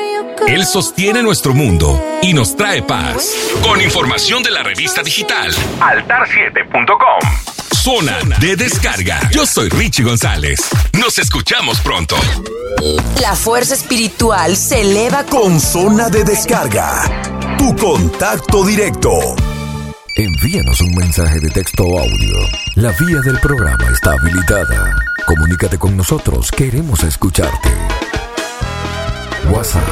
Él 0.48 0.66
sostiene 0.66 1.22
nuestro 1.22 1.54
mundo 1.54 2.04
y 2.20 2.34
nos 2.34 2.56
trae 2.56 2.82
paz. 2.82 3.32
Con 3.62 3.80
información 3.80 4.42
de 4.42 4.50
la 4.50 4.64
revista 4.64 5.04
digital 5.04 5.52
altar7.com. 5.78 7.55
Zona 7.86 8.18
de 8.40 8.56
descarga. 8.56 9.30
Yo 9.30 9.46
soy 9.46 9.68
Richie 9.68 10.02
González. 10.02 10.58
Nos 10.98 11.20
escuchamos 11.20 11.78
pronto. 11.78 12.16
La 13.20 13.36
fuerza 13.36 13.74
espiritual 13.74 14.56
se 14.56 14.80
eleva 14.80 15.22
Con 15.22 15.60
zona 15.60 16.08
de 16.08 16.24
descarga. 16.24 17.04
Tu 17.56 17.76
contacto 17.76 18.64
directo. 18.64 19.12
Envíanos 20.16 20.80
un 20.80 20.96
mensaje 20.96 21.38
de 21.38 21.48
texto 21.50 21.84
o 21.84 22.00
audio. 22.00 22.36
La 22.74 22.90
vía 22.90 23.20
del 23.24 23.38
programa 23.38 23.88
está 23.92 24.14
habilitada. 24.14 24.96
Comunícate 25.24 25.78
con 25.78 25.96
nosotros, 25.96 26.50
queremos 26.50 27.04
escucharte. 27.04 27.68
WhatsApp 29.52 29.86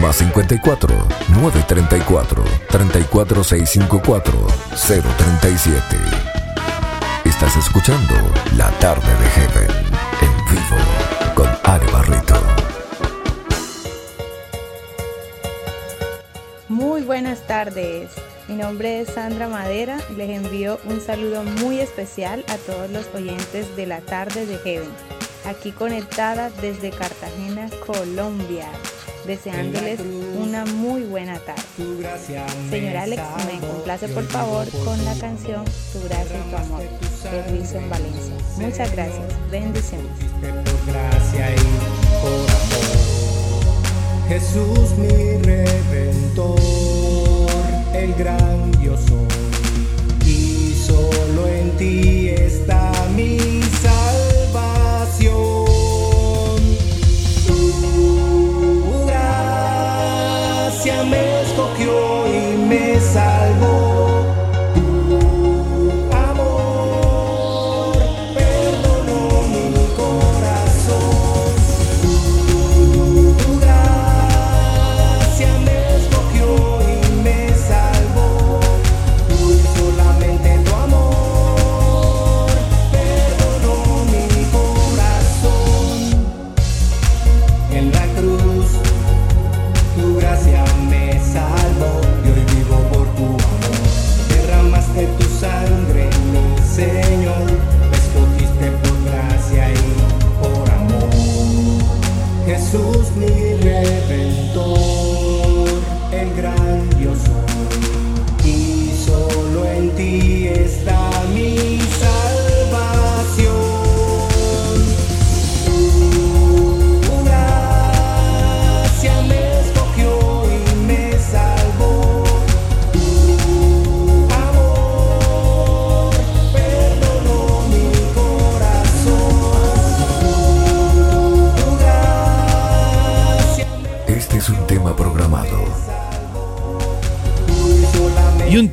más 0.00 0.16
54 0.16 1.08
934 1.28 2.44
34654 2.68 4.46
037. 4.74 6.37
Estás 7.40 7.68
escuchando 7.68 8.14
La 8.56 8.68
Tarde 8.80 9.06
de 9.06 9.28
Heaven 9.28 9.70
en 10.22 10.44
vivo 10.50 10.76
con 11.36 11.46
Ale 11.62 11.88
Barreto. 11.92 12.34
Muy 16.68 17.02
buenas 17.02 17.46
tardes. 17.46 18.10
Mi 18.48 18.56
nombre 18.56 19.02
es 19.02 19.10
Sandra 19.10 19.46
Madera 19.46 19.98
les 20.16 20.30
envío 20.30 20.80
un 20.86 21.00
saludo 21.00 21.44
muy 21.44 21.78
especial 21.78 22.44
a 22.48 22.56
todos 22.56 22.90
los 22.90 23.06
oyentes 23.14 23.76
de 23.76 23.86
la 23.86 24.00
tarde 24.00 24.44
de 24.44 24.58
Heaven, 24.58 24.90
aquí 25.44 25.70
conectada 25.70 26.50
desde 26.60 26.90
Cartagena, 26.90 27.70
Colombia, 27.86 28.66
deseándoles 29.28 30.00
una 30.40 30.64
muy 30.64 31.02
buena 31.02 31.38
tarde. 31.38 31.62
Señor 32.70 32.96
Alex, 32.96 33.22
me 33.46 33.60
complace 33.60 34.08
por 34.08 34.24
favor 34.24 34.66
con 34.84 35.04
la 35.04 35.14
canción 35.18 35.64
Tu 35.92 36.00
gracia 36.08 36.38
y 36.38 36.50
tu 36.50 36.56
amor 36.56 36.80
de 36.80 37.52
Wilson 37.52 37.90
Valencia. 37.90 38.34
Muchas 38.56 38.90
gracias, 38.90 39.22
bendiciones. 39.50 40.10
Jesús 44.28 44.96
mi 44.98 45.42
redentor, 45.42 46.58
el 47.94 48.14
gran 48.14 48.72
yo 48.82 48.96
soy, 48.96 49.28
y 50.26 50.74
solo 50.74 51.46
en 51.48 51.76
ti 51.76 52.30
está 52.30 52.92
mi 53.14 53.62
salvación. 53.82 55.67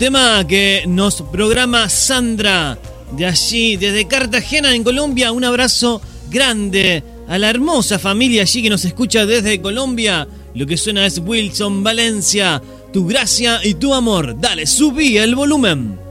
Tema 0.06 0.46
que 0.46 0.84
nos 0.86 1.24
programa 1.24 1.90
Sandra 1.90 2.78
de 3.18 3.26
allí, 3.26 3.76
desde 3.76 4.08
Cartagena, 4.08 4.76
en 4.76 4.84
Colombia. 4.84 5.32
Un 5.32 5.44
abrazo 5.44 6.00
grande 6.30 7.04
a 7.28 7.40
la 7.40 7.50
hermosa 7.50 7.98
familia 7.98 8.44
allí 8.44 8.62
que 8.62 8.70
nos 8.70 8.86
escucha 8.86 9.26
desde 9.26 9.60
Colombia. 9.60 10.28
Lo 10.54 10.68
que 10.68 10.78
suena 10.78 11.08
es 11.08 11.18
Wilson 11.18 11.84
Valencia, 11.84 12.62
tu 12.94 13.08
gracia 13.08 13.60
y 13.64 13.74
tu 13.74 13.96
amor. 13.96 14.40
Dale, 14.40 14.68
subí 14.68 15.18
el 15.18 15.34
volumen. 15.34 16.05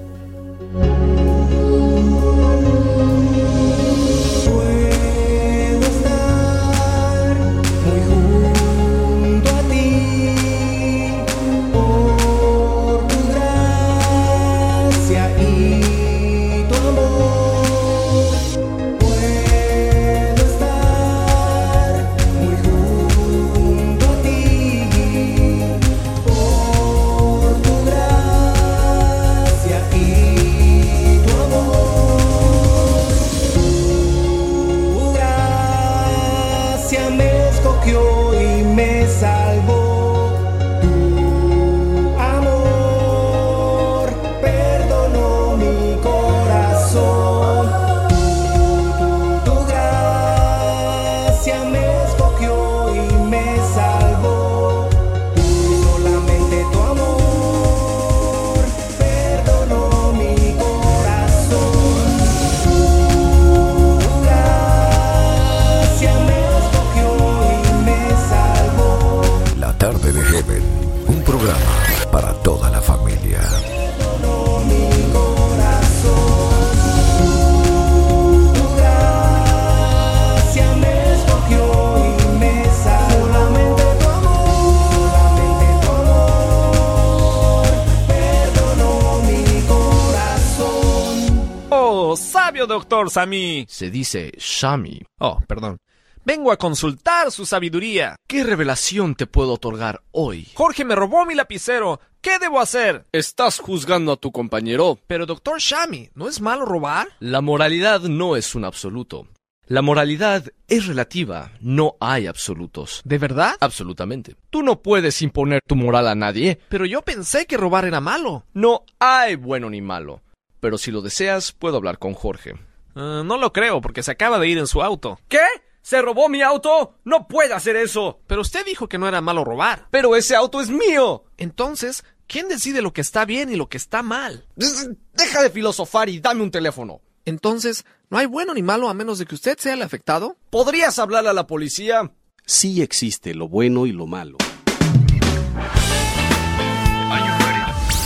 Sami. 93.15 93.65
Se 93.69 93.93
dice 93.93 94.32
Shami. 94.39 95.01
Oh, 95.20 95.39
perdón. 95.47 95.77
Vengo 96.24 96.51
a 96.51 96.57
consultar 96.57 97.31
su 97.31 97.47
sabiduría. 97.47 98.16
¿Qué 98.27 98.43
revelación 98.43 99.15
te 99.15 99.28
puedo 99.28 99.53
otorgar 99.53 100.03
hoy? 100.11 100.49
Jorge 100.55 100.85
me 100.85 100.97
robó 100.97 101.24
mi 101.24 101.36
lapicero. 101.36 102.01
¿Qué 102.20 102.41
debo 102.41 102.59
hacer? 102.59 103.07
Estás 103.12 103.61
juzgando 103.61 104.11
a 104.11 104.16
tu 104.16 104.32
compañero. 104.32 104.99
Pero 105.07 105.27
doctor 105.27 105.61
Shami, 105.61 106.11
¿no 106.16 106.28
es 106.28 106.41
malo 106.41 106.65
robar? 106.65 107.07
La 107.20 107.41
moralidad 107.41 108.01
no 108.01 108.35
es 108.35 108.57
un 108.57 108.65
absoluto. 108.65 109.28
La 109.69 109.81
moralidad 109.81 110.53
es 110.66 110.89
relativa, 110.89 111.53
no 111.61 111.95
hay 112.01 112.27
absolutos. 112.27 113.01
¿De 113.05 113.19
verdad? 113.19 113.55
Absolutamente. 113.61 114.35
Tú 114.51 114.65
no 114.65 114.82
puedes 114.82 115.23
imponer 115.23 115.61
tu 115.65 115.77
moral 115.77 116.09
a 116.09 116.16
nadie. 116.16 116.59
Pero 116.69 116.85
yo 116.85 117.03
pensé 117.03 117.47
que 117.47 117.59
robar 117.59 117.85
era 117.85 118.01
malo. 118.01 118.45
No 118.55 118.82
hay 118.99 119.36
bueno 119.36 119.70
ni 119.70 119.81
malo. 119.81 120.20
Pero 120.59 120.78
si 120.78 120.91
lo 120.91 121.01
deseas, 121.01 121.53
puedo 121.53 121.77
hablar 121.77 122.01
con 122.01 122.15
Jorge. 122.15 122.55
Ah, 122.95 123.23
no 123.25 123.37
lo 123.37 123.53
creo, 123.53 123.81
porque 123.81 124.03
se 124.03 124.11
acaba 124.12 124.39
de 124.39 124.49
ir 124.49 124.59
en 124.59 124.66
su 124.66 124.83
auto. 124.83 125.19
¿Qué? 125.29 125.41
¿Se 125.83 126.01
robó 126.01 126.29
mi 126.29 126.41
auto? 126.43 126.97
No 127.05 127.29
puede 127.29 127.53
hacer 127.53 127.77
eso. 127.77 128.21
Pero 128.27 128.41
usted 128.41 128.65
dijo 128.65 128.89
que 128.89 128.99
no 128.99 129.07
era 129.07 129.21
malo 129.21 129.45
robar. 129.45 129.87
Pero 129.91 130.16
ese 130.16 130.35
auto 130.35 130.61
es 130.61 130.71
mío. 130.71 131.25
Entonces, 131.37 132.05
¿quién 132.27 132.49
decide 132.49 132.81
lo 132.81 132.93
que 132.93 133.03
está 133.03 133.25
bien 133.25 133.53
y 133.53 133.57
lo 133.57 133.69
que 133.69 133.77
está 133.77 134.03
mal? 134.03 134.47
Deja 134.57 135.43
de 135.43 135.51
filosofar 135.51 136.09
y 136.09 136.21
dame 136.21 136.43
un 136.43 136.51
teléfono. 136.51 137.03
Entonces, 137.27 137.85
¿no 138.09 138.19
hay 138.19 138.27
bueno 138.27 138.55
ni 138.55 138.62
malo 138.62 138.89
a 138.89 138.95
menos 138.95 139.19
de 139.19 139.27
que 139.27 139.35
usted 139.35 139.59
sea 139.59 139.75
el 139.75 139.83
afectado? 139.83 140.37
¿Podrías 140.51 140.99
hablar 140.99 141.27
a 141.27 141.33
la 141.33 141.47
policía? 141.47 142.12
Sí 142.47 142.83
existe 142.83 143.35
lo 143.35 143.49
bueno 143.49 143.87
y 143.87 143.93
lo 143.93 144.07
malo. 144.07 144.39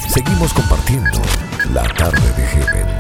Seguimos 0.09 0.53
compartiendo 0.53 1.23
la 1.73 1.83
tarde 1.95 2.33
de 2.37 2.47
Heaven. 2.47 2.98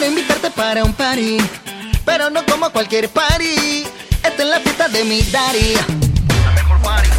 Quiero 0.00 0.14
invitarte 0.14 0.50
para 0.52 0.82
un 0.82 0.94
party, 0.94 1.36
pero 2.06 2.30
no 2.30 2.42
como 2.46 2.70
cualquier 2.70 3.10
party. 3.10 3.84
Esta 4.24 4.42
es 4.42 4.48
la 4.48 4.58
fiesta 4.60 4.88
de 4.88 5.04
mi 5.04 5.20
daddy. 5.20 5.74
La 5.74 6.52
mejor 6.52 6.80
party. 6.80 7.10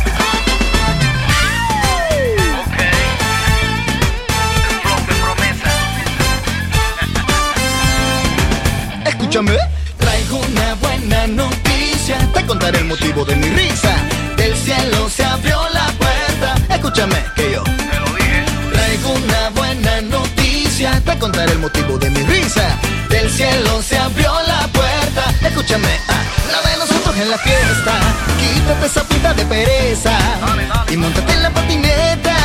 Escúchame, 9.05 9.57
traigo 9.99 10.37
una 10.39 10.73
buena 10.73 11.27
noticia. 11.27 12.17
Te 12.33 12.43
contaré 12.47 12.79
el 12.79 12.85
motivo 12.85 13.23
de 13.25 13.35
mi 13.35 13.47
risa. 13.49 13.95
Del 14.37 14.57
cielo 14.57 15.07
se 15.07 15.23
abrió 15.23 15.69
la 15.69 15.85
puerta. 15.99 16.55
Escúchame, 16.73 17.23
que 17.35 17.51
yo 17.51 17.70
noticia. 20.81 21.01
Te 21.05 21.19
contaré 21.19 21.51
el 21.51 21.59
motivo 21.59 21.97
de 21.97 22.09
mi 22.09 22.21
risa. 22.23 22.77
Del 23.09 23.29
cielo 23.29 23.81
se 23.81 23.97
abrió 23.97 24.31
la 24.47 24.67
puerta. 24.67 25.47
Escúchame, 25.47 25.99
ah, 26.07 26.23
la 26.51 26.69
de 26.69 26.77
nosotros 26.77 27.15
en 27.17 27.29
la 27.29 27.37
fiesta. 27.37 27.93
Quítate 28.39 28.85
esa 28.85 29.03
pinta 29.03 29.33
de 29.33 29.45
pereza. 29.45 30.17
Y 30.89 30.97
montate 30.97 31.33
en 31.33 31.43
la 31.43 31.49
patineta. 31.49 32.35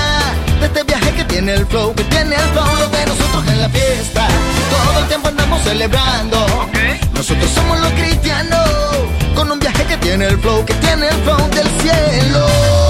De 0.61 0.67
este 0.67 0.83
viaje 0.85 1.13
que 1.13 1.25
tiene 1.25 1.55
el 1.55 1.67
flow, 1.67 1.95
que 1.95 2.05
tiene 2.05 2.35
el 2.35 2.49
flow. 2.53 2.77
Lo 2.79 2.89
de 2.89 3.07
nosotros 3.07 3.45
en 3.49 3.61
la 3.61 3.69
fiesta. 3.69 4.27
Todo 4.71 5.01
el 5.01 5.09
tiempo 5.09 5.29
andamos 5.29 5.63
celebrando. 5.63 6.47
Nosotros 7.15 7.51
somos 7.55 7.81
los 7.81 7.93
cristianos. 7.93 8.69
Con 9.35 9.51
un 9.51 9.59
viaje 9.59 9.85
que 9.85 9.97
tiene 9.99 10.27
el 10.27 10.39
flow, 10.39 10.65
que 10.65 10.75
tiene 10.75 11.09
el 11.09 11.17
flow 11.23 11.49
del 11.51 11.69
cielo. 11.81 12.86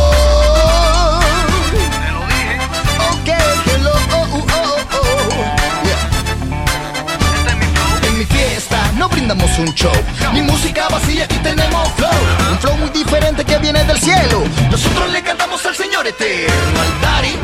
Brindamos 9.26 9.58
un 9.58 9.74
show, 9.74 9.92
ni 10.32 10.40
música 10.40 10.86
vacía, 10.88 11.24
aquí 11.24 11.36
tenemos 11.38 11.88
flow. 11.96 12.10
Un 12.48 12.58
flow 12.58 12.76
muy 12.76 12.90
diferente 12.90 13.44
que 13.44 13.58
viene 13.58 13.82
del 13.82 13.98
cielo. 13.98 14.44
Nosotros 14.70 15.10
le 15.10 15.20
cantamos 15.20 15.66
al 15.66 15.74
Señor 15.74 16.06
eterno, 16.06 16.80
al 16.80 17.00
Daddy, 17.02 17.34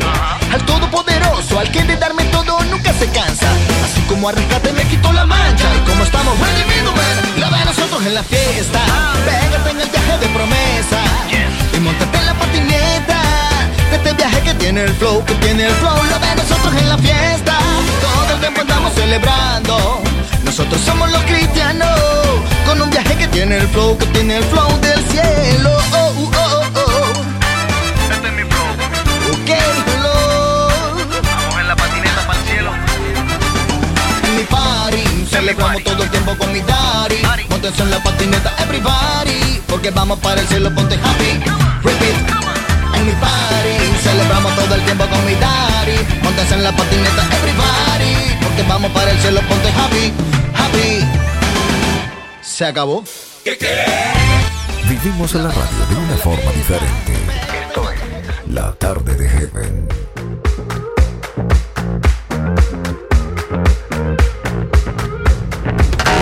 al 0.53 0.65
Todopoderoso, 0.65 1.59
al 1.59 1.69
que 1.71 1.83
de 1.83 1.97
darme 1.97 2.23
todo 2.25 2.57
nunca 2.71 2.93
se 2.93 3.05
cansa. 3.07 3.47
Así 3.83 3.99
como 4.07 4.29
a 4.29 4.31
rescate 4.31 4.71
me 4.71 4.83
quitó 4.85 5.11
la 5.11 5.25
mancha. 5.25 5.65
Y 5.75 5.89
como 5.89 6.05
estamos 6.05 6.33
redimidos, 6.39 6.95
man, 6.95 7.39
la 7.41 7.57
de 7.57 7.65
nosotros 7.65 8.05
en 8.05 8.13
la 8.13 8.23
fiesta. 8.23 8.79
Pégate 9.25 9.69
en 9.71 9.81
el 9.81 9.89
viaje 9.89 10.17
de 10.19 10.27
promesa 10.27 10.99
y 11.75 11.79
montate 11.81 12.17
en 12.17 12.25
la 12.25 12.33
patineta. 12.33 13.21
De 13.89 13.95
este 13.97 14.13
viaje 14.13 14.41
que 14.41 14.53
tiene 14.53 14.83
el 14.83 14.93
flow, 14.93 15.25
que 15.25 15.35
tiene 15.35 15.65
el 15.65 15.73
flow, 15.73 15.97
lo 15.97 16.19
de 16.19 16.35
nosotros 16.35 16.73
en 16.77 16.87
la 16.87 16.97
fiesta. 16.97 17.57
Todo 18.01 18.35
el 18.35 18.39
tiempo 18.39 18.61
andamos 18.61 18.93
celebrando. 18.93 20.01
Nosotros 20.55 20.81
somos 20.81 21.11
los 21.11 21.23
cristianos, 21.23 21.89
con 22.67 22.79
un 22.79 22.87
viaje 22.91 23.15
que 23.17 23.27
tiene 23.29 23.57
el 23.57 23.67
flow, 23.69 23.97
que 23.97 24.05
tiene 24.05 24.37
el 24.37 24.43
flow 24.43 24.69
del 24.81 25.03
cielo. 25.09 25.71
Oh, 25.93 26.13
oh, 26.15 26.31
oh, 26.35 26.63
oh. 26.75 28.13
Este 28.13 28.27
es 28.27 28.33
mi 28.35 28.43
flow. 28.43 28.67
Ok, 29.33 29.49
hello. 29.49 30.67
Vamos 31.23 31.59
en 31.59 31.67
la 31.67 31.75
patineta 31.75 32.27
para 32.27 32.39
el 32.39 32.45
cielo. 32.45 32.71
En 34.27 34.35
mi 34.35 34.43
party, 34.43 35.25
celebramos 35.27 35.83
todo 35.83 36.03
el 36.03 36.11
tiempo 36.11 36.37
con 36.37 36.53
mi 36.53 36.61
daddy. 36.61 37.47
Montes 37.49 37.79
en 37.79 37.89
la 37.89 38.03
patineta, 38.03 38.53
everybody. 38.59 39.59
Porque 39.67 39.89
vamos 39.89 40.19
para 40.19 40.39
el 40.39 40.47
cielo, 40.47 40.71
ponte 40.75 40.93
happy. 40.93 41.41
Repeat. 41.81 42.42
En 43.03 43.09
mi 43.09 43.15
party, 43.15 43.97
celebramos 44.01 44.55
todo 44.55 44.75
el 44.75 44.85
tiempo 44.85 45.05
con 45.07 45.25
mi 45.25 45.35
daddy. 45.35 45.97
Montes 46.23 46.49
en 46.53 46.63
la 46.63 46.71
patineta, 46.71 47.23
everybody. 47.37 48.15
Porque 48.41 48.63
vamos 48.63 48.91
para 48.91 49.11
el 49.11 49.19
cielo, 49.19 49.41
ponte 49.49 49.67
happy. 49.67 50.13
Happy. 50.55 51.05
Se 52.41 52.65
acabó. 52.65 53.03
Vivimos 54.87 55.35
en 55.35 55.43
la 55.43 55.49
radio 55.49 55.85
de 55.89 55.95
una 55.97 56.15
forma 56.15 56.51
diferente. 56.53 57.13
Esto 57.67 57.91
es 57.91 57.99
La 58.53 58.71
Tarde 58.71 59.15
de 59.15 59.27
Heaven. 59.27 59.87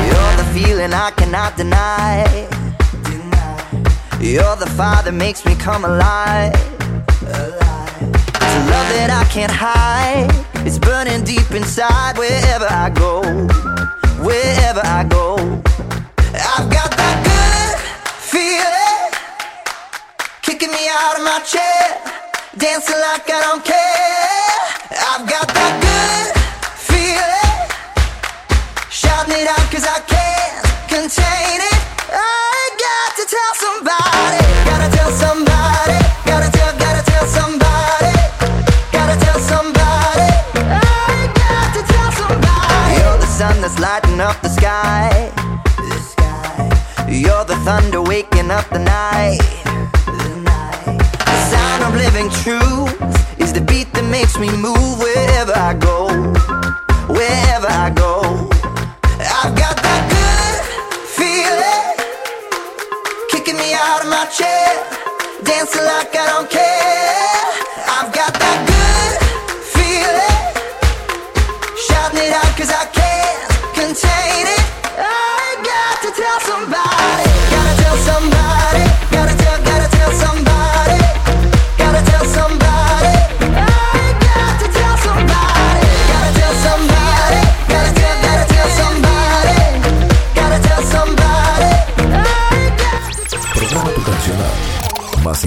You're 0.08 0.36
the 0.38 0.46
feeling 0.52 0.94
I 0.94 1.12
cannot 1.16 1.56
deny. 1.58 2.61
You're 4.22 4.56
the 4.56 4.70
fire 4.78 5.02
that 5.02 5.16
makes 5.16 5.44
me 5.46 5.56
come 5.56 5.84
alive. 5.84 6.54
It's 6.54 8.56
a 8.56 8.60
love 8.70 8.88
that 8.94 9.10
I 9.10 9.26
can't 9.34 9.52
hide. 9.52 10.30
It's 10.64 10.78
burning 10.78 11.24
deep 11.24 11.50
inside 11.50 12.20
wherever 12.20 12.68
I 12.70 12.92
go. 12.92 13.24
Wherever 14.22 14.86
I 14.86 15.06
go. 15.10 15.38
I've 16.38 16.70
got 16.70 16.94
that 16.94 17.18
good 17.26 17.78
feeling 18.30 19.10
kicking 20.44 20.70
me 20.70 20.86
out 21.02 21.18
of 21.18 21.24
my 21.26 21.42
chair. 21.42 21.98
Dancing 22.62 23.02
like 23.02 23.26
I 23.26 23.42
don't 23.42 23.66
care. 23.66 25.02
I've 25.02 25.26
got 25.26 25.50
that 25.50 25.74
good 25.82 26.38
feeling. 26.78 27.58
Shouting 28.92 29.34
it 29.34 29.50
out 29.50 29.66
cause 29.74 29.90
I 29.90 30.11
that's 43.72 43.82
lighting 43.82 44.20
up 44.20 44.42
the 44.42 44.50
sky. 44.50 45.32
The 45.78 46.00
sky. 46.00 47.08
You're 47.10 47.46
the 47.46 47.56
thunder 47.64 48.02
waking 48.02 48.52
up 48.52 48.68
the 48.70 48.80
night. 48.80 49.40
The 50.06 50.42
night. 50.44 50.98
The 51.26 51.38
sound 51.52 51.84
of 51.84 51.94
living 51.96 52.30
truth 52.44 53.40
is 53.40 53.54
the 53.54 53.62
beat 53.62 53.92
that 53.94 54.06
makes 54.10 54.38
me 54.38 54.50
move 54.58 55.00
wherever 55.00 55.54
I 55.56 55.74
go. 55.74 56.08
Wherever 57.14 57.68
I 57.68 57.92
go. 57.96 58.11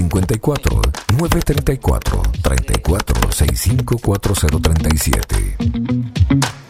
54 0.01 0.79
934 1.17 2.21
34 2.41 3.31
65 3.31 3.99
4037. 3.99 6.64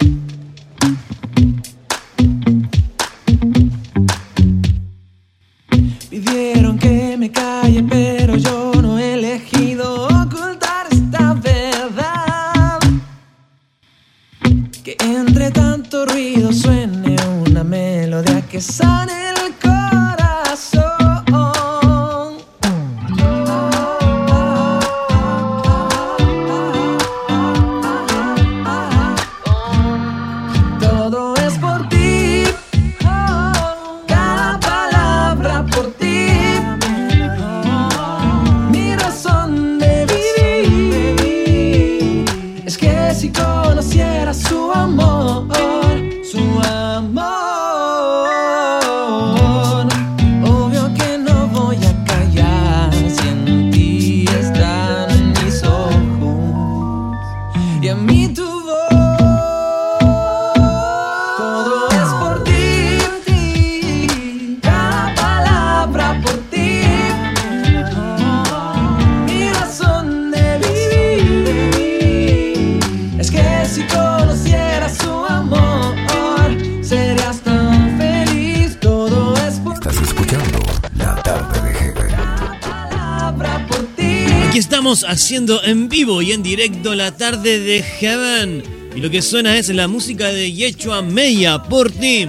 Haciendo 85.03 85.63
en 85.63 85.89
vivo 85.89 86.21
y 86.21 86.31
en 86.31 86.43
directo 86.43 86.95
la 86.95 87.15
tarde 87.17 87.59
de 87.59 87.83
Heaven. 87.83 88.63
Y 88.95 88.99
lo 89.01 89.09
que 89.09 89.21
suena 89.21 89.57
es 89.57 89.69
la 89.69 89.87
música 89.87 90.27
de 90.27 90.53
Yechua 90.53 91.01
Meya 91.01 91.63
por 91.63 91.91
ti. 91.91 92.27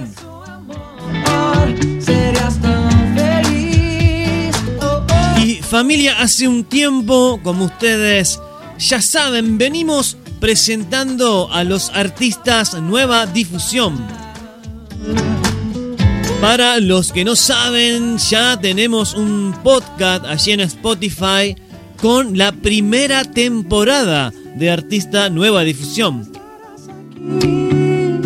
Y 5.41 5.55
familia, 5.61 6.19
hace 6.19 6.47
un 6.47 6.65
tiempo, 6.65 7.39
como 7.41 7.65
ustedes 7.65 8.39
ya 8.79 9.01
saben, 9.01 9.57
venimos 9.57 10.17
presentando 10.39 11.49
a 11.51 11.63
los 11.63 11.89
artistas 11.89 12.73
Nueva 12.79 13.25
Difusión. 13.25 14.05
Para 16.41 16.79
los 16.79 17.11
que 17.11 17.25
no 17.25 17.35
saben, 17.35 18.17
ya 18.17 18.59
tenemos 18.59 19.15
un 19.15 19.55
podcast 19.63 20.25
allí 20.25 20.51
en 20.51 20.59
Spotify 20.61 21.55
con 22.01 22.37
la 22.37 22.51
primera 22.51 23.23
temporada 23.23 24.31
de 24.55 24.69
Artista 24.69 25.29
Nueva 25.29 25.63
Difusión. 25.63 26.31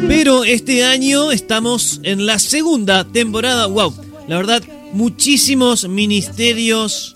Pero 0.07 0.43
este 0.43 0.83
año 0.83 1.31
estamos 1.31 1.99
en 2.03 2.25
la 2.25 2.37
segunda 2.39 3.05
temporada. 3.05 3.65
¡Wow! 3.67 3.93
La 4.27 4.37
verdad, 4.37 4.63
muchísimos 4.93 5.87
ministerios 5.87 7.15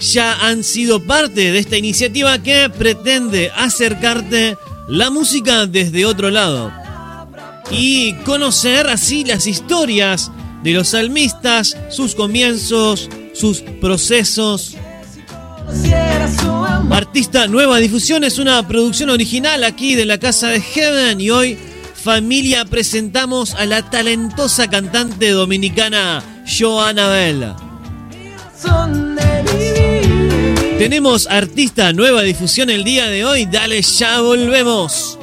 ya 0.00 0.46
han 0.46 0.64
sido 0.64 1.02
parte 1.02 1.52
de 1.52 1.58
esta 1.58 1.76
iniciativa 1.76 2.42
que 2.42 2.70
pretende 2.70 3.50
acercarte 3.54 4.56
la 4.88 5.10
música 5.10 5.66
desde 5.66 6.06
otro 6.06 6.30
lado 6.30 6.72
y 7.70 8.14
conocer 8.24 8.88
así 8.88 9.24
las 9.24 9.46
historias 9.46 10.30
de 10.62 10.72
los 10.72 10.88
salmistas, 10.88 11.76
sus 11.90 12.14
comienzos, 12.14 13.08
sus 13.34 13.62
procesos. 13.80 14.76
Artista 16.90 17.46
Nueva 17.46 17.78
Difusión 17.78 18.24
es 18.24 18.38
una 18.38 18.66
producción 18.66 19.10
original 19.10 19.64
aquí 19.64 19.94
de 19.94 20.04
la 20.04 20.18
Casa 20.18 20.48
de 20.48 20.60
Heaven 20.60 21.20
y 21.20 21.30
hoy 21.30 21.58
familia, 21.94 22.64
presentamos 22.64 23.54
a 23.54 23.64
la 23.64 23.88
talentosa 23.88 24.68
cantante 24.68 25.30
dominicana 25.30 26.22
Joana 26.46 27.08
Bell. 27.08 27.54
Tenemos 30.78 31.28
artista 31.28 31.92
nueva 31.92 32.22
difusión 32.22 32.68
el 32.68 32.82
día 32.82 33.06
de 33.06 33.24
hoy. 33.24 33.46
Dale, 33.46 33.80
ya 33.82 34.20
volvemos. 34.20 35.16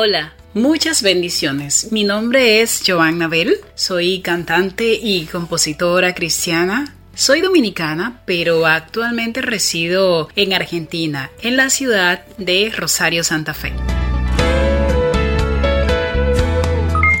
Hola, 0.00 0.32
muchas 0.54 1.02
bendiciones. 1.02 1.90
Mi 1.90 2.04
nombre 2.04 2.62
es 2.62 2.84
Joanna 2.86 3.26
Bell, 3.26 3.56
soy 3.74 4.20
cantante 4.20 4.92
y 4.92 5.26
compositora 5.26 6.14
cristiana. 6.14 6.94
Soy 7.14 7.40
dominicana, 7.40 8.22
pero 8.24 8.64
actualmente 8.64 9.42
resido 9.42 10.28
en 10.36 10.52
Argentina, 10.52 11.32
en 11.42 11.56
la 11.56 11.68
ciudad 11.68 12.24
de 12.36 12.72
Rosario, 12.72 13.24
Santa 13.24 13.54
Fe. 13.54 13.72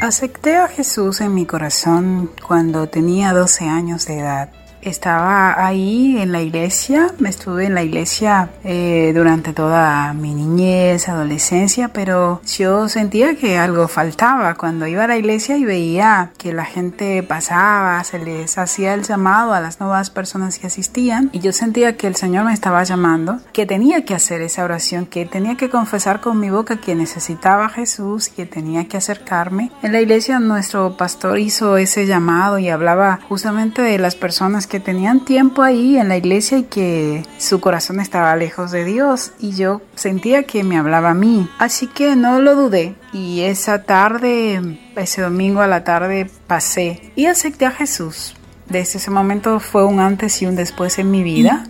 Acepté 0.00 0.54
a 0.54 0.68
Jesús 0.68 1.20
en 1.20 1.34
mi 1.34 1.46
corazón 1.46 2.30
cuando 2.46 2.88
tenía 2.88 3.32
12 3.32 3.64
años 3.64 4.06
de 4.06 4.20
edad. 4.20 4.52
Estaba 4.82 5.64
ahí 5.64 6.18
en 6.18 6.32
la 6.32 6.40
iglesia, 6.40 7.12
me 7.18 7.28
estuve 7.28 7.66
en 7.66 7.74
la 7.74 7.82
iglesia 7.82 8.50
eh, 8.64 9.12
durante 9.14 9.52
toda 9.52 10.12
mi 10.12 10.34
niñez, 10.34 11.08
adolescencia, 11.08 11.88
pero 11.88 12.40
yo 12.46 12.88
sentía 12.88 13.34
que 13.34 13.58
algo 13.58 13.88
faltaba 13.88 14.54
cuando 14.54 14.86
iba 14.86 15.04
a 15.04 15.08
la 15.08 15.16
iglesia 15.16 15.56
y 15.56 15.64
veía 15.64 16.30
que 16.38 16.52
la 16.52 16.64
gente 16.64 17.22
pasaba, 17.22 18.02
se 18.04 18.18
les 18.18 18.56
hacía 18.56 18.94
el 18.94 19.02
llamado 19.02 19.52
a 19.52 19.60
las 19.60 19.80
nuevas 19.80 20.10
personas 20.10 20.58
que 20.58 20.68
asistían 20.68 21.30
y 21.32 21.40
yo 21.40 21.52
sentía 21.52 21.96
que 21.96 22.06
el 22.06 22.14
Señor 22.14 22.44
me 22.44 22.52
estaba 22.52 22.84
llamando, 22.84 23.40
que 23.52 23.66
tenía 23.66 24.04
que 24.04 24.14
hacer 24.14 24.40
esa 24.42 24.64
oración, 24.64 25.06
que 25.06 25.26
tenía 25.26 25.56
que 25.56 25.70
confesar 25.70 26.20
con 26.20 26.38
mi 26.38 26.50
boca 26.50 26.80
que 26.80 26.94
necesitaba 26.94 27.66
a 27.66 27.68
Jesús, 27.68 28.28
que 28.28 28.46
tenía 28.46 28.86
que 28.86 28.96
acercarme. 28.96 29.72
En 29.82 29.92
la 29.92 30.00
iglesia 30.00 30.38
nuestro 30.38 30.96
pastor 30.96 31.38
hizo 31.38 31.76
ese 31.76 32.06
llamado 32.06 32.58
y 32.58 32.68
hablaba 32.68 33.18
justamente 33.28 33.82
de 33.82 33.98
las 33.98 34.14
personas 34.14 34.67
que 34.68 34.80
tenían 34.80 35.24
tiempo 35.24 35.62
ahí 35.62 35.98
en 35.98 36.08
la 36.08 36.16
iglesia 36.16 36.58
y 36.58 36.64
que 36.64 37.24
su 37.38 37.60
corazón 37.60 38.00
estaba 38.00 38.36
lejos 38.36 38.70
de 38.70 38.84
Dios 38.84 39.32
y 39.40 39.52
yo 39.52 39.82
sentía 39.94 40.44
que 40.44 40.62
me 40.62 40.78
hablaba 40.78 41.10
a 41.10 41.14
mí. 41.14 41.48
Así 41.58 41.86
que 41.86 42.14
no 42.14 42.40
lo 42.40 42.54
dudé 42.54 42.94
y 43.12 43.40
esa 43.40 43.82
tarde, 43.82 44.78
ese 44.94 45.22
domingo 45.22 45.60
a 45.60 45.66
la 45.66 45.84
tarde 45.84 46.30
pasé 46.46 47.12
y 47.16 47.26
acepté 47.26 47.66
a 47.66 47.70
Jesús. 47.70 48.36
Desde 48.68 48.98
ese 48.98 49.10
momento 49.10 49.60
fue 49.60 49.84
un 49.84 49.98
antes 49.98 50.42
y 50.42 50.46
un 50.46 50.54
después 50.54 50.98
en 50.98 51.10
mi 51.10 51.22
vida. 51.22 51.66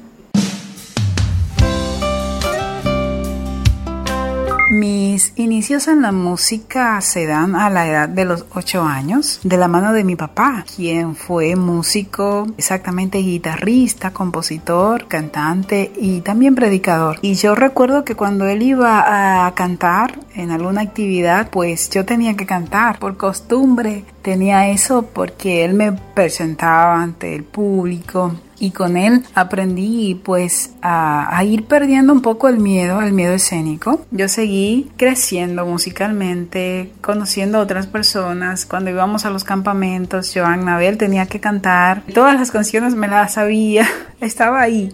Mis 4.89 5.35
inicios 5.37 5.87
en 5.87 6.01
la 6.01 6.13
música 6.13 6.99
se 7.03 7.27
dan 7.27 7.55
a 7.55 7.69
la 7.69 7.87
edad 7.87 8.09
de 8.09 8.25
los 8.25 8.47
8 8.55 8.85
años, 8.85 9.39
de 9.43 9.59
la 9.59 9.69
mano 9.69 9.93
de 9.93 10.03
mi 10.03 10.17
papá, 10.17 10.65
quien 10.75 11.15
fue 11.15 11.57
músico, 11.57 12.47
exactamente 12.57 13.19
guitarrista, 13.19 14.15
compositor, 14.15 15.07
cantante 15.07 15.93
y 15.95 16.23
también 16.23 16.55
predicador. 16.55 17.19
Y 17.21 17.35
yo 17.35 17.55
recuerdo 17.55 18.03
que 18.03 18.15
cuando 18.15 18.47
él 18.47 18.63
iba 18.63 19.45
a 19.47 19.55
cantar 19.55 20.21
en 20.35 20.53
alguna 20.53 20.81
actividad, 20.81 21.51
pues 21.51 21.91
yo 21.91 22.07
tenía 22.07 22.35
que 22.35 22.47
cantar 22.47 22.99
por 22.99 23.19
costumbre. 23.19 24.07
Tenía 24.23 24.71
eso 24.71 25.03
porque 25.03 25.67
él 25.67 25.75
me 25.75 25.93
presentaba 25.93 27.03
ante 27.03 27.35
el 27.35 27.45
público 27.45 28.33
y 28.61 28.71
con 28.71 28.97
él 28.97 29.25
aprendí 29.35 30.15
pues 30.15 30.73
a, 30.83 31.37
a, 31.37 31.45
ir 31.45 31.65
perdiendo 31.67 32.13
un 32.13 32.23
poco 32.23 32.49
el 32.49 32.59
miedo, 32.59 33.01
el 33.03 33.13
miedo 33.13 33.33
escénico. 33.33 34.01
Yo 34.11 34.29
seguí 34.29 34.91
creciendo 34.97 35.65
musicalmente, 35.67 36.93
conociendo 37.01 37.59
a 37.59 37.63
otras 37.63 37.87
personas. 37.87 38.67
Cuando 38.67 38.91
íbamos 38.91 39.25
a 39.25 39.31
los 39.31 39.45
campamentos, 39.45 40.33
Joan 40.35 40.65
Nabel 40.65 40.99
tenía 40.99 41.27
que 41.27 41.41
cantar. 41.41 42.03
Todas 42.13 42.39
las 42.39 42.51
canciones 42.51 42.95
me 42.95 43.09
las 43.09 43.35
sabía, 43.35 43.87
estaba 44.21 44.61
ahí. 44.61 44.93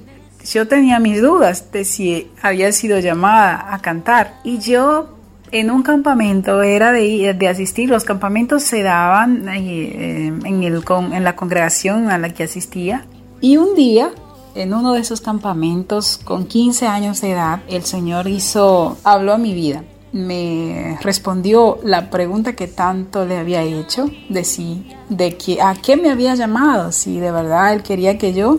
Yo 0.52 0.68
tenía 0.68 0.98
mis 0.98 1.22
dudas 1.22 1.72
de 1.72 1.84
si 1.84 2.30
había 2.42 2.70
sido 2.72 2.98
llamada 2.98 3.72
a 3.72 3.78
cantar 3.78 4.34
y 4.44 4.58
yo 4.58 5.16
en 5.52 5.70
un 5.70 5.82
campamento 5.82 6.62
era 6.62 6.90
de, 6.92 7.32
de, 7.32 7.48
asistir, 7.48 7.88
los 7.88 8.04
campamentos 8.04 8.64
se 8.64 8.82
daban 8.82 9.48
eh, 9.48 10.26
en, 10.26 10.62
el, 10.64 10.82
en 11.12 11.24
la 11.24 11.36
congregación 11.36 12.10
a 12.10 12.18
la 12.18 12.30
que 12.30 12.42
asistía 12.42 13.06
y 13.44 13.58
un 13.58 13.74
día, 13.74 14.10
en 14.54 14.72
uno 14.72 14.94
de 14.94 15.00
esos 15.00 15.20
campamentos, 15.20 16.18
con 16.24 16.46
15 16.46 16.86
años 16.86 17.20
de 17.20 17.32
edad, 17.32 17.60
el 17.68 17.84
Señor 17.84 18.26
hizo, 18.26 18.96
habló 19.04 19.34
a 19.34 19.36
mi 19.36 19.52
vida. 19.52 19.84
Me 20.12 20.96
respondió 21.02 21.78
la 21.84 22.08
pregunta 22.08 22.56
que 22.56 22.68
tanto 22.68 23.26
le 23.26 23.36
había 23.36 23.60
hecho, 23.60 24.06
de 24.30 24.44
si, 24.44 24.90
de 25.10 25.36
que, 25.36 25.60
a 25.60 25.74
qué 25.74 25.98
me 25.98 26.10
había 26.10 26.34
llamado, 26.34 26.90
si 26.90 27.20
de 27.20 27.30
verdad 27.30 27.74
él 27.74 27.82
quería 27.82 28.16
que 28.16 28.32
yo 28.32 28.56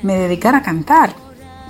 me 0.00 0.16
dedicara 0.16 0.58
a 0.58 0.62
cantar. 0.62 1.14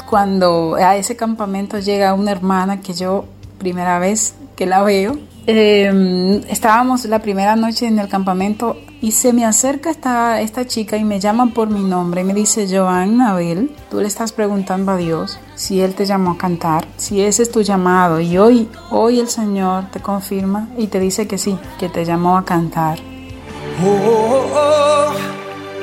Cuando 0.09 0.77
a 0.77 0.95
ese 0.95 1.17
campamento 1.17 1.81
llega 1.81 2.15
una 2.15 2.31
hermana 2.31 2.81
que 2.81 2.93
yo 2.93 3.25
primera 3.59 3.99
vez 3.99 4.37
que 4.55 4.67
la 4.67 4.85
veo, 4.85 5.19
eh, 5.49 6.45
estábamos 6.49 7.07
la 7.07 7.19
primera 7.19 7.57
noche 7.57 7.89
en 7.89 7.99
el 7.99 8.09
campamento 8.09 8.77
y 9.07 9.13
se 9.13 9.33
me 9.33 9.45
acerca 9.45 9.89
esta, 9.89 10.41
esta 10.41 10.67
chica 10.67 10.97
y 10.97 11.05
me 11.05 11.21
llama 11.21 11.53
por 11.55 11.71
mi 11.71 11.85
nombre 11.85 12.23
y 12.23 12.25
me 12.25 12.35
dice, 12.35 12.67
Joan 12.69 13.21
Abel, 13.21 13.71
tú 13.89 14.01
le 14.01 14.09
estás 14.09 14.33
preguntando 14.33 14.91
a 14.91 14.97
Dios 14.97 15.39
si 15.55 15.81
Él 15.81 15.95
te 15.95 16.07
llamó 16.07 16.33
a 16.33 16.39
cantar, 16.39 16.89
si 16.97 17.21
ese 17.21 17.45
es 17.45 17.53
tu 17.53 17.63
llamado 17.63 18.19
y 18.19 18.37
hoy, 18.37 18.69
hoy 18.91 19.21
el 19.21 19.29
Señor 19.29 19.93
te 19.93 20.01
confirma 20.01 20.69
y 20.77 20.89
te 20.89 20.99
dice 20.99 21.29
que 21.29 21.39
sí, 21.39 21.57
que 21.79 21.89
te 21.89 22.05
llamó 22.05 22.37
a 22.37 22.45
cantar. 22.45 22.99
Oh, 23.87 25.13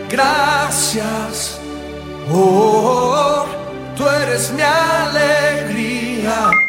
gracias. 0.10 1.62
Oh, 2.30 3.46
tú 3.96 4.04
eres 4.06 4.52
mi 4.52 4.64
alegría. 4.64 6.13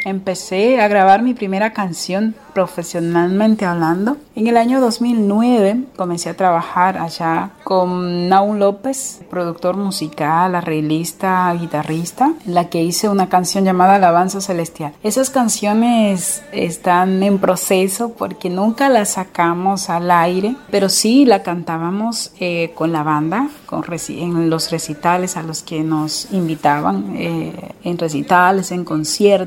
Empecé 0.05 0.81
a 0.81 0.89
grabar 0.89 1.22
mi 1.22 1.35
primera 1.35 1.72
canción 1.72 2.35
profesionalmente 2.55 3.64
hablando. 3.64 4.16
En 4.36 4.47
el 4.47 4.56
año 4.56 4.81
2009 4.81 5.85
comencé 5.97 6.31
a 6.31 6.36
trabajar 6.36 6.98
allá 6.98 7.51
con 7.64 8.28
Naun 8.28 8.59
López, 8.59 9.20
productor 9.28 9.76
musical, 9.76 10.55
arreglista, 10.55 11.52
guitarrista, 11.59 12.32
la 12.47 12.68
que 12.68 12.82
hice 12.82 13.09
una 13.09 13.28
canción 13.28 13.64
llamada 13.64 13.97
Alabanza 13.97 14.40
Celestial. 14.40 14.93
Esas 15.02 15.31
canciones 15.31 16.43
están 16.52 17.22
en 17.22 17.39
proceso 17.39 18.12
porque 18.12 18.51
nunca 18.51 18.89
las 18.89 19.10
sacamos 19.10 19.90
al 19.90 20.10
aire, 20.10 20.55
pero 20.70 20.89
sí 20.89 21.24
la 21.24 21.43
cantábamos 21.43 22.32
eh, 22.39 22.72
con 22.74 22.93
la 22.93 23.02
banda, 23.02 23.48
con 23.66 23.85
en 24.09 24.51
los 24.51 24.70
recitales 24.70 25.36
a 25.36 25.43
los 25.43 25.62
que 25.62 25.82
nos 25.82 26.32
invitaban, 26.32 27.14
eh, 27.16 27.72
en 27.85 27.98
recitales, 27.98 28.72
en 28.72 28.85
conciertos, 28.85 29.44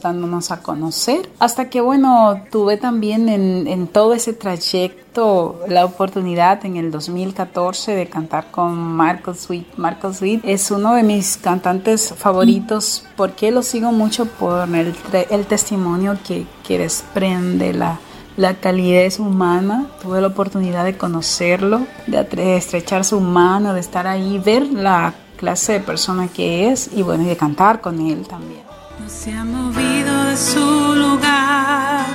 dándonos 0.00 0.50
a 0.50 0.62
conocer, 0.62 1.28
hasta 1.38 1.70
que 1.70 1.80
bueno, 1.80 2.42
tuve 2.50 2.76
también 2.76 3.28
en, 3.28 3.66
en, 3.66 3.86
todo 3.86 4.14
ese 4.14 4.32
trayecto 4.32 5.60
la 5.68 5.84
oportunidad 5.84 6.64
en 6.64 6.76
el 6.76 6.90
2014 6.90 7.94
de 7.94 8.08
cantar 8.08 8.50
con 8.50 8.74
Marco 8.74 9.34
Sweet. 9.34 9.76
Marco 9.76 10.12
Sweet 10.12 10.40
es 10.44 10.70
uno 10.70 10.94
de 10.94 11.02
mis 11.02 11.36
cantantes 11.36 12.14
favoritos 12.16 13.04
porque 13.16 13.50
lo 13.50 13.62
sigo 13.62 13.92
mucho 13.92 14.26
por 14.26 14.68
el, 14.74 14.94
el 15.30 15.46
testimonio 15.46 16.16
que, 16.26 16.46
que 16.66 16.78
desprende 16.78 17.72
la, 17.74 17.98
la 18.36 18.54
calidez 18.54 19.18
humana. 19.18 19.86
Tuve 20.00 20.20
la 20.20 20.28
oportunidad 20.28 20.84
de 20.84 20.96
conocerlo, 20.96 21.86
de 22.06 22.56
estrechar 22.56 23.04
su 23.04 23.20
mano, 23.20 23.74
de 23.74 23.80
estar 23.80 24.06
ahí, 24.06 24.38
ver 24.38 24.66
la 24.66 25.14
clase 25.36 25.72
de 25.74 25.80
persona 25.80 26.28
que 26.28 26.68
es 26.68 26.90
y 26.94 27.02
bueno, 27.02 27.24
y 27.24 27.26
de 27.26 27.36
cantar 27.36 27.80
con 27.80 28.00
él 28.00 28.26
también. 28.28 28.71
No 29.00 29.08
se 29.08 29.32
ha 29.32 29.44
movido 29.44 30.24
de 30.24 30.36
su 30.36 30.94
lugar, 30.94 32.06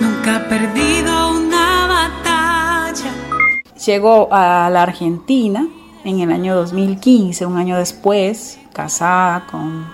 nunca 0.00 0.36
ha 0.36 0.48
perdido 0.48 1.30
una 1.30 1.86
batalla. 1.86 3.12
Llegó 3.86 4.28
a 4.32 4.68
la 4.70 4.82
Argentina 4.82 5.66
en 6.04 6.20
el 6.20 6.30
año 6.32 6.56
2015, 6.56 7.46
un 7.46 7.56
año 7.56 7.78
después, 7.78 8.58
casada 8.72 9.46
con 9.46 9.86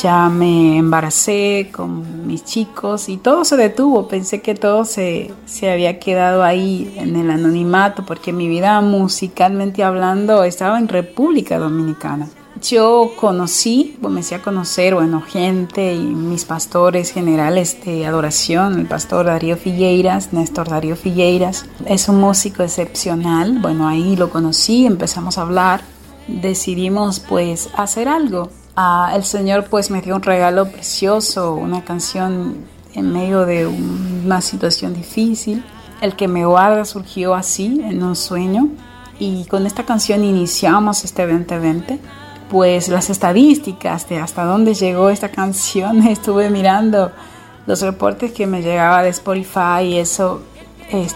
ya 0.00 0.28
me 0.28 0.78
embaracé 0.78 1.70
con 1.72 2.26
mis 2.26 2.44
chicos 2.44 3.08
y 3.08 3.16
todo 3.16 3.44
se 3.44 3.56
detuvo. 3.56 4.06
Pensé 4.06 4.40
que 4.40 4.54
todo 4.54 4.84
se, 4.84 5.32
se, 5.46 5.70
había 5.70 5.98
quedado 5.98 6.44
ahí 6.44 6.94
en 6.96 7.16
el 7.16 7.28
anonimato 7.30 8.04
porque 8.06 8.32
mi 8.32 8.48
vida 8.48 8.80
musicalmente 8.80 9.82
hablando 9.82 10.44
estaba 10.44 10.78
en 10.78 10.86
República 10.86 11.58
Dominicana. 11.58 12.28
Yo 12.60 13.12
conocí, 13.18 13.96
comencé 14.02 14.34
a 14.34 14.42
conocer, 14.42 14.94
bueno, 14.94 15.22
gente 15.22 15.94
y 15.94 16.00
mis 16.00 16.44
pastores 16.44 17.10
generales 17.12 17.84
de 17.84 18.06
adoración, 18.06 18.80
el 18.80 18.86
pastor 18.86 19.26
Darío 19.26 19.56
Figueiras, 19.56 20.32
Néstor 20.32 20.68
Darío 20.68 20.96
Figueiras, 20.96 21.66
es 21.86 22.08
un 22.08 22.20
músico 22.20 22.62
excepcional, 22.62 23.58
bueno, 23.60 23.88
ahí 23.88 24.16
lo 24.16 24.30
conocí, 24.30 24.86
empezamos 24.86 25.38
a 25.38 25.42
hablar, 25.42 25.82
decidimos 26.28 27.20
pues 27.20 27.70
hacer 27.76 28.08
algo. 28.08 28.50
Ah, 28.76 29.12
el 29.14 29.24
Señor 29.24 29.66
pues 29.68 29.90
me 29.90 30.00
dio 30.00 30.14
un 30.16 30.22
regalo 30.22 30.70
precioso, 30.70 31.54
una 31.54 31.84
canción 31.84 32.56
en 32.94 33.12
medio 33.12 33.46
de 33.46 33.66
una 33.66 34.40
situación 34.40 34.94
difícil. 34.94 35.64
El 36.00 36.16
que 36.16 36.28
me 36.28 36.46
guarda 36.46 36.84
surgió 36.84 37.34
así, 37.34 37.80
en 37.84 38.02
un 38.02 38.16
sueño, 38.16 38.68
y 39.18 39.44
con 39.46 39.66
esta 39.66 39.84
canción 39.84 40.24
iniciamos 40.24 41.04
este 41.04 41.26
2020 41.26 42.00
pues 42.50 42.88
las 42.88 43.08
estadísticas 43.10 44.08
de 44.08 44.18
hasta 44.18 44.44
dónde 44.44 44.74
llegó 44.74 45.10
esta 45.10 45.30
canción, 45.30 46.02
estuve 46.08 46.50
mirando 46.50 47.12
los 47.66 47.80
reportes 47.82 48.32
que 48.32 48.46
me 48.46 48.62
llegaba 48.62 49.02
de 49.02 49.10
Spotify 49.10 49.82
y 49.84 49.98
eso, 49.98 50.42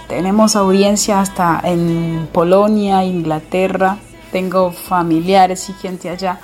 tenemos 0.09 0.55
audiencia 0.55 1.21
hasta 1.21 1.61
en 1.65 2.29
Polonia, 2.33 3.05
Inglaterra, 3.05 3.99
tengo 4.31 4.71
familiares 4.71 5.69
y 5.69 5.73
gente 5.73 6.11
allá 6.11 6.39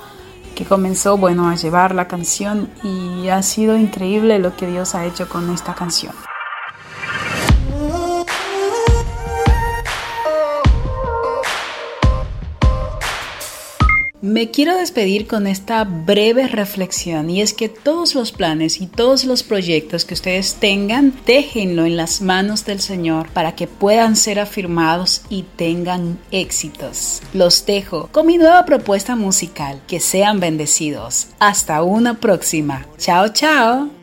que 0.54 0.64
comenzó, 0.64 1.16
bueno, 1.16 1.48
a 1.48 1.54
llevar 1.54 1.94
la 1.94 2.08
canción 2.08 2.68
y 2.82 3.28
ha 3.28 3.42
sido 3.42 3.76
increíble 3.76 4.38
lo 4.40 4.56
que 4.56 4.66
Dios 4.66 4.94
ha 4.94 5.06
hecho 5.06 5.28
con 5.28 5.48
esta 5.50 5.74
canción. 5.74 6.12
Me 14.22 14.50
quiero 14.50 14.76
despedir 14.76 15.26
con 15.26 15.46
esta 15.46 15.84
breve 15.84 16.46
reflexión 16.46 17.30
y 17.30 17.40
es 17.40 17.54
que 17.54 17.70
todos 17.70 18.14
los 18.14 18.32
planes 18.32 18.80
y 18.80 18.86
todos 18.86 19.24
los 19.24 19.42
proyectos 19.42 20.04
que 20.04 20.12
ustedes 20.12 20.56
tengan, 20.56 21.14
déjenlo 21.24 21.86
en 21.86 21.96
las 21.96 22.20
manos 22.20 22.66
del 22.66 22.80
Señor 22.80 23.30
para 23.30 23.54
que 23.54 23.66
puedan 23.66 24.16
ser 24.16 24.38
afirmados 24.38 25.22
y 25.30 25.44
tengan 25.56 26.18
éxitos. 26.32 27.22
Los 27.32 27.64
dejo 27.64 28.08
con 28.12 28.26
mi 28.26 28.36
nueva 28.36 28.66
propuesta 28.66 29.16
musical. 29.16 29.80
Que 29.86 30.00
sean 30.00 30.40
bendecidos. 30.40 31.28
Hasta 31.38 31.82
una 31.82 32.20
próxima. 32.20 32.86
Chao, 32.98 33.28
chao. 33.28 33.99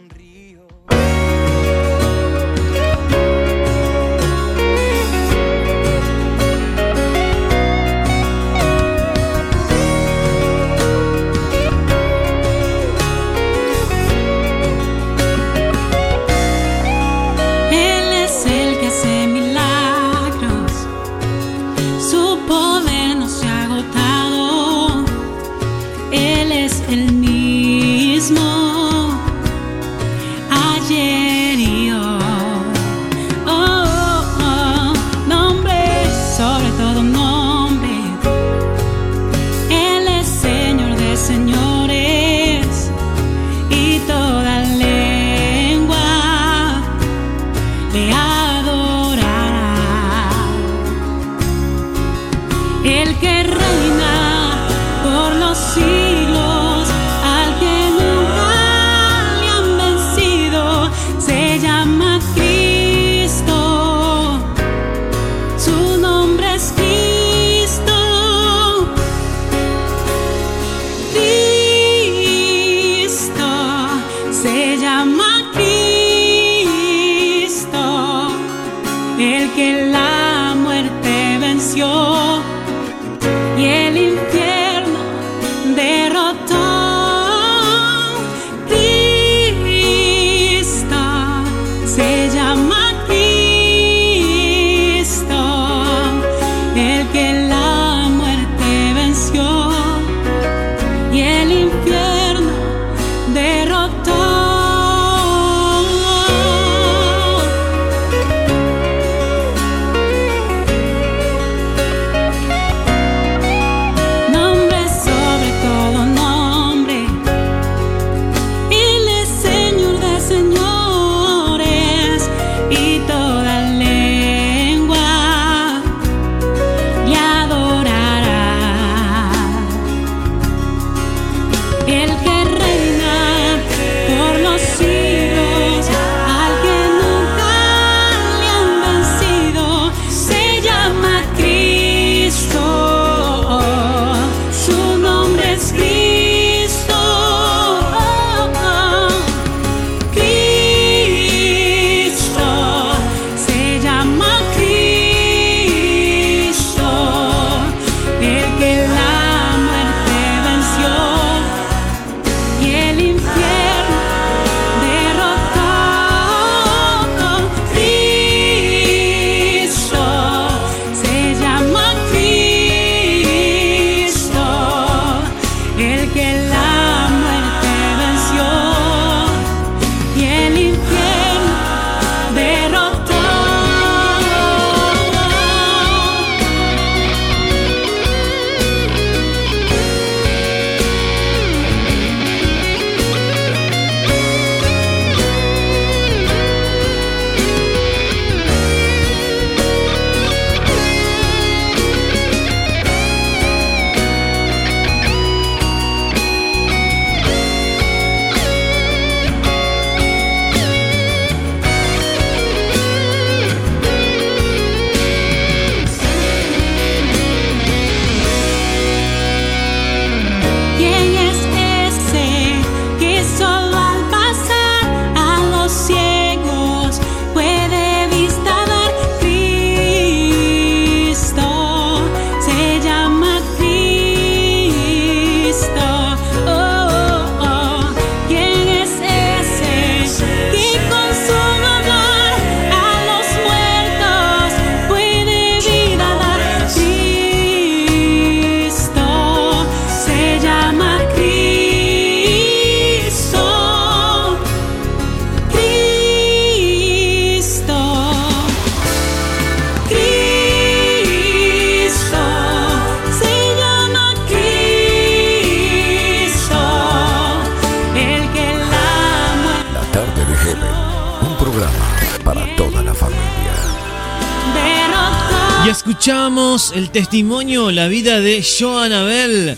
El 276.78 276.91
testimonio, 276.91 277.72
la 277.72 277.88
vida 277.88 278.22
de 278.22 278.45
Joan 278.45 278.91
Bell. 278.91 279.58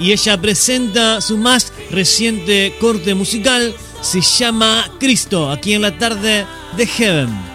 Y 0.00 0.12
ella 0.12 0.40
presenta 0.40 1.20
su 1.20 1.38
más 1.38 1.72
reciente 1.90 2.74
corte 2.80 3.14
musical, 3.14 3.74
se 4.02 4.20
llama 4.20 4.90
Cristo, 4.98 5.50
aquí 5.50 5.74
en 5.74 5.82
la 5.82 5.96
tarde 5.96 6.44
de 6.76 6.86
Heaven. 6.86 7.45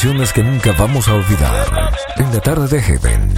Canciones 0.00 0.32
que 0.32 0.44
nunca 0.44 0.70
vamos 0.78 1.08
a 1.08 1.14
olvidar. 1.14 1.92
En 2.18 2.32
la 2.32 2.38
tarde 2.40 2.68
de 2.68 2.80
Heaven, 2.80 3.34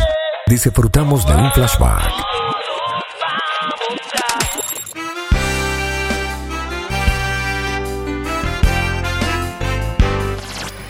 disfrutamos 0.47 1.27
de 1.27 1.35
un 1.35 1.51
flashback. 1.53 2.13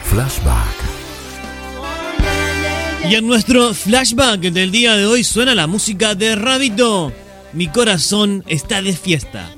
Flashback. 0.06 0.76
Y 3.08 3.14
en 3.14 3.28
nuestro 3.28 3.72
flashback 3.72 4.40
del 4.40 4.72
día 4.72 4.96
de 4.96 5.06
hoy 5.06 5.22
suena 5.22 5.54
la 5.54 5.68
música 5.68 6.16
de 6.16 6.34
Rabito. 6.34 7.12
Mi 7.52 7.68
corazón 7.68 8.42
está 8.48 8.82
de 8.82 8.92
fiesta. 8.92 9.48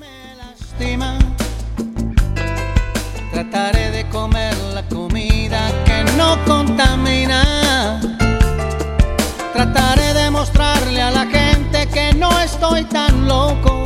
Trataré 9.63 10.13
de 10.13 10.29
mostrarle 10.29 11.01
a 11.01 11.13
la 11.13 11.25
gente 11.25 11.87
que 11.87 12.13
no 12.15 12.29
estoy 12.41 12.83
tan 12.83 13.29
loco. 13.29 13.85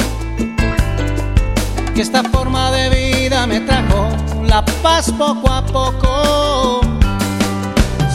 Que 1.95 2.01
esta 2.01 2.23
forma 2.23 2.71
de 2.71 2.89
vida 2.89 3.47
me 3.47 3.61
trajo 3.61 4.09
la 4.47 4.65
paz 4.83 5.13
poco 5.13 5.53
a 5.53 5.61
poco. 5.67 6.81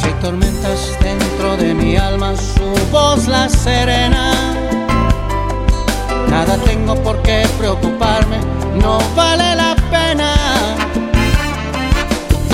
Si 0.02 0.10
tormentas 0.24 0.98
dentro 1.04 1.56
de 1.56 1.76
mi 1.76 1.98
alma, 1.98 2.34
su 2.36 2.66
voz 2.92 3.28
la 3.28 3.48
serena. 3.48 4.34
Nada 6.32 6.58
tengo 6.66 6.96
por 7.04 7.22
qué 7.22 7.48
preocuparme, 7.60 8.40
no 8.82 8.98
vale 9.16 9.56
la 9.56 9.76
pena. 9.92 10.34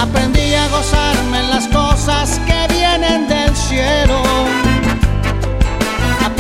Aprendí 0.01 0.53
a 0.53 0.67
gozarme 0.67 1.39
en 1.39 1.49
las 1.49 1.67
cosas 1.69 2.41
que 2.45 2.73
vienen 2.73 3.25
del 3.29 3.55
cielo. 3.55 4.66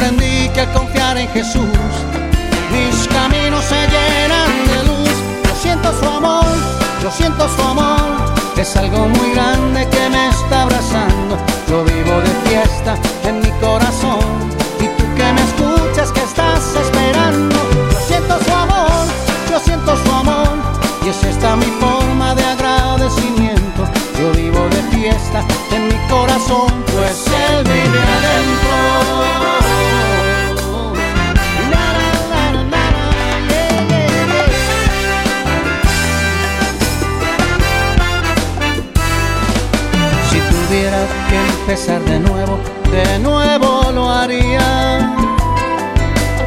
Aprendí 0.07 0.47
que 0.53 0.65
confiar 0.71 1.17
en 1.17 1.27
Jesús, 1.33 1.67
mis 2.71 3.07
caminos 3.09 3.61
se 3.65 3.75
llenan 3.75 4.51
de 4.65 4.83
luz. 4.85 5.09
Yo 5.43 5.53
siento 5.61 5.91
su 5.99 6.05
amor, 6.07 6.45
yo 7.03 7.11
siento 7.11 7.49
su 7.49 7.61
amor. 7.61 7.99
Es 8.55 8.77
algo 8.77 9.09
muy 9.09 9.33
grande 9.33 9.85
que 9.89 10.09
me 10.09 10.29
está 10.29 10.61
abrazando. 10.61 11.37
Yo 11.67 11.83
vivo 11.83 12.21
de 12.21 12.49
fiesta 12.49 12.95
en 13.25 13.41
mi 13.41 13.51
corazón. 13.59 14.23
Y 14.79 14.87
tú 14.95 15.03
que 15.17 15.33
me 15.33 15.41
escuchas, 15.41 16.13
que 16.13 16.21
estás 16.21 16.63
esperando. 16.73 17.57
Yo 17.91 17.99
siento 18.07 18.39
su 18.45 18.53
amor, 18.53 19.07
yo 19.51 19.59
siento 19.59 19.97
su 20.05 20.11
amor. 20.13 20.55
Y 21.05 21.09
es 21.09 21.21
esta 21.21 21.57
mi 21.57 21.69
forma 21.81 22.33
de 22.33 22.45
agradecimiento. 22.45 23.83
Yo 24.17 24.31
vivo 24.31 24.69
de 24.69 24.81
fiesta 24.97 25.43
en 25.69 25.89
mi 25.89 25.97
corazón, 26.07 26.71
pues 26.93 27.25
Él 27.49 27.63
vive 27.65 27.99
adentro. 27.99 28.56
Empezar 41.67 42.01
de 42.05 42.17
nuevo, 42.21 42.57
de 42.89 43.19
nuevo 43.19 43.91
lo 43.91 44.09
haría. 44.09 45.13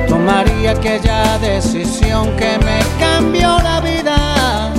Tomaría 0.09 0.71
aquella 0.71 1.39
decisión 1.39 2.35
que 2.39 2.59
me 2.65 2.81
cambió 2.99 3.59
la 3.59 3.83
vida. 3.83 4.73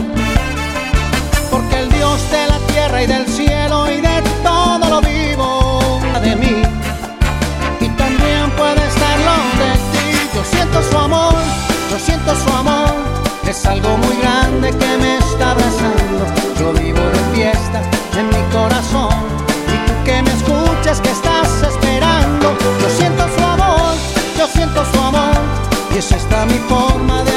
Porque 1.52 1.82
el 1.82 1.90
Dios 1.92 2.20
de 2.32 2.48
la 2.48 2.58
tierra 2.74 3.04
y 3.04 3.06
del 3.06 3.28
cielo 3.28 3.92
y 3.92 4.02
de 4.02 4.24
todo 4.42 4.90
lo 4.90 5.00
vivo 5.02 6.02
de 6.24 6.36
mí. 6.36 6.64
Y 7.80 7.90
también 7.90 8.50
puede 8.58 8.82
estarlo 8.88 9.36
de 9.62 9.72
ti. 9.94 10.08
Yo 10.34 10.44
siento 10.44 10.82
su 10.90 10.98
amor, 10.98 11.36
yo 11.92 12.00
siento 12.00 12.36
su 12.36 12.50
amor. 12.52 12.96
Es 13.48 13.64
algo 13.68 13.96
muy 13.96 14.18
grande 14.18 14.72
que 14.72 14.98
me 14.98 15.18
está 15.18 15.41
mi 26.46 26.58
forma 26.68 27.24
de 27.24 27.31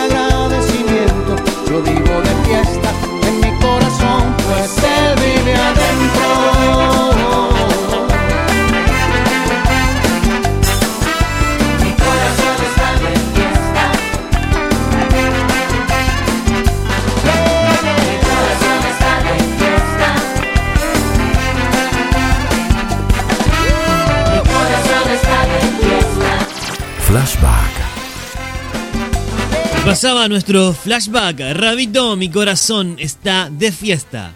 Pasaba 29.85 30.29
nuestro 30.29 30.73
flashback. 30.73 31.41
Rabito, 31.53 32.17
mi 32.17 32.31
corazón 32.31 32.97
está 32.99 33.51
de 33.51 33.71
fiesta. 33.71 34.33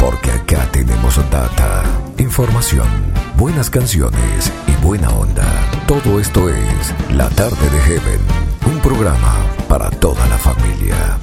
Porque 0.00 0.30
acá 0.30 0.66
tenemos 0.72 1.16
data, 1.30 1.84
información, 2.16 2.88
buenas 3.36 3.68
canciones 3.68 4.50
y 4.66 4.84
buena 4.84 5.10
onda. 5.10 5.46
Todo 5.86 6.18
esto 6.18 6.48
es 6.48 6.94
La 7.12 7.28
Tarde 7.28 7.68
de 7.70 7.80
Heaven, 7.82 8.20
un 8.66 8.80
programa 8.80 9.36
para 9.68 9.90
toda 9.90 10.26
la 10.26 10.38
familia. 10.38 11.18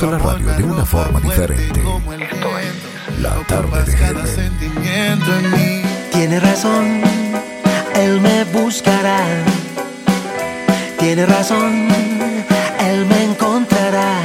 En 0.00 0.12
la 0.12 0.18
radio 0.18 0.54
de 0.54 0.62
una 0.62 0.84
forma 0.84 1.18
diferente. 1.18 1.82
La 3.20 3.34
Tarde 3.48 3.82
de 3.82 3.96
Heaven. 3.96 4.24
Tiene 6.12 6.38
razón, 6.38 7.02
él 7.96 8.20
me 8.20 8.44
buscará. 8.44 9.18
Tiene 11.00 11.26
razón, 11.26 11.88
él 12.78 13.06
me 13.06 13.24
encontrará. 13.24 14.20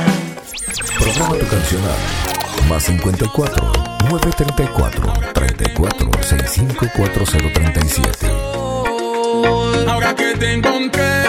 Programa 0.99 1.37
tu 1.37 1.47
canción 1.47 1.81
a 1.85 2.69
más 2.69 2.83
54 2.83 3.71
934 4.09 5.13
34 5.33 6.11
65 6.21 6.85
4037. 6.95 8.27
Ahora 9.87 10.13
que 10.15 10.35
te 10.35 10.53
encontré, 10.53 11.23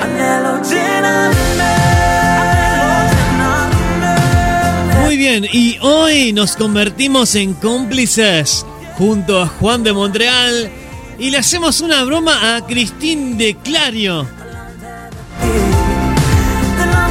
Anhelo 0.00 0.60
Muy 5.10 5.16
bien, 5.16 5.44
y 5.52 5.76
hoy 5.80 6.32
nos 6.32 6.54
convertimos 6.54 7.34
en 7.34 7.54
cómplices 7.54 8.64
junto 8.96 9.42
a 9.42 9.48
Juan 9.48 9.82
de 9.82 9.92
Montreal 9.92 10.70
y 11.18 11.32
le 11.32 11.38
hacemos 11.38 11.80
una 11.80 12.04
broma 12.04 12.54
a 12.54 12.64
Christine 12.64 13.34
de 13.34 13.56
Clario. 13.56 14.24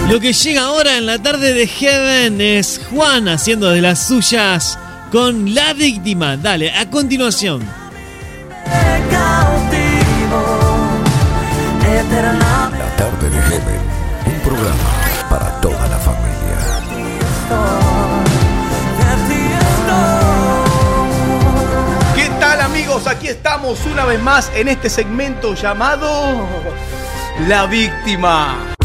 Lo 0.09 0.17
que 0.21 0.31
llega 0.31 0.61
ahora 0.61 0.95
en 0.95 1.07
la 1.07 1.21
tarde 1.21 1.53
de 1.53 1.67
Heaven 1.67 2.39
es 2.39 2.80
Juan 2.89 3.27
haciendo 3.27 3.69
de 3.69 3.81
las 3.81 4.07
suyas 4.07 4.80
con 5.11 5.53
la 5.53 5.73
víctima. 5.73 6.38
Dale, 6.38 6.71
a 6.71 6.89
continuación. 6.89 7.61
La 12.77 12.95
tarde 12.95 13.30
de 13.30 13.41
Heaven, 13.41 13.81
un 14.26 14.39
programa 14.39 15.27
para 15.30 15.59
toda 15.59 15.85
la 15.89 15.97
familia. 15.97 16.48
¿Qué 22.15 22.30
tal 22.39 22.61
amigos? 22.61 23.07
Aquí 23.07 23.27
estamos 23.27 23.85
una 23.85 24.05
vez 24.05 24.21
más 24.21 24.51
en 24.55 24.67
este 24.67 24.89
segmento 24.89 25.55
llamado 25.55 26.45
La 27.47 27.65
Víctima. 27.65 28.76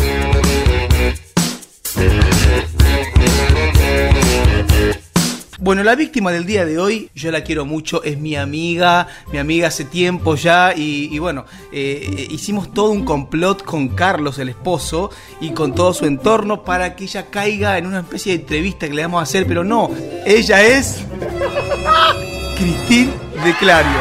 Bueno, 5.64 5.82
la 5.82 5.94
víctima 5.94 6.30
del 6.30 6.44
día 6.44 6.66
de 6.66 6.78
hoy, 6.78 7.08
yo 7.14 7.30
la 7.30 7.42
quiero 7.42 7.64
mucho, 7.64 8.04
es 8.04 8.18
mi 8.18 8.36
amiga, 8.36 9.08
mi 9.32 9.38
amiga 9.38 9.68
hace 9.68 9.86
tiempo 9.86 10.34
ya 10.34 10.74
y, 10.76 11.18
bueno, 11.18 11.46
eh, 11.72 12.28
hicimos 12.30 12.74
todo 12.74 12.90
un 12.90 13.02
complot 13.06 13.64
con 13.64 13.88
Carlos, 13.88 14.38
el 14.38 14.50
esposo, 14.50 15.10
y 15.40 15.52
con 15.52 15.74
todo 15.74 15.94
su 15.94 16.04
entorno 16.04 16.64
para 16.64 16.94
que 16.94 17.04
ella 17.04 17.30
caiga 17.30 17.78
en 17.78 17.86
una 17.86 18.00
especie 18.00 18.34
de 18.34 18.42
entrevista 18.42 18.86
que 18.86 18.92
le 18.92 19.00
vamos 19.00 19.20
a 19.20 19.22
hacer, 19.22 19.46
pero 19.46 19.64
no, 19.64 19.90
ella 20.26 20.60
es 20.60 20.98
Cristín 22.58 23.10
de 23.42 23.54
Clario. 23.54 23.98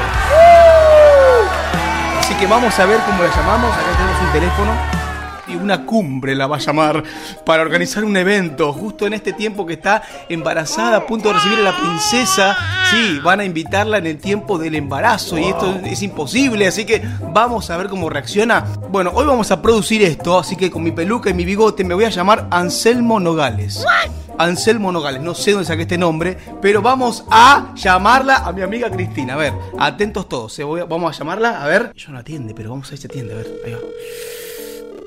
Así 2.20 2.34
que 2.34 2.46
vamos 2.46 2.78
a 2.78 2.86
ver 2.86 3.00
cómo 3.06 3.24
la 3.24 3.34
llamamos, 3.34 3.72
acá 3.72 3.98
tenemos 3.98 4.22
un 4.22 4.32
teléfono 4.34 5.03
y 5.54 5.56
una 5.56 5.86
cumbre 5.86 6.36
la 6.36 6.48
va 6.48 6.58
a 6.58 6.60
llamar 6.60 7.04
para 7.46 7.62
organizar 7.64 8.04
un 8.04 8.18
evento 8.18 8.74
justo 8.74 9.06
en 9.08 9.14
este 9.14 9.34
tiempo 9.34 9.66
que 9.66 9.74
está 9.74 10.02
embarazada 10.30 10.98
a 10.98 11.06
punto 11.08 11.30
de 11.30 11.36
recibir 11.36 11.60
a 11.60 11.62
la 11.64 11.78
princesa. 11.78 12.58
Sí, 12.92 13.20
van 13.24 13.40
a 13.40 13.46
invitarla 13.46 13.98
en 13.98 14.08
el 14.08 14.18
tiempo 14.18 14.58
del 14.58 14.76
embarazo 14.76 15.38
y 15.38 15.46
esto 15.46 15.80
es 15.86 16.02
imposible, 16.02 16.68
así 16.68 16.86
que 16.86 17.02
vamos 17.32 17.70
a 17.70 17.78
ver 17.78 17.88
cómo 17.88 18.10
reacciona. 18.10 18.66
Bueno, 18.90 19.12
hoy 19.14 19.26
vamos 19.26 19.52
a 19.52 19.62
producir 19.62 20.02
esto, 20.04 20.38
así 20.40 20.56
que 20.56 20.70
con 20.72 20.84
mi 20.84 20.92
peluca 20.92 21.30
y 21.30 21.34
mi 21.34 21.46
bigote 21.46 21.84
me 21.84 21.94
voy 21.94 22.06
a 22.06 22.10
llamar 22.10 22.48
Anselmo 22.52 23.20
Nogales. 23.20 23.86
Anselmo 24.38 24.92
Nogales, 24.92 25.22
no 25.22 25.36
sé 25.36 25.52
dónde 25.52 25.66
saqué 25.68 25.84
este 25.84 25.98
nombre, 25.98 26.38
pero 26.62 26.82
vamos 26.82 27.24
a 27.30 27.72
llamarla 27.76 28.38
a 28.38 28.52
mi 28.52 28.62
amiga 28.64 28.90
Cristina. 28.90 29.36
A 29.36 29.38
ver, 29.38 29.54
atentos 29.78 30.28
todos, 30.28 30.58
¿eh? 30.58 30.64
Voy 30.64 30.82
a- 30.82 30.86
vamos 30.86 31.16
a 31.16 31.20
llamarla, 31.20 31.64
a 31.64 31.68
ver. 31.68 31.94
Yo 31.96 32.12
no 32.12 32.18
atiende, 32.20 32.54
pero 32.56 32.72
vamos 32.72 32.88
a 32.88 32.92
ver 32.92 33.00
si 33.00 33.06
atiende, 33.08 33.34
a 33.34 33.38
ver, 33.38 33.48
ahí 33.66 33.74
va. 33.74 33.80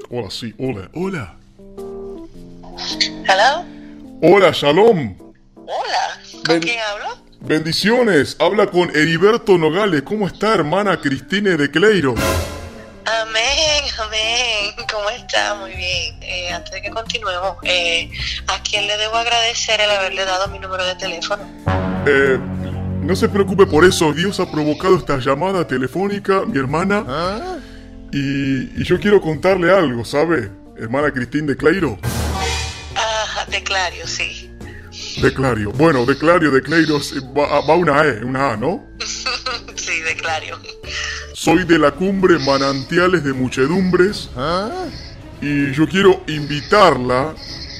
Hola, 0.09 0.31
sí, 0.31 0.55
hola, 0.59 0.89
hola. 0.95 1.35
Hello. 3.28 3.65
Hola, 4.23 4.51
Shalom. 4.53 5.16
Hola. 5.57 6.20
¿Con 6.33 6.43
Ben- 6.45 6.61
quién 6.62 6.78
hablo? 6.81 7.16
Bendiciones. 7.41 8.37
Habla 8.39 8.66
con 8.69 8.91
Heriberto 8.95 9.59
Nogales. 9.59 10.03
¿Cómo 10.03 10.27
está, 10.27 10.55
hermana 10.55 11.01
Cristine 11.01 11.57
de 11.57 11.70
Cleiro? 11.70 12.15
Amén, 13.05 13.85
amén. 14.05 14.87
¿Cómo 14.93 15.09
está? 15.11 15.55
Muy 15.57 15.70
bien. 15.73 16.23
Eh, 16.23 16.51
antes 16.53 16.73
de 16.73 16.83
que 16.83 16.91
continuemos, 16.91 17.57
eh, 17.65 18.11
¿a 18.49 18.62
quién 18.62 18.87
le 18.87 18.97
debo 18.97 19.16
agradecer 19.16 19.81
el 19.81 19.91
haberle 19.91 20.24
dado 20.24 20.49
mi 20.49 20.59
número 20.59 20.85
de 20.87 20.95
teléfono? 20.97 21.43
Eh, 22.07 22.39
no 23.03 23.15
se 23.16 23.28
preocupe 23.28 23.66
por 23.66 23.85
eso. 23.85 24.12
Dios 24.12 24.39
ha 24.41 24.51
provocado 24.51 24.97
esta 24.97 25.19
llamada 25.19 25.66
telefónica, 25.66 26.43
mi 26.47 26.59
hermana. 26.59 27.05
Y, 28.12 28.81
y 28.81 28.85
yo 28.85 28.99
quiero 29.01 29.20
contarle 29.20 29.73
algo, 29.73 30.05
¿sabe? 30.05 30.51
Hermana 30.78 31.11
Cristín 31.11 31.47
de 31.47 31.57
Cleiro. 31.57 31.99
Ah, 32.95 33.47
de 33.51 33.62
Clario, 33.62 34.07
sí. 34.07 34.51
De 35.20 35.33
Clario. 35.33 35.73
Bueno, 35.73 36.05
de 36.05 36.16
Clario, 36.16 36.51
de 36.51 36.62
Cleiro, 36.62 37.01
va, 37.37 37.61
va 37.61 37.74
una 37.74 38.05
E, 38.05 38.24
una 38.24 38.53
A, 38.53 38.57
¿no? 38.57 38.87
sí, 39.74 40.01
de 40.01 40.16
Clario. 40.16 40.59
Soy 41.33 41.65
de 41.65 41.78
la 41.78 41.93
cumbre 41.93 42.39
Manantiales 42.39 43.24
de 43.24 43.33
Muchedumbres. 43.33 44.31
Y 45.41 45.73
yo 45.73 45.87
quiero 45.89 46.23
invitarla, 46.27 47.35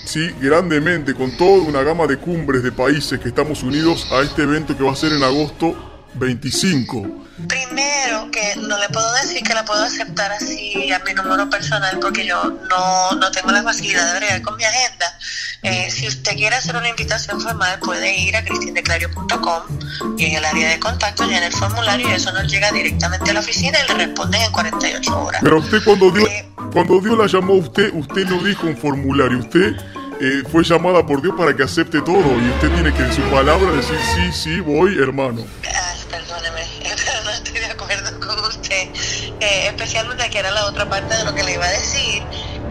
sí, 0.05 0.31
grandemente, 0.40 1.15
con 1.15 1.36
toda 1.36 1.62
una 1.62 1.82
gama 1.82 2.07
de 2.07 2.19
cumbres 2.19 2.62
de 2.62 2.73
países 2.73 3.19
que 3.19 3.28
estamos 3.28 3.62
unidos 3.62 4.07
a 4.12 4.23
este 4.23 4.43
evento 4.43 4.77
que 4.77 4.85
va 4.85 4.93
a 4.93 4.97
ser 4.97 5.12
en 5.12 5.23
agosto 5.23 6.07
25. 6.15 7.26
Primero, 7.49 8.31
que 8.31 8.57
no 8.57 8.79
le 8.79 8.89
puedo 8.89 9.13
decir 9.15 9.43
que 9.43 9.53
la 9.53 9.65
puedo 9.65 9.83
aceptar 9.83 10.33
así 10.33 10.91
a 10.91 10.99
mi 11.01 11.13
número 11.13 11.51
personal 11.51 11.99
porque 12.01 12.27
yo 12.27 12.43
no, 12.45 13.11
no 13.13 13.31
tengo 13.31 13.51
la 13.51 13.63
facilidad 13.63 14.13
de 14.13 14.19
bregar 14.19 14.43
con 14.43 14.57
mi 14.57 14.65
agenda. 14.65 15.19
Eh, 15.63 15.91
si 15.91 16.07
usted 16.07 16.33
quiere 16.33 16.57
hacer 16.57 16.77
una 16.77 16.89
invitación 16.89 17.41
formal, 17.41 17.79
puede 17.81 18.17
ir 18.17 18.37
a 18.37 18.45
cristindeclario.com 18.45 20.17
y 20.17 20.25
en 20.25 20.37
el 20.37 20.45
área 20.45 20.71
de 20.71 20.81
contacto 20.81 21.25
llena 21.25 21.47
el 21.47 21.53
formulario 21.53 22.09
y 22.09 22.13
eso 22.13 22.33
nos 22.33 22.51
llega 22.51 22.71
directamente 22.73 23.31
a 23.31 23.35
la 23.35 23.41
oficina 23.41 23.79
y 23.85 23.89
le 23.89 24.07
responden 24.07 24.43
en 24.43 24.53
48 24.53 25.21
horas. 25.21 25.41
Pero 25.43 25.59
usted 25.59 25.79
cuando 25.85 26.11
Dios, 26.11 26.29
cuando 26.73 27.01
Dios 27.01 27.19
la 27.19 27.27
llamó 27.27 27.55
a 27.55 27.57
usted, 27.59 27.93
usted 27.93 28.27
no 28.27 28.43
dijo 28.43 28.67
un 28.67 28.77
formulario, 28.77 29.41
usted 29.41 29.77
eh, 30.21 30.43
fue 30.51 30.65
llamada 30.65 31.05
por 31.05 31.21
Dios 31.21 31.35
para 31.37 31.55
que 31.55 31.63
acepte 31.63 32.01
todo 32.01 32.41
y 32.41 32.49
usted 32.51 32.71
tiene 32.73 32.95
que 32.95 33.03
en 33.03 33.13
su 33.13 33.23
palabra 33.23 33.73
decir 33.73 33.99
sí, 34.15 34.33
sí, 34.33 34.61
voy, 34.61 34.97
hermano. 34.99 35.45
Ah, 35.75 35.95
perdóneme, 36.11 36.63
usted. 38.48 38.89
Eh, 39.39 39.66
especialmente 39.66 40.31
que 40.31 40.39
era 40.39 40.51
la 40.51 40.65
otra 40.65 40.89
parte 40.89 41.15
de 41.15 41.24
lo 41.24 41.35
que 41.35 41.44
le 41.44 41.53
iba 41.53 41.66
a 41.66 41.70
decir, 41.70 42.23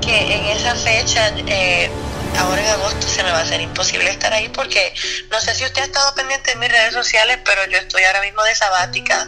que 0.01 0.35
en 0.35 0.45
esa 0.45 0.73
fecha, 0.75 1.31
eh, 1.47 1.91
ahora 2.39 2.59
en 2.59 2.67
agosto, 2.69 3.07
se 3.07 3.23
me 3.23 3.31
va 3.31 3.39
a 3.39 3.41
hacer 3.41 3.61
imposible 3.61 4.09
estar 4.09 4.33
ahí 4.33 4.49
porque 4.49 4.93
no 5.31 5.39
sé 5.39 5.53
si 5.53 5.63
usted 5.63 5.83
ha 5.83 5.85
estado 5.85 6.15
pendiente 6.15 6.51
de 6.51 6.57
mis 6.57 6.69
redes 6.69 6.93
sociales, 6.93 7.37
pero 7.45 7.65
yo 7.69 7.77
estoy 7.77 8.03
ahora 8.03 8.21
mismo 8.21 8.43
de 8.43 8.55
sabática 8.55 9.27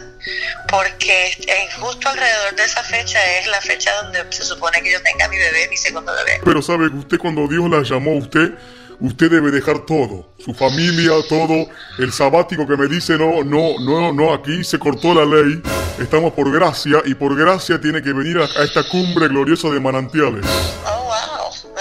porque 0.68 1.36
eh, 1.46 1.68
justo 1.80 2.08
alrededor 2.08 2.54
de 2.56 2.64
esa 2.64 2.82
fecha 2.82 3.18
es 3.38 3.46
la 3.46 3.60
fecha 3.60 3.90
donde 4.02 4.24
se 4.30 4.44
supone 4.44 4.82
que 4.82 4.92
yo 4.92 5.02
tenga 5.02 5.28
mi 5.28 5.38
bebé, 5.38 5.68
mi 5.70 5.76
segundo 5.76 6.12
bebé. 6.12 6.40
Pero 6.44 6.60
sabe 6.60 6.88
usted 6.88 7.18
cuando 7.18 7.46
Dios 7.46 7.68
la 7.70 7.82
llamó 7.82 8.12
a 8.12 8.18
usted, 8.18 8.52
usted 9.00 9.30
debe 9.30 9.50
dejar 9.50 9.86
todo, 9.86 10.28
su 10.48 10.54
familia, 10.54 11.12
todo, 11.28 11.68
el 11.98 12.10
sabático 12.10 12.66
que 12.66 12.74
me 12.74 12.86
dice 12.86 13.18
no, 13.18 13.44
no, 13.44 13.78
no, 13.80 14.14
no, 14.14 14.32
aquí 14.32 14.64
se 14.64 14.78
cortó 14.78 15.12
la 15.12 15.26
ley, 15.26 15.60
estamos 15.98 16.32
por 16.32 16.50
gracia 16.50 17.02
y 17.04 17.14
por 17.14 17.36
gracia 17.36 17.78
tiene 17.78 18.00
que 18.00 18.14
venir 18.14 18.38
a, 18.38 18.44
a 18.44 18.64
esta 18.64 18.82
cumbre 18.88 19.28
gloriosa 19.28 19.68
de 19.68 19.78
manantiales. 19.78 20.46
Oh, 20.86 21.04
wow. 21.04 21.74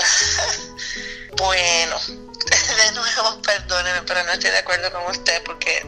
bueno, 1.37 1.95
de 2.09 2.91
nuevo, 2.93 3.41
perdóneme, 3.41 4.01
pero 4.05 4.25
no 4.25 4.33
estoy 4.33 4.51
de 4.51 4.57
acuerdo 4.57 4.91
con 4.91 5.11
usted 5.11 5.41
porque 5.45 5.85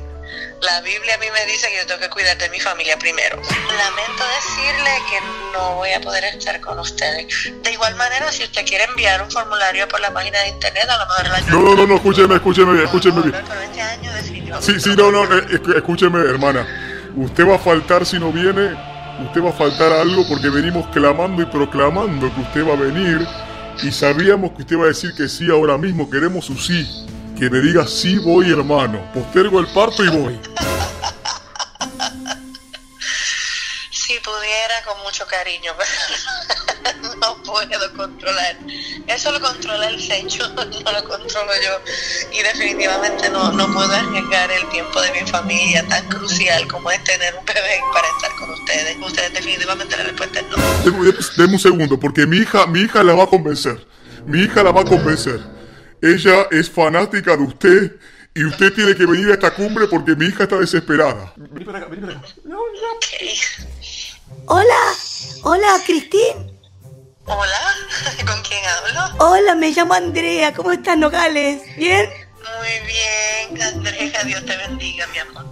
la 0.62 0.82
Biblia 0.82 1.16
a 1.16 1.18
mí 1.18 1.26
me 1.34 1.52
dice 1.52 1.68
que 1.70 1.78
yo 1.78 1.86
tengo 1.86 2.02
que 2.02 2.10
cuidar 2.10 2.38
de 2.38 2.50
mi 2.50 2.60
familia 2.60 2.98
primero. 2.98 3.38
Lamento 3.38 4.24
decirle 4.36 4.92
que 5.10 5.20
no 5.54 5.76
voy 5.76 5.92
a 5.92 6.02
poder 6.02 6.24
estar 6.26 6.60
con 6.60 6.80
ustedes. 6.80 7.52
De 7.64 7.72
igual 7.72 7.96
manera, 7.96 8.32
si 8.32 8.44
usted 8.44 8.66
quiere 8.66 8.84
enviar 8.86 9.22
un 9.22 9.32
formulario 9.32 9.88
por 9.88 10.00
la 10.02 10.12
página 10.14 10.40
de 10.40 10.50
internet, 10.50 10.86
a 10.90 10.98
lo 10.98 11.06
mejor 11.08 11.30
la 11.30 11.40
No, 11.52 11.62
no, 11.62 11.76
no, 11.76 11.88
no, 11.88 11.96
escúcheme, 11.96 12.36
escúcheme 12.36 12.74
bien, 12.74 12.86
escúcheme 12.86 13.22
bien. 13.22 13.44
Pero 13.48 13.62
este 13.62 13.82
año 13.82 14.14
definitivamente. 14.14 14.74
Sí, 14.74 14.80
sí, 14.80 14.96
no, 14.96 15.12
no, 15.12 15.24
eh, 15.24 15.62
escúcheme, 15.76 16.20
hermana. 16.20 16.68
Usted 17.16 17.48
va 17.48 17.56
a 17.56 17.60
faltar 17.60 18.06
si 18.06 18.20
no 18.20 18.32
viene, 18.32 18.76
usted 19.26 19.42
va 19.42 19.50
a 19.50 19.54
faltar 19.54 19.92
algo 19.94 20.28
porque 20.28 20.50
venimos 20.50 20.88
clamando 20.90 21.42
y 21.42 21.46
proclamando 21.46 22.34
que 22.34 22.42
usted 22.42 22.68
va 22.68 22.74
a 22.74 22.78
venir 22.78 23.26
y 23.82 23.92
sabíamos 23.92 24.52
que 24.52 24.64
usted 24.64 24.78
va 24.78 24.86
a 24.86 24.88
decir 24.88 25.14
que 25.16 25.28
sí 25.28 25.50
ahora 25.50 25.78
mismo, 25.78 26.10
queremos 26.10 26.46
su 26.46 26.58
sí. 26.58 26.88
Que 27.40 27.50
me 27.50 27.62
diga 27.62 27.88
sí 27.88 28.18
voy, 28.18 28.52
hermano. 28.52 29.00
Postergo 29.14 29.62
el 29.62 29.68
parto 29.68 30.04
y 30.04 30.10
voy. 30.10 30.38
Si 33.92 34.14
pudiera, 34.20 34.84
con 34.86 35.02
mucho 35.04 35.26
cariño, 35.26 35.72
pero 35.78 37.16
no 37.22 37.42
puedo 37.44 37.94
controlar. 37.96 38.58
Eso 39.08 39.32
lo 39.32 39.40
controla 39.40 39.88
el 39.88 40.02
Señor, 40.02 40.50
no 40.56 40.92
lo 40.92 41.04
controlo 41.08 41.52
yo. 41.64 41.80
Y 42.34 42.44
definitivamente 42.44 43.30
no, 43.30 43.54
no 43.54 43.72
puedo 43.72 43.90
arriesgar 43.90 44.52
el 44.52 44.68
tiempo 44.68 45.00
de 45.00 45.12
mi 45.14 45.26
familia 45.26 45.88
tan 45.88 46.10
crucial 46.10 46.68
como 46.68 46.92
es 46.92 47.02
tener 47.06 47.36
un 47.36 47.46
bebé 47.46 47.80
para 47.94 48.08
estar 48.18 48.36
con 48.38 48.50
ustedes. 48.50 48.98
Ustedes 49.02 49.32
definitivamente 49.32 49.96
la 49.96 50.04
respuesta 50.04 50.42
es 50.42 50.46
no. 50.50 51.14
Deme 51.38 51.54
un 51.54 51.60
segundo, 51.60 51.98
porque 51.98 52.28
mi 52.28 52.40
hija, 52.40 52.68
mi 52.68 52.82
hija 52.82 53.02
la 53.02 53.14
va 53.14 53.24
a 53.24 53.28
convencer. 53.28 53.88
Mi 54.26 54.42
hija 54.42 54.62
la 54.62 54.74
va 54.74 54.82
a 54.82 54.86
convencer. 54.86 55.59
Ella 56.02 56.48
es 56.52 56.70
fanática 56.70 57.36
de 57.36 57.44
usted 57.44 57.96
y 58.34 58.46
usted 58.46 58.74
tiene 58.74 58.96
que 58.96 59.06
venir 59.06 59.30
a 59.32 59.34
esta 59.34 59.54
cumbre 59.54 59.88
porque 59.88 60.16
mi 60.16 60.28
hija 60.28 60.44
está 60.44 60.58
desesperada. 60.58 61.34
Hola, 64.46 64.96
hola, 65.44 65.68
Cristín. 65.86 66.60
Hola, 67.26 67.76
¿con 68.26 68.42
quién 68.42 68.62
hablo? 68.66 69.26
Hola, 69.26 69.56
me 69.56 69.72
llamo 69.72 69.94
Andrea. 69.94 70.54
¿Cómo 70.54 70.72
estás, 70.72 70.98
Nogales? 70.98 71.62
¿Bien? 71.76 72.10
Muy 72.38 72.88
bien, 72.88 73.62
Andrea, 73.62 74.24
Dios 74.24 74.46
te 74.46 74.58
bendiga, 74.58 75.06
mi 75.08 75.20
amor. 75.20 75.46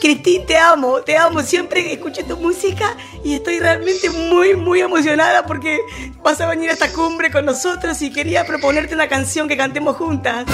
Cristín, 0.00 0.46
te 0.46 0.56
amo, 0.58 1.02
te 1.02 1.16
amo. 1.16 1.42
Siempre 1.42 1.92
escucho 1.92 2.24
tu 2.24 2.36
música 2.36 2.96
y 3.24 3.34
estoy 3.34 3.58
realmente 3.58 4.10
muy, 4.10 4.54
muy 4.54 4.80
emocionada 4.80 5.46
porque 5.46 5.78
vas 6.22 6.40
a 6.40 6.46
venir 6.46 6.70
a 6.70 6.72
esta 6.74 6.92
cumbre 6.92 7.30
con 7.30 7.44
nosotros 7.44 8.00
y 8.02 8.12
quería 8.12 8.44
proponerte 8.46 8.94
una 8.94 9.08
canción 9.08 9.48
que 9.48 9.56
cantemos 9.56 9.96
juntas. 9.96 10.44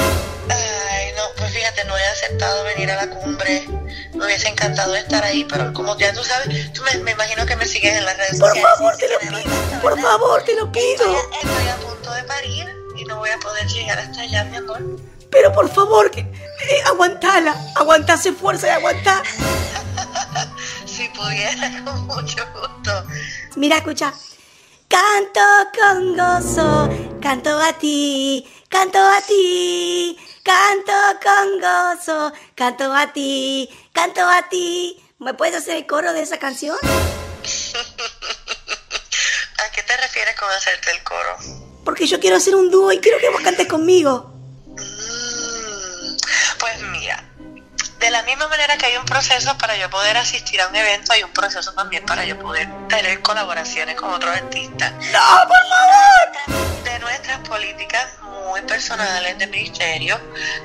Ay, 0.48 1.12
no, 1.16 1.22
pues 1.36 1.52
fíjate, 1.52 1.84
no 1.84 1.96
he 1.96 2.04
aceptado 2.06 2.64
venir 2.64 2.90
a 2.90 3.06
la 3.06 3.10
cumbre. 3.10 3.66
Me 4.14 4.26
hubiese 4.26 4.48
encantado 4.48 4.94
estar 4.94 5.24
ahí, 5.24 5.44
pero 5.44 5.72
como 5.72 5.96
ya 5.98 6.12
tú 6.12 6.22
sabes, 6.22 6.72
tú 6.72 6.82
me, 6.82 6.98
me 7.02 7.10
imagino 7.12 7.44
que 7.46 7.56
me 7.56 7.66
sigues 7.66 7.96
en 7.96 8.04
las 8.04 8.16
redes 8.16 8.38
Por 8.38 8.48
sociales. 8.48 8.70
favor, 8.76 8.96
te 8.96 9.08
lo 9.08 9.18
pido, 9.18 9.80
por 9.80 10.00
favor, 10.00 10.42
te 10.44 10.54
lo 10.54 10.70
pido. 10.72 11.16
Estoy 11.42 11.68
a 11.68 11.76
punto 11.76 12.12
de 12.12 12.22
parir 12.24 12.68
y 12.96 13.04
no 13.04 13.18
voy 13.18 13.30
a 13.30 13.38
poder 13.38 13.66
llegar 13.66 13.98
hasta 13.98 14.20
allá, 14.20 14.44
mi 14.44 14.56
amor. 14.58 14.80
Pero 15.32 15.52
por 15.52 15.68
favor, 15.72 16.10
que, 16.10 16.20
eh, 16.20 16.82
aguantala, 16.84 17.56
aguantase 17.74 18.32
fuerza 18.32 18.68
y 18.68 18.70
aguantá. 18.70 19.22
Si 20.86 21.08
pudiera, 21.08 21.82
con 21.84 22.06
mucho 22.06 22.44
gusto. 22.52 23.04
Mira, 23.56 23.78
escucha. 23.78 24.12
Canto 24.88 25.40
con 25.76 26.14
gozo, 26.14 26.88
canto 27.22 27.58
a 27.58 27.72
ti, 27.72 28.46
canto 28.68 28.98
a 28.98 29.22
ti, 29.22 30.18
canto 30.42 30.92
con 31.22 31.58
gozo, 31.58 32.30
canto 32.54 32.92
a 32.92 33.10
ti, 33.10 33.70
canto 33.94 34.20
a 34.20 34.42
ti. 34.50 35.02
¿Me 35.18 35.32
puedes 35.32 35.56
hacer 35.56 35.78
el 35.78 35.86
coro 35.86 36.12
de 36.12 36.20
esa 36.20 36.38
canción? 36.38 36.76
¿A 36.82 36.88
qué 39.74 39.82
te 39.82 39.96
refieres 39.96 40.38
con 40.38 40.50
hacerte 40.50 40.90
el 40.90 41.02
coro? 41.02 41.38
Porque 41.86 42.06
yo 42.06 42.20
quiero 42.20 42.36
hacer 42.36 42.54
un 42.54 42.70
dúo 42.70 42.92
y 42.92 42.98
quiero 42.98 43.18
que 43.18 43.30
vos 43.30 43.40
cantes 43.40 43.66
conmigo. 43.66 44.30
Pues 46.62 46.80
mira, 46.92 47.20
de 47.98 48.10
la 48.12 48.22
misma 48.22 48.46
manera 48.46 48.76
que 48.76 48.86
hay 48.86 48.96
un 48.96 49.04
proceso 49.04 49.58
para 49.58 49.76
yo 49.76 49.90
poder 49.90 50.16
asistir 50.16 50.60
a 50.60 50.68
un 50.68 50.76
evento, 50.76 51.12
hay 51.12 51.24
un 51.24 51.32
proceso 51.32 51.72
también 51.72 52.06
para 52.06 52.24
yo 52.24 52.38
poder 52.38 52.68
tener 52.88 53.20
colaboraciones 53.20 53.96
con 53.96 54.12
otros 54.12 54.36
artistas. 54.36 54.92
¡No, 54.92 55.48
por 55.48 55.56
favor! 56.46 56.84
De 56.84 56.98
nuestras 57.00 57.38
políticas 57.48 58.06
muy 58.46 58.60
personales 58.60 59.36
de 59.38 59.48
ministerio, 59.48 60.20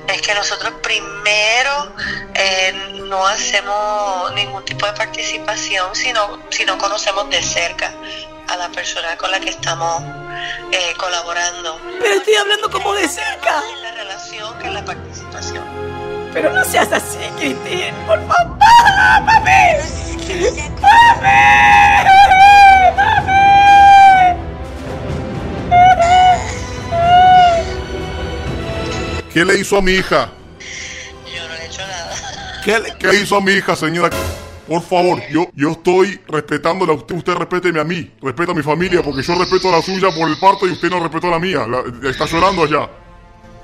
es 0.06 0.22
que 0.22 0.32
nosotros 0.34 0.74
primero 0.84 1.96
eh, 2.32 2.92
no 3.08 3.26
hacemos 3.26 4.32
ningún 4.34 4.64
tipo 4.64 4.86
de 4.86 4.92
participación 4.92 5.96
si 5.96 6.12
no, 6.12 6.44
si 6.50 6.64
no 6.64 6.78
conocemos 6.78 7.28
de 7.28 7.42
cerca 7.42 7.92
a 8.46 8.56
la 8.56 8.68
persona 8.68 9.16
con 9.16 9.32
la 9.32 9.40
que 9.40 9.50
estamos 9.50 10.00
eh, 10.70 10.94
colaborando. 10.96 11.80
Pero 11.98 12.14
estoy 12.14 12.36
hablando 12.36 12.70
como 12.70 12.94
de 12.94 13.08
cerca. 13.08 13.64
En 13.72 13.82
la 13.82 13.90
relación 13.90 14.58
que 14.60 14.70
la 14.70 14.84
participación. 14.84 15.67
Pero 16.40 16.52
no 16.52 16.64
seas 16.64 16.92
así, 16.92 17.18
Cristín, 17.36 17.92
por 18.06 18.20
favor, 18.28 18.56
mami. 19.24 20.68
¿Qué 29.32 29.44
le 29.44 29.58
hizo 29.58 29.76
a 29.78 29.82
mi 29.82 29.92
hija? 29.92 30.30
¿Qué 32.64 32.78
le, 32.78 32.94
qué 32.98 33.14
hizo 33.20 33.36
a 33.36 33.40
mi 33.40 33.52
hija, 33.52 33.74
señora? 33.76 34.16
Por 34.66 34.82
favor, 34.82 35.20
yo, 35.30 35.48
yo 35.54 35.70
estoy 35.72 36.20
respetándola 36.28 36.92
a 36.92 36.96
usted, 36.96 37.14
usted 37.16 37.34
respéteme 37.34 37.80
a 37.80 37.84
mí, 37.84 38.12
respeta 38.22 38.52
a 38.52 38.54
mi 38.54 38.62
familia, 38.62 39.02
porque 39.02 39.22
yo 39.22 39.34
respeto 39.34 39.68
a 39.68 39.76
la 39.78 39.82
suya 39.82 40.08
por 40.14 40.28
el 40.28 40.38
parto 40.38 40.66
y 40.66 40.72
usted 40.72 40.88
no 40.90 41.00
respetó 41.00 41.28
a 41.28 41.30
la 41.32 41.38
mía. 41.38 41.66
La- 41.66 42.10
está 42.10 42.26
llorando 42.26 42.62
allá. 42.64 42.82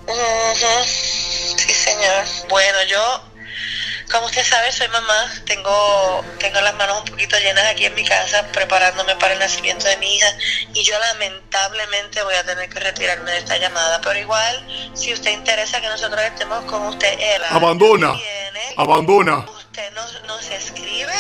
Ujú. 0.07 1.34
Sí, 1.67 1.73
señor. 1.73 2.25
Bueno, 2.51 2.79
yo, 2.91 3.25
como 4.13 4.27
usted 4.27 4.45
sabe, 4.45 4.71
soy 4.71 4.87
mamá. 4.89 5.33
Tengo, 5.47 6.23
tengo 6.39 6.61
las 6.61 6.75
manos 6.75 6.99
un 6.99 7.05
poquito 7.07 7.39
llenas 7.39 7.65
aquí 7.65 7.87
en 7.87 7.95
mi 7.95 8.05
casa 8.05 8.47
preparándome 8.53 9.17
para 9.17 9.33
el 9.33 9.39
nacimiento 9.39 9.87
de 9.87 9.97
mi 9.97 10.15
hija. 10.15 10.27
Y 10.75 10.85
yo 10.85 10.99
lamentablemente 10.99 12.23
voy 12.23 12.35
a 12.35 12.45
tener 12.45 12.69
que 12.69 12.81
retirarme 12.81 13.31
de 13.31 13.39
esta 13.39 13.57
llamada. 13.57 13.99
Pero 14.03 14.19
igual, 14.19 14.67
si 14.93 15.15
usted 15.15 15.31
interesa 15.31 15.81
que 15.81 15.89
nosotros 15.89 16.21
estemos 16.23 16.65
con 16.67 16.83
usted, 16.89 17.19
Ela, 17.19 17.49
Abandona. 17.49 18.13
Abandona. 18.77 19.39
usted 19.39 19.91
nos, 19.95 20.23
nos 20.25 20.47
escribe 20.51 21.15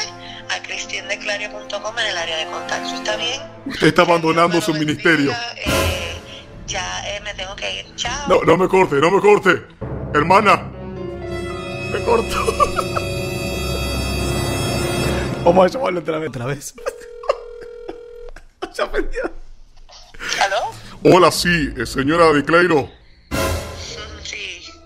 a 0.50 0.60
cristindeclario.com 0.62 1.98
en 2.00 2.06
el 2.06 2.18
área 2.18 2.36
de 2.36 2.46
contacto. 2.46 2.94
¿Está 2.96 3.16
bien? 3.16 3.40
Usted 3.64 3.86
está 3.86 4.02
abandonando 4.02 4.60
su 4.60 4.74
ministerio. 4.74 5.34
Ya 6.66 7.02
eh, 7.06 7.20
me 7.20 7.32
tengo 7.32 7.56
que 7.56 7.80
ir. 7.80 7.96
Chao. 7.96 8.28
No, 8.28 8.42
no 8.42 8.58
me 8.58 8.68
corte, 8.68 8.96
no 8.96 9.10
me 9.10 9.20
corte. 9.22 9.83
Hermana. 10.14 10.62
Me 11.92 12.00
corto. 12.04 12.36
Vamos 15.44 15.66
a 15.66 15.68
llamarlo 15.68 16.00
otra 16.00 16.18
vez. 16.20 16.28
Otra 16.28 16.46
vez. 16.46 16.74
ya 18.74 18.90
perdió. 18.90 19.30
Hola, 21.02 21.32
sí, 21.32 21.74
eh, 21.76 21.84
señora 21.84 22.32
de 22.32 22.44
Clairo. 22.44 22.88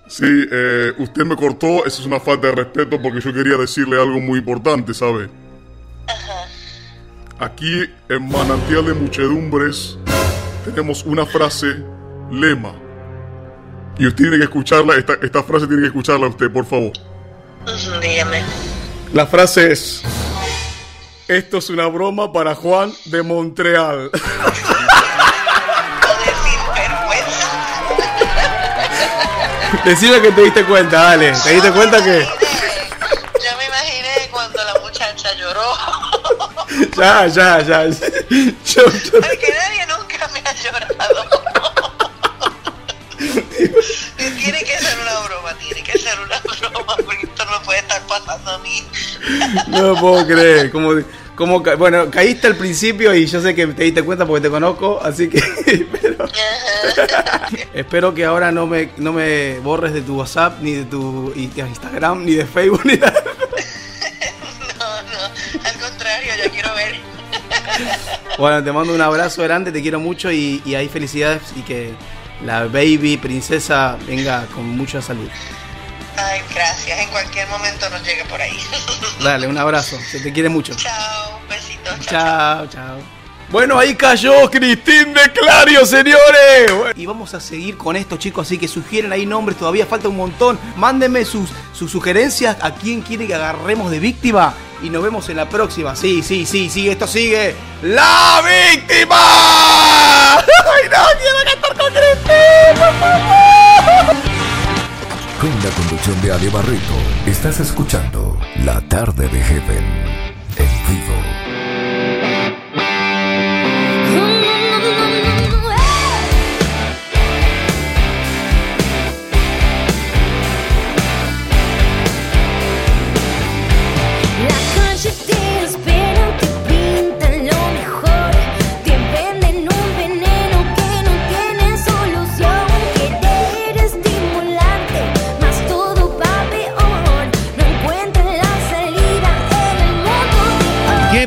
Sí, 0.08 0.24
eh, 0.24 0.94
usted 0.98 1.24
me 1.24 1.36
cortó, 1.36 1.84
eso 1.84 2.00
es 2.00 2.06
una 2.06 2.18
falta 2.18 2.48
de 2.48 2.54
respeto 2.54 3.00
porque 3.00 3.20
yo 3.20 3.32
quería 3.32 3.56
decirle 3.58 4.00
algo 4.00 4.18
muy 4.18 4.38
importante, 4.38 4.94
¿sabe? 4.94 5.28
Aquí 7.38 7.84
en 8.08 8.28
Manantial 8.28 8.86
de 8.86 8.94
Muchedumbres 8.94 9.98
tenemos 10.64 11.04
una 11.04 11.24
frase 11.24 11.84
lema. 12.32 12.87
Y 13.98 14.06
usted 14.06 14.16
tiene 14.24 14.36
que 14.38 14.44
escucharla, 14.44 14.96
esta, 14.96 15.14
esta 15.22 15.42
frase 15.42 15.66
tiene 15.66 15.82
que 15.82 15.88
escucharla 15.88 16.28
usted, 16.28 16.50
por 16.50 16.64
favor. 16.64 16.92
Ujú, 17.66 18.00
Dígame. 18.00 18.42
La 19.12 19.26
frase 19.26 19.72
es: 19.72 20.02
Esto 21.26 21.58
es 21.58 21.70
una 21.70 21.86
broma 21.86 22.32
para 22.32 22.54
Juan 22.54 22.92
de 23.06 23.22
Montreal. 23.22 24.10
Decime 29.84 30.20
que 30.20 30.32
te 30.32 30.42
diste 30.42 30.64
cuenta, 30.64 30.96
dale. 31.02 31.32
¿Te 31.44 31.50
diste 31.52 31.70
cuenta 31.72 32.02
que.? 32.02 32.20
Yo 32.24 33.56
me 33.58 33.64
imaginé 33.66 34.28
cuando 34.30 34.62
la 34.64 34.80
muchacha 34.80 35.28
lloró. 35.34 35.72
Ya, 36.96 37.26
ya, 37.26 37.60
ya. 37.62 37.84
Yo, 37.88 37.96
yo- 38.84 39.20
nadie 39.20 39.77
tiene 43.66 44.58
que 44.64 44.78
ser 44.78 44.98
una 45.00 45.18
broma, 45.26 45.54
tiene 45.58 45.82
que 45.82 45.98
ser 45.98 46.18
una 46.20 46.38
broma, 46.70 46.96
porque 47.04 47.26
esto 47.26 47.44
no 47.44 47.62
puede 47.62 47.80
estar 47.80 48.02
pasando 48.06 48.50
a 48.52 48.58
mí. 48.58 48.82
no 49.68 49.82
lo 49.82 49.96
puedo 50.00 50.26
creer. 50.26 50.70
Como, 50.70 50.92
como, 51.34 51.60
bueno, 51.60 52.10
caíste 52.10 52.46
al 52.48 52.56
principio 52.56 53.14
y 53.14 53.26
yo 53.26 53.40
sé 53.40 53.54
que 53.54 53.66
te 53.68 53.84
diste 53.84 54.02
cuenta 54.02 54.26
porque 54.26 54.42
te 54.42 54.50
conozco, 54.50 55.00
así 55.02 55.28
que. 55.28 55.40
pero- 56.00 56.28
espero 57.74 58.14
que 58.14 58.24
ahora 58.24 58.50
no 58.52 58.66
me, 58.66 58.90
no 58.96 59.12
me 59.12 59.58
borres 59.60 59.92
de 59.92 60.02
tu 60.02 60.16
WhatsApp, 60.18 60.60
ni 60.60 60.72
de 60.72 60.84
tu 60.84 61.32
Instagram, 61.36 62.24
ni 62.24 62.32
de 62.34 62.46
Facebook, 62.46 62.82
ni 62.84 62.96
nada. 62.96 63.22
Al 65.64 65.78
contrario, 65.80 66.32
yo 66.44 66.50
quiero 66.50 66.74
ver. 66.74 66.96
Bueno, 68.38 68.62
te 68.62 68.72
mando 68.72 68.94
un 68.94 69.00
abrazo 69.00 69.42
grande, 69.42 69.72
te 69.72 69.82
quiero 69.82 70.00
mucho 70.00 70.30
y, 70.30 70.62
y 70.64 70.74
ahí 70.74 70.88
felicidades 70.88 71.42
y 71.56 71.62
que 71.62 71.92
la 72.44 72.64
baby 72.64 73.16
princesa 73.16 73.96
venga 74.06 74.46
con 74.54 74.76
mucha 74.76 75.02
salud. 75.02 75.28
Ay, 76.16 76.40
gracias. 76.52 76.98
En 76.98 77.08
cualquier 77.10 77.48
momento 77.48 77.88
nos 77.90 78.02
llegue 78.02 78.24
por 78.24 78.40
ahí. 78.40 78.58
Dale, 79.22 79.46
un 79.46 79.56
abrazo, 79.56 79.96
se 80.00 80.20
te 80.20 80.32
quiere 80.32 80.48
mucho. 80.48 80.74
Chao, 80.74 81.40
besitos. 81.48 82.00
Chao, 82.06 82.66
chao. 82.66 83.18
Bueno, 83.50 83.78
ahí 83.78 83.94
cayó 83.94 84.50
Cristín 84.50 85.14
de 85.14 85.32
Clario, 85.32 85.86
señores. 85.86 86.70
Y 86.96 87.06
vamos 87.06 87.32
a 87.32 87.40
seguir 87.40 87.78
con 87.78 87.96
esto, 87.96 88.18
chicos. 88.18 88.46
Así 88.46 88.58
que 88.58 88.68
sugieren 88.68 89.10
ahí 89.10 89.24
nombres, 89.24 89.56
todavía 89.56 89.86
falta 89.86 90.08
un 90.08 90.16
montón. 90.16 90.58
Mándenme 90.76 91.24
sus, 91.24 91.48
sus 91.72 91.90
sugerencias 91.90 92.58
a 92.60 92.74
quién 92.74 93.00
quiere 93.00 93.26
que 93.26 93.34
agarremos 93.34 93.90
de 93.90 94.00
víctima. 94.00 94.52
Y 94.82 94.90
nos 94.90 95.02
vemos 95.02 95.30
en 95.30 95.38
la 95.38 95.48
próxima. 95.48 95.96
Sí, 95.96 96.22
sí, 96.22 96.44
sí, 96.44 96.68
sí, 96.68 96.90
esto 96.90 97.06
sigue. 97.06 97.56
¡La 97.82 98.42
víctima! 98.44 99.16
¡Ay, 100.38 100.88
no! 100.90 101.07
Con 105.40 105.50
la 105.62 105.70
conducción 105.70 106.20
de 106.20 106.32
Ale 106.32 106.48
Barreto, 106.50 106.94
estás 107.26 107.60
escuchando 107.60 108.36
La 108.64 108.80
Tarde 108.80 109.28
de 109.28 109.40
Heaven 109.40 110.17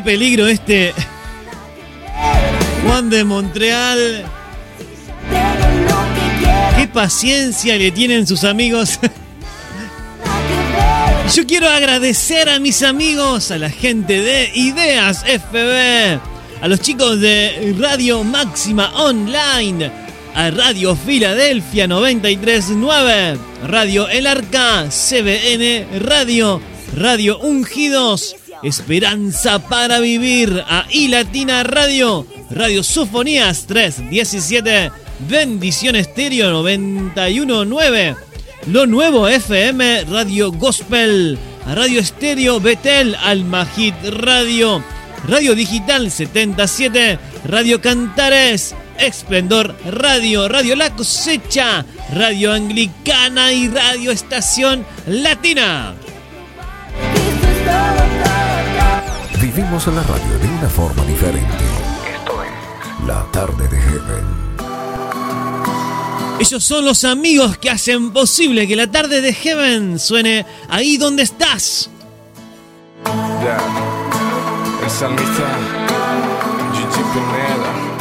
peligro 0.02 0.46
este 0.46 0.92
Juan 2.84 3.10
de 3.10 3.24
Montreal. 3.24 4.24
Qué 6.76 6.88
paciencia 6.88 7.76
le 7.76 7.90
tienen 7.90 8.26
sus 8.26 8.44
amigos. 8.44 8.98
Yo 11.34 11.46
quiero 11.46 11.68
agradecer 11.68 12.48
a 12.48 12.58
mis 12.58 12.82
amigos, 12.82 13.50
a 13.50 13.58
la 13.58 13.70
gente 13.70 14.20
de 14.20 14.50
Ideas 14.54 15.24
FB, 15.24 16.20
a 16.60 16.68
los 16.68 16.80
chicos 16.80 17.20
de 17.20 17.74
Radio 17.78 18.22
Máxima 18.22 18.92
Online, 18.96 19.90
a 20.34 20.50
Radio 20.50 20.94
Filadelfia 20.94 21.86
939, 21.86 23.38
Radio 23.66 24.08
El 24.08 24.26
Arca, 24.26 24.88
CBN 24.90 26.00
Radio, 26.00 26.60
Radio 26.96 27.38
Ungidos, 27.38 28.36
Esperanza 28.62 29.58
para 29.58 29.98
Vivir, 29.98 30.62
a 30.68 30.86
iLatina 30.90 31.64
Radio, 31.64 32.26
Radio 32.50 32.82
Sufonías 32.82 33.66
317, 33.66 34.90
Bendición 35.28 35.96
Estéreo 35.96 36.50
919. 36.50 38.16
Lo 38.66 38.86
nuevo 38.86 39.26
FM, 39.26 40.04
Radio 40.04 40.52
Gospel, 40.52 41.38
Radio 41.66 42.00
Estéreo 42.00 42.60
Betel, 42.60 43.16
Almajit 43.16 43.94
Radio, 44.04 44.82
Radio 45.26 45.56
Digital 45.56 46.10
77, 46.10 47.18
Radio 47.46 47.80
Cantares, 47.80 48.76
Esplendor 48.98 49.74
Radio, 49.84 50.48
Radio 50.48 50.76
La 50.76 50.94
Cosecha, 50.94 51.84
Radio 52.14 52.52
Anglicana 52.52 53.52
y 53.52 53.68
Radio 53.68 54.12
Estación 54.12 54.86
Latina. 55.06 55.94
Vivimos 59.54 59.86
la 59.88 60.02
radio 60.02 60.38
de 60.38 60.48
una 60.48 60.68
forma 60.68 61.04
diferente. 61.04 61.64
Esto 62.10 62.42
es 62.42 63.06
La 63.06 63.22
Tarde 63.30 63.68
de 63.68 63.76
Heaven. 63.76 64.24
Ellos 66.40 66.64
son 66.64 66.86
los 66.86 67.04
amigos 67.04 67.58
que 67.58 67.68
hacen 67.68 68.14
posible 68.14 68.66
que 68.66 68.74
la 68.76 68.90
tarde 68.90 69.20
de 69.20 69.34
Heaven 69.34 69.98
suene 69.98 70.46
ahí 70.70 70.96
donde 70.96 71.24
estás. 71.24 71.90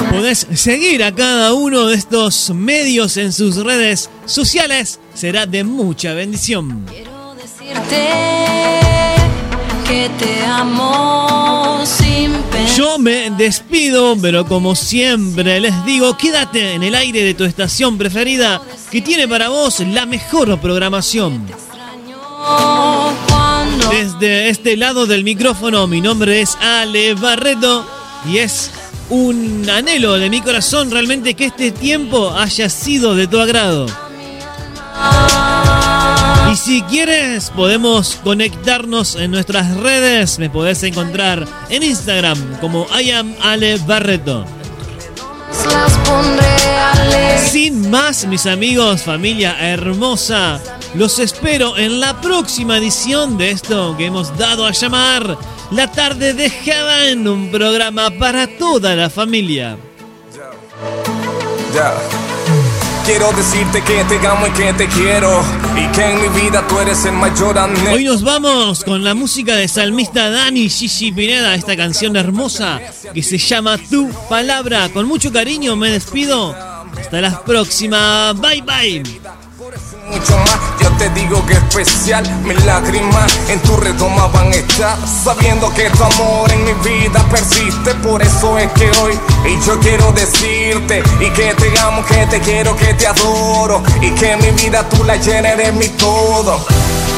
Podés 0.10 0.48
seguir 0.56 1.04
a 1.04 1.14
cada 1.14 1.54
uno 1.54 1.88
de 1.88 1.96
estos 1.96 2.52
medios 2.52 3.18
en 3.18 3.34
sus 3.34 3.58
redes 3.58 4.10
sociales. 4.26 5.02
Será 5.14 5.46
de 5.46 5.66
mucha 5.66 6.14
bendición. 6.14 6.86
Decirte 7.36 8.61
que 9.92 10.10
te 10.18 10.46
amo 10.46 11.82
sin 11.84 12.32
pensar. 12.44 12.78
Yo 12.78 12.98
me 12.98 13.30
despido, 13.32 14.16
pero 14.22 14.46
como 14.46 14.74
siempre 14.74 15.60
les 15.60 15.84
digo, 15.84 16.16
quédate 16.16 16.76
en 16.76 16.84
el 16.84 16.96
aire 16.96 17.24
de 17.24 17.34
tu 17.34 17.44
estación 17.44 17.98
preferida 17.98 18.62
que 18.90 19.02
tiene 19.02 19.28
para 19.28 19.50
vos 19.50 19.82
la 19.82 20.06
mejor 20.06 20.58
programación. 20.62 21.46
Desde 23.92 24.48
este 24.48 24.78
lado 24.78 25.06
del 25.06 25.26
micrófono, 25.26 25.86
mi 25.88 26.00
nombre 26.00 26.40
es 26.40 26.58
Ale 26.62 27.14
Barreto 27.16 27.86
y 28.32 28.38
es 28.38 28.72
un 29.10 29.70
anhelo 29.70 30.14
de 30.14 30.30
mi 30.30 30.40
corazón 30.40 30.90
realmente 30.90 31.34
que 31.34 31.48
este 31.48 31.72
tiempo 31.72 32.32
haya 32.32 32.70
sido 32.70 33.14
de 33.14 33.28
tu 33.28 33.42
agrado. 33.42 33.88
Y 36.52 36.56
si 36.58 36.82
quieres, 36.82 37.50
podemos 37.50 38.20
conectarnos 38.26 39.16
en 39.16 39.32
nuestras 39.32 39.74
redes. 39.78 40.38
Me 40.38 40.50
podés 40.50 40.84
encontrar 40.84 41.48
en 41.70 41.82
Instagram 41.82 42.60
como 42.60 42.86
I 43.00 43.12
am 43.12 43.34
Ale 43.42 43.78
Barreto. 43.78 44.44
Sin 47.50 47.90
más, 47.90 48.26
mis 48.26 48.46
amigos, 48.46 49.04
familia 49.04 49.56
hermosa, 49.62 50.60
los 50.94 51.20
espero 51.20 51.78
en 51.78 52.02
la 52.02 52.20
próxima 52.20 52.78
edición 52.78 53.38
de 53.38 53.52
esto 53.52 53.96
que 53.98 54.08
hemos 54.08 54.38
dado 54.38 54.66
a 54.66 54.72
llamar 54.72 55.38
La 55.72 55.90
tarde 55.90 56.34
de 56.34 56.50
Heaven, 56.50 57.30
un 57.30 57.50
programa 57.50 58.10
para 58.20 58.46
toda 58.58 58.94
la 58.94 59.10
familia. 59.10 59.78
Ya. 61.74 62.21
Quiero 63.06 63.32
decirte 63.34 63.82
que 63.82 64.04
te 64.04 64.28
amo 64.28 64.48
y 64.48 64.52
que 64.52 64.74
te 64.74 64.88
quiero 64.88 65.42
y 65.76 65.88
que 65.92 66.06
en 66.06 66.22
mi 66.22 66.42
vida 66.42 66.66
tú 66.68 66.80
eres 66.80 67.04
el 67.06 67.14
mayor 67.14 67.58
anhelo. 67.58 67.94
Hoy 67.94 68.04
nos 68.04 68.24
vamos 68.24 68.84
con 68.84 69.04
la 69.04 69.16
música 69.16 69.56
de 69.56 69.68
salmista 69.68 70.30
Dani 70.30 70.70
Gigi 70.70 71.12
Pineda, 71.12 71.56
esta 71.56 71.76
canción 71.76 72.16
hermosa 72.16 72.80
que 73.14 73.24
se 73.24 73.38
llama 73.40 73.78
Tu 73.90 74.10
Palabra. 74.30 74.90
Con 74.90 75.08
mucho 75.08 75.32
cariño 75.32 75.76
me 75.76 75.90
despido. 75.90 76.56
Hasta 76.98 77.22
la 77.22 77.42
próxima. 77.44 78.34
Bye 78.34 78.62
bye. 78.62 79.04
mucho 80.08 80.38
más. 80.38 80.81
Te 81.02 81.10
digo 81.20 81.44
que 81.48 81.54
especial, 81.54 82.24
mis 82.44 82.64
lágrimas 82.64 83.26
en 83.50 83.60
tu 83.62 83.76
redoma 83.78 84.28
van 84.28 84.50
a 84.50 84.56
estar. 84.56 84.96
Sabiendo 85.08 85.74
que 85.74 85.90
tu 85.90 86.04
amor 86.04 86.52
en 86.52 86.64
mi 86.64 86.74
vida 86.74 87.26
persiste, 87.32 87.96
por 88.04 88.22
eso 88.22 88.56
es 88.60 88.72
que 88.74 88.92
hoy 89.02 89.20
y 89.44 89.66
yo 89.66 89.80
quiero 89.80 90.12
decirte 90.12 91.02
y 91.20 91.30
que 91.32 91.56
te 91.56 91.80
amo, 91.80 92.06
que 92.06 92.28
te 92.28 92.40
quiero, 92.42 92.76
que 92.76 92.94
te 92.94 93.08
adoro 93.08 93.82
y 94.00 94.12
que 94.12 94.38
mi 94.38 94.52
vida 94.52 94.88
tú 94.90 95.04
la 95.04 95.16
llenes 95.16 95.58
de 95.58 95.72
mi 95.72 95.90
todo. 95.90 96.64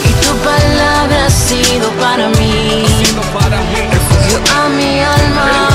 Y 0.05 0.13
tu 0.25 0.33
palabra 0.37 1.25
ha 1.25 1.29
sido 1.29 1.89
para 1.99 2.29
mí. 2.29 2.85
Refugio 3.91 4.39
a 4.55 4.69
mi 4.69 4.99
alma. 5.01 5.73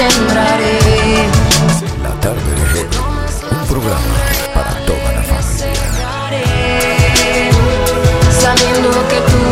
Sembraré. 0.00 0.79
Tarde 2.20 2.54
de. 2.54 2.82
Un 3.50 3.66
programa 3.66 4.16
para 4.54 4.72
toda 4.84 5.12
la 5.12 5.22
familia. 5.22 5.88
Sabiendo 8.38 8.90
que 9.08 9.20
tu 9.30 9.42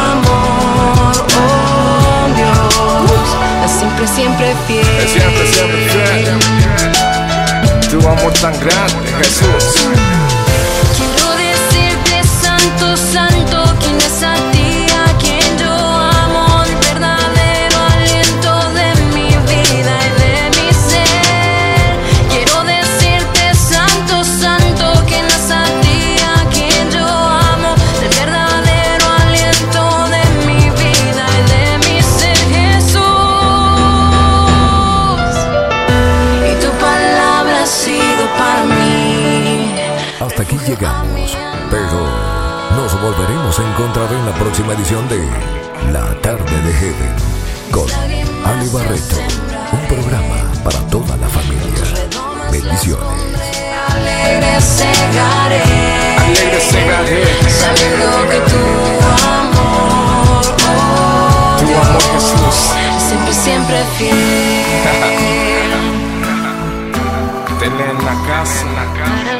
amor, 0.00 1.14
oh 1.38 2.26
Dios, 2.34 3.28
es 3.64 3.70
siempre, 3.78 4.06
siempre 4.08 4.54
fiel. 4.66 4.86
Es 5.04 5.10
siempre, 5.12 5.44
siempre 5.52 5.80
fiel. 5.88 6.38
Tu 7.90 7.98
amor 8.08 8.32
tan 8.40 8.58
grande, 8.58 9.08
Jesús. 9.18 9.64
Quiero 10.96 11.28
decirte, 11.36 12.14
Santo, 12.42 12.96
Santo, 12.96 13.56
quién 13.80 13.96
es 13.98 14.22
a 14.22 14.39
Hasta 40.40 40.54
aquí 40.54 40.64
llegamos, 40.70 41.36
pero 41.70 42.00
nos 42.74 42.98
volveremos 43.02 43.58
a 43.58 43.62
encontrar 43.62 44.10
en 44.10 44.24
la 44.24 44.32
próxima 44.32 44.72
edición 44.72 45.06
de 45.10 45.18
La 45.92 46.14
Tarde 46.22 46.62
de 46.62 46.72
Heaven 46.72 47.14
con 47.70 47.84
Ali 48.46 48.66
Barreto, 48.70 49.16
un 49.70 49.86
programa 49.86 50.36
para 50.64 50.78
toda 50.86 51.14
la 51.18 51.28
familia. 51.28 51.84
Bendiciones. 52.50 53.04
Alegre 53.92 54.58
segaré, 54.62 55.62
Alegre 56.16 56.60
segaré. 56.70 57.22
sabiendo 57.50 58.26
que 58.30 58.40
tu 58.50 58.64
amor, 59.28 60.42
oh 60.70 61.56
Tu 61.58 61.66
amor, 61.66 62.02
Jesús. 62.14 62.72
siempre, 63.08 63.34
siempre 63.34 63.76
fiel. 63.98 64.16
Tenle 67.60 67.84
en 67.90 67.98
la 68.06 68.14
casa. 68.26 68.64
Cano. 68.96 69.39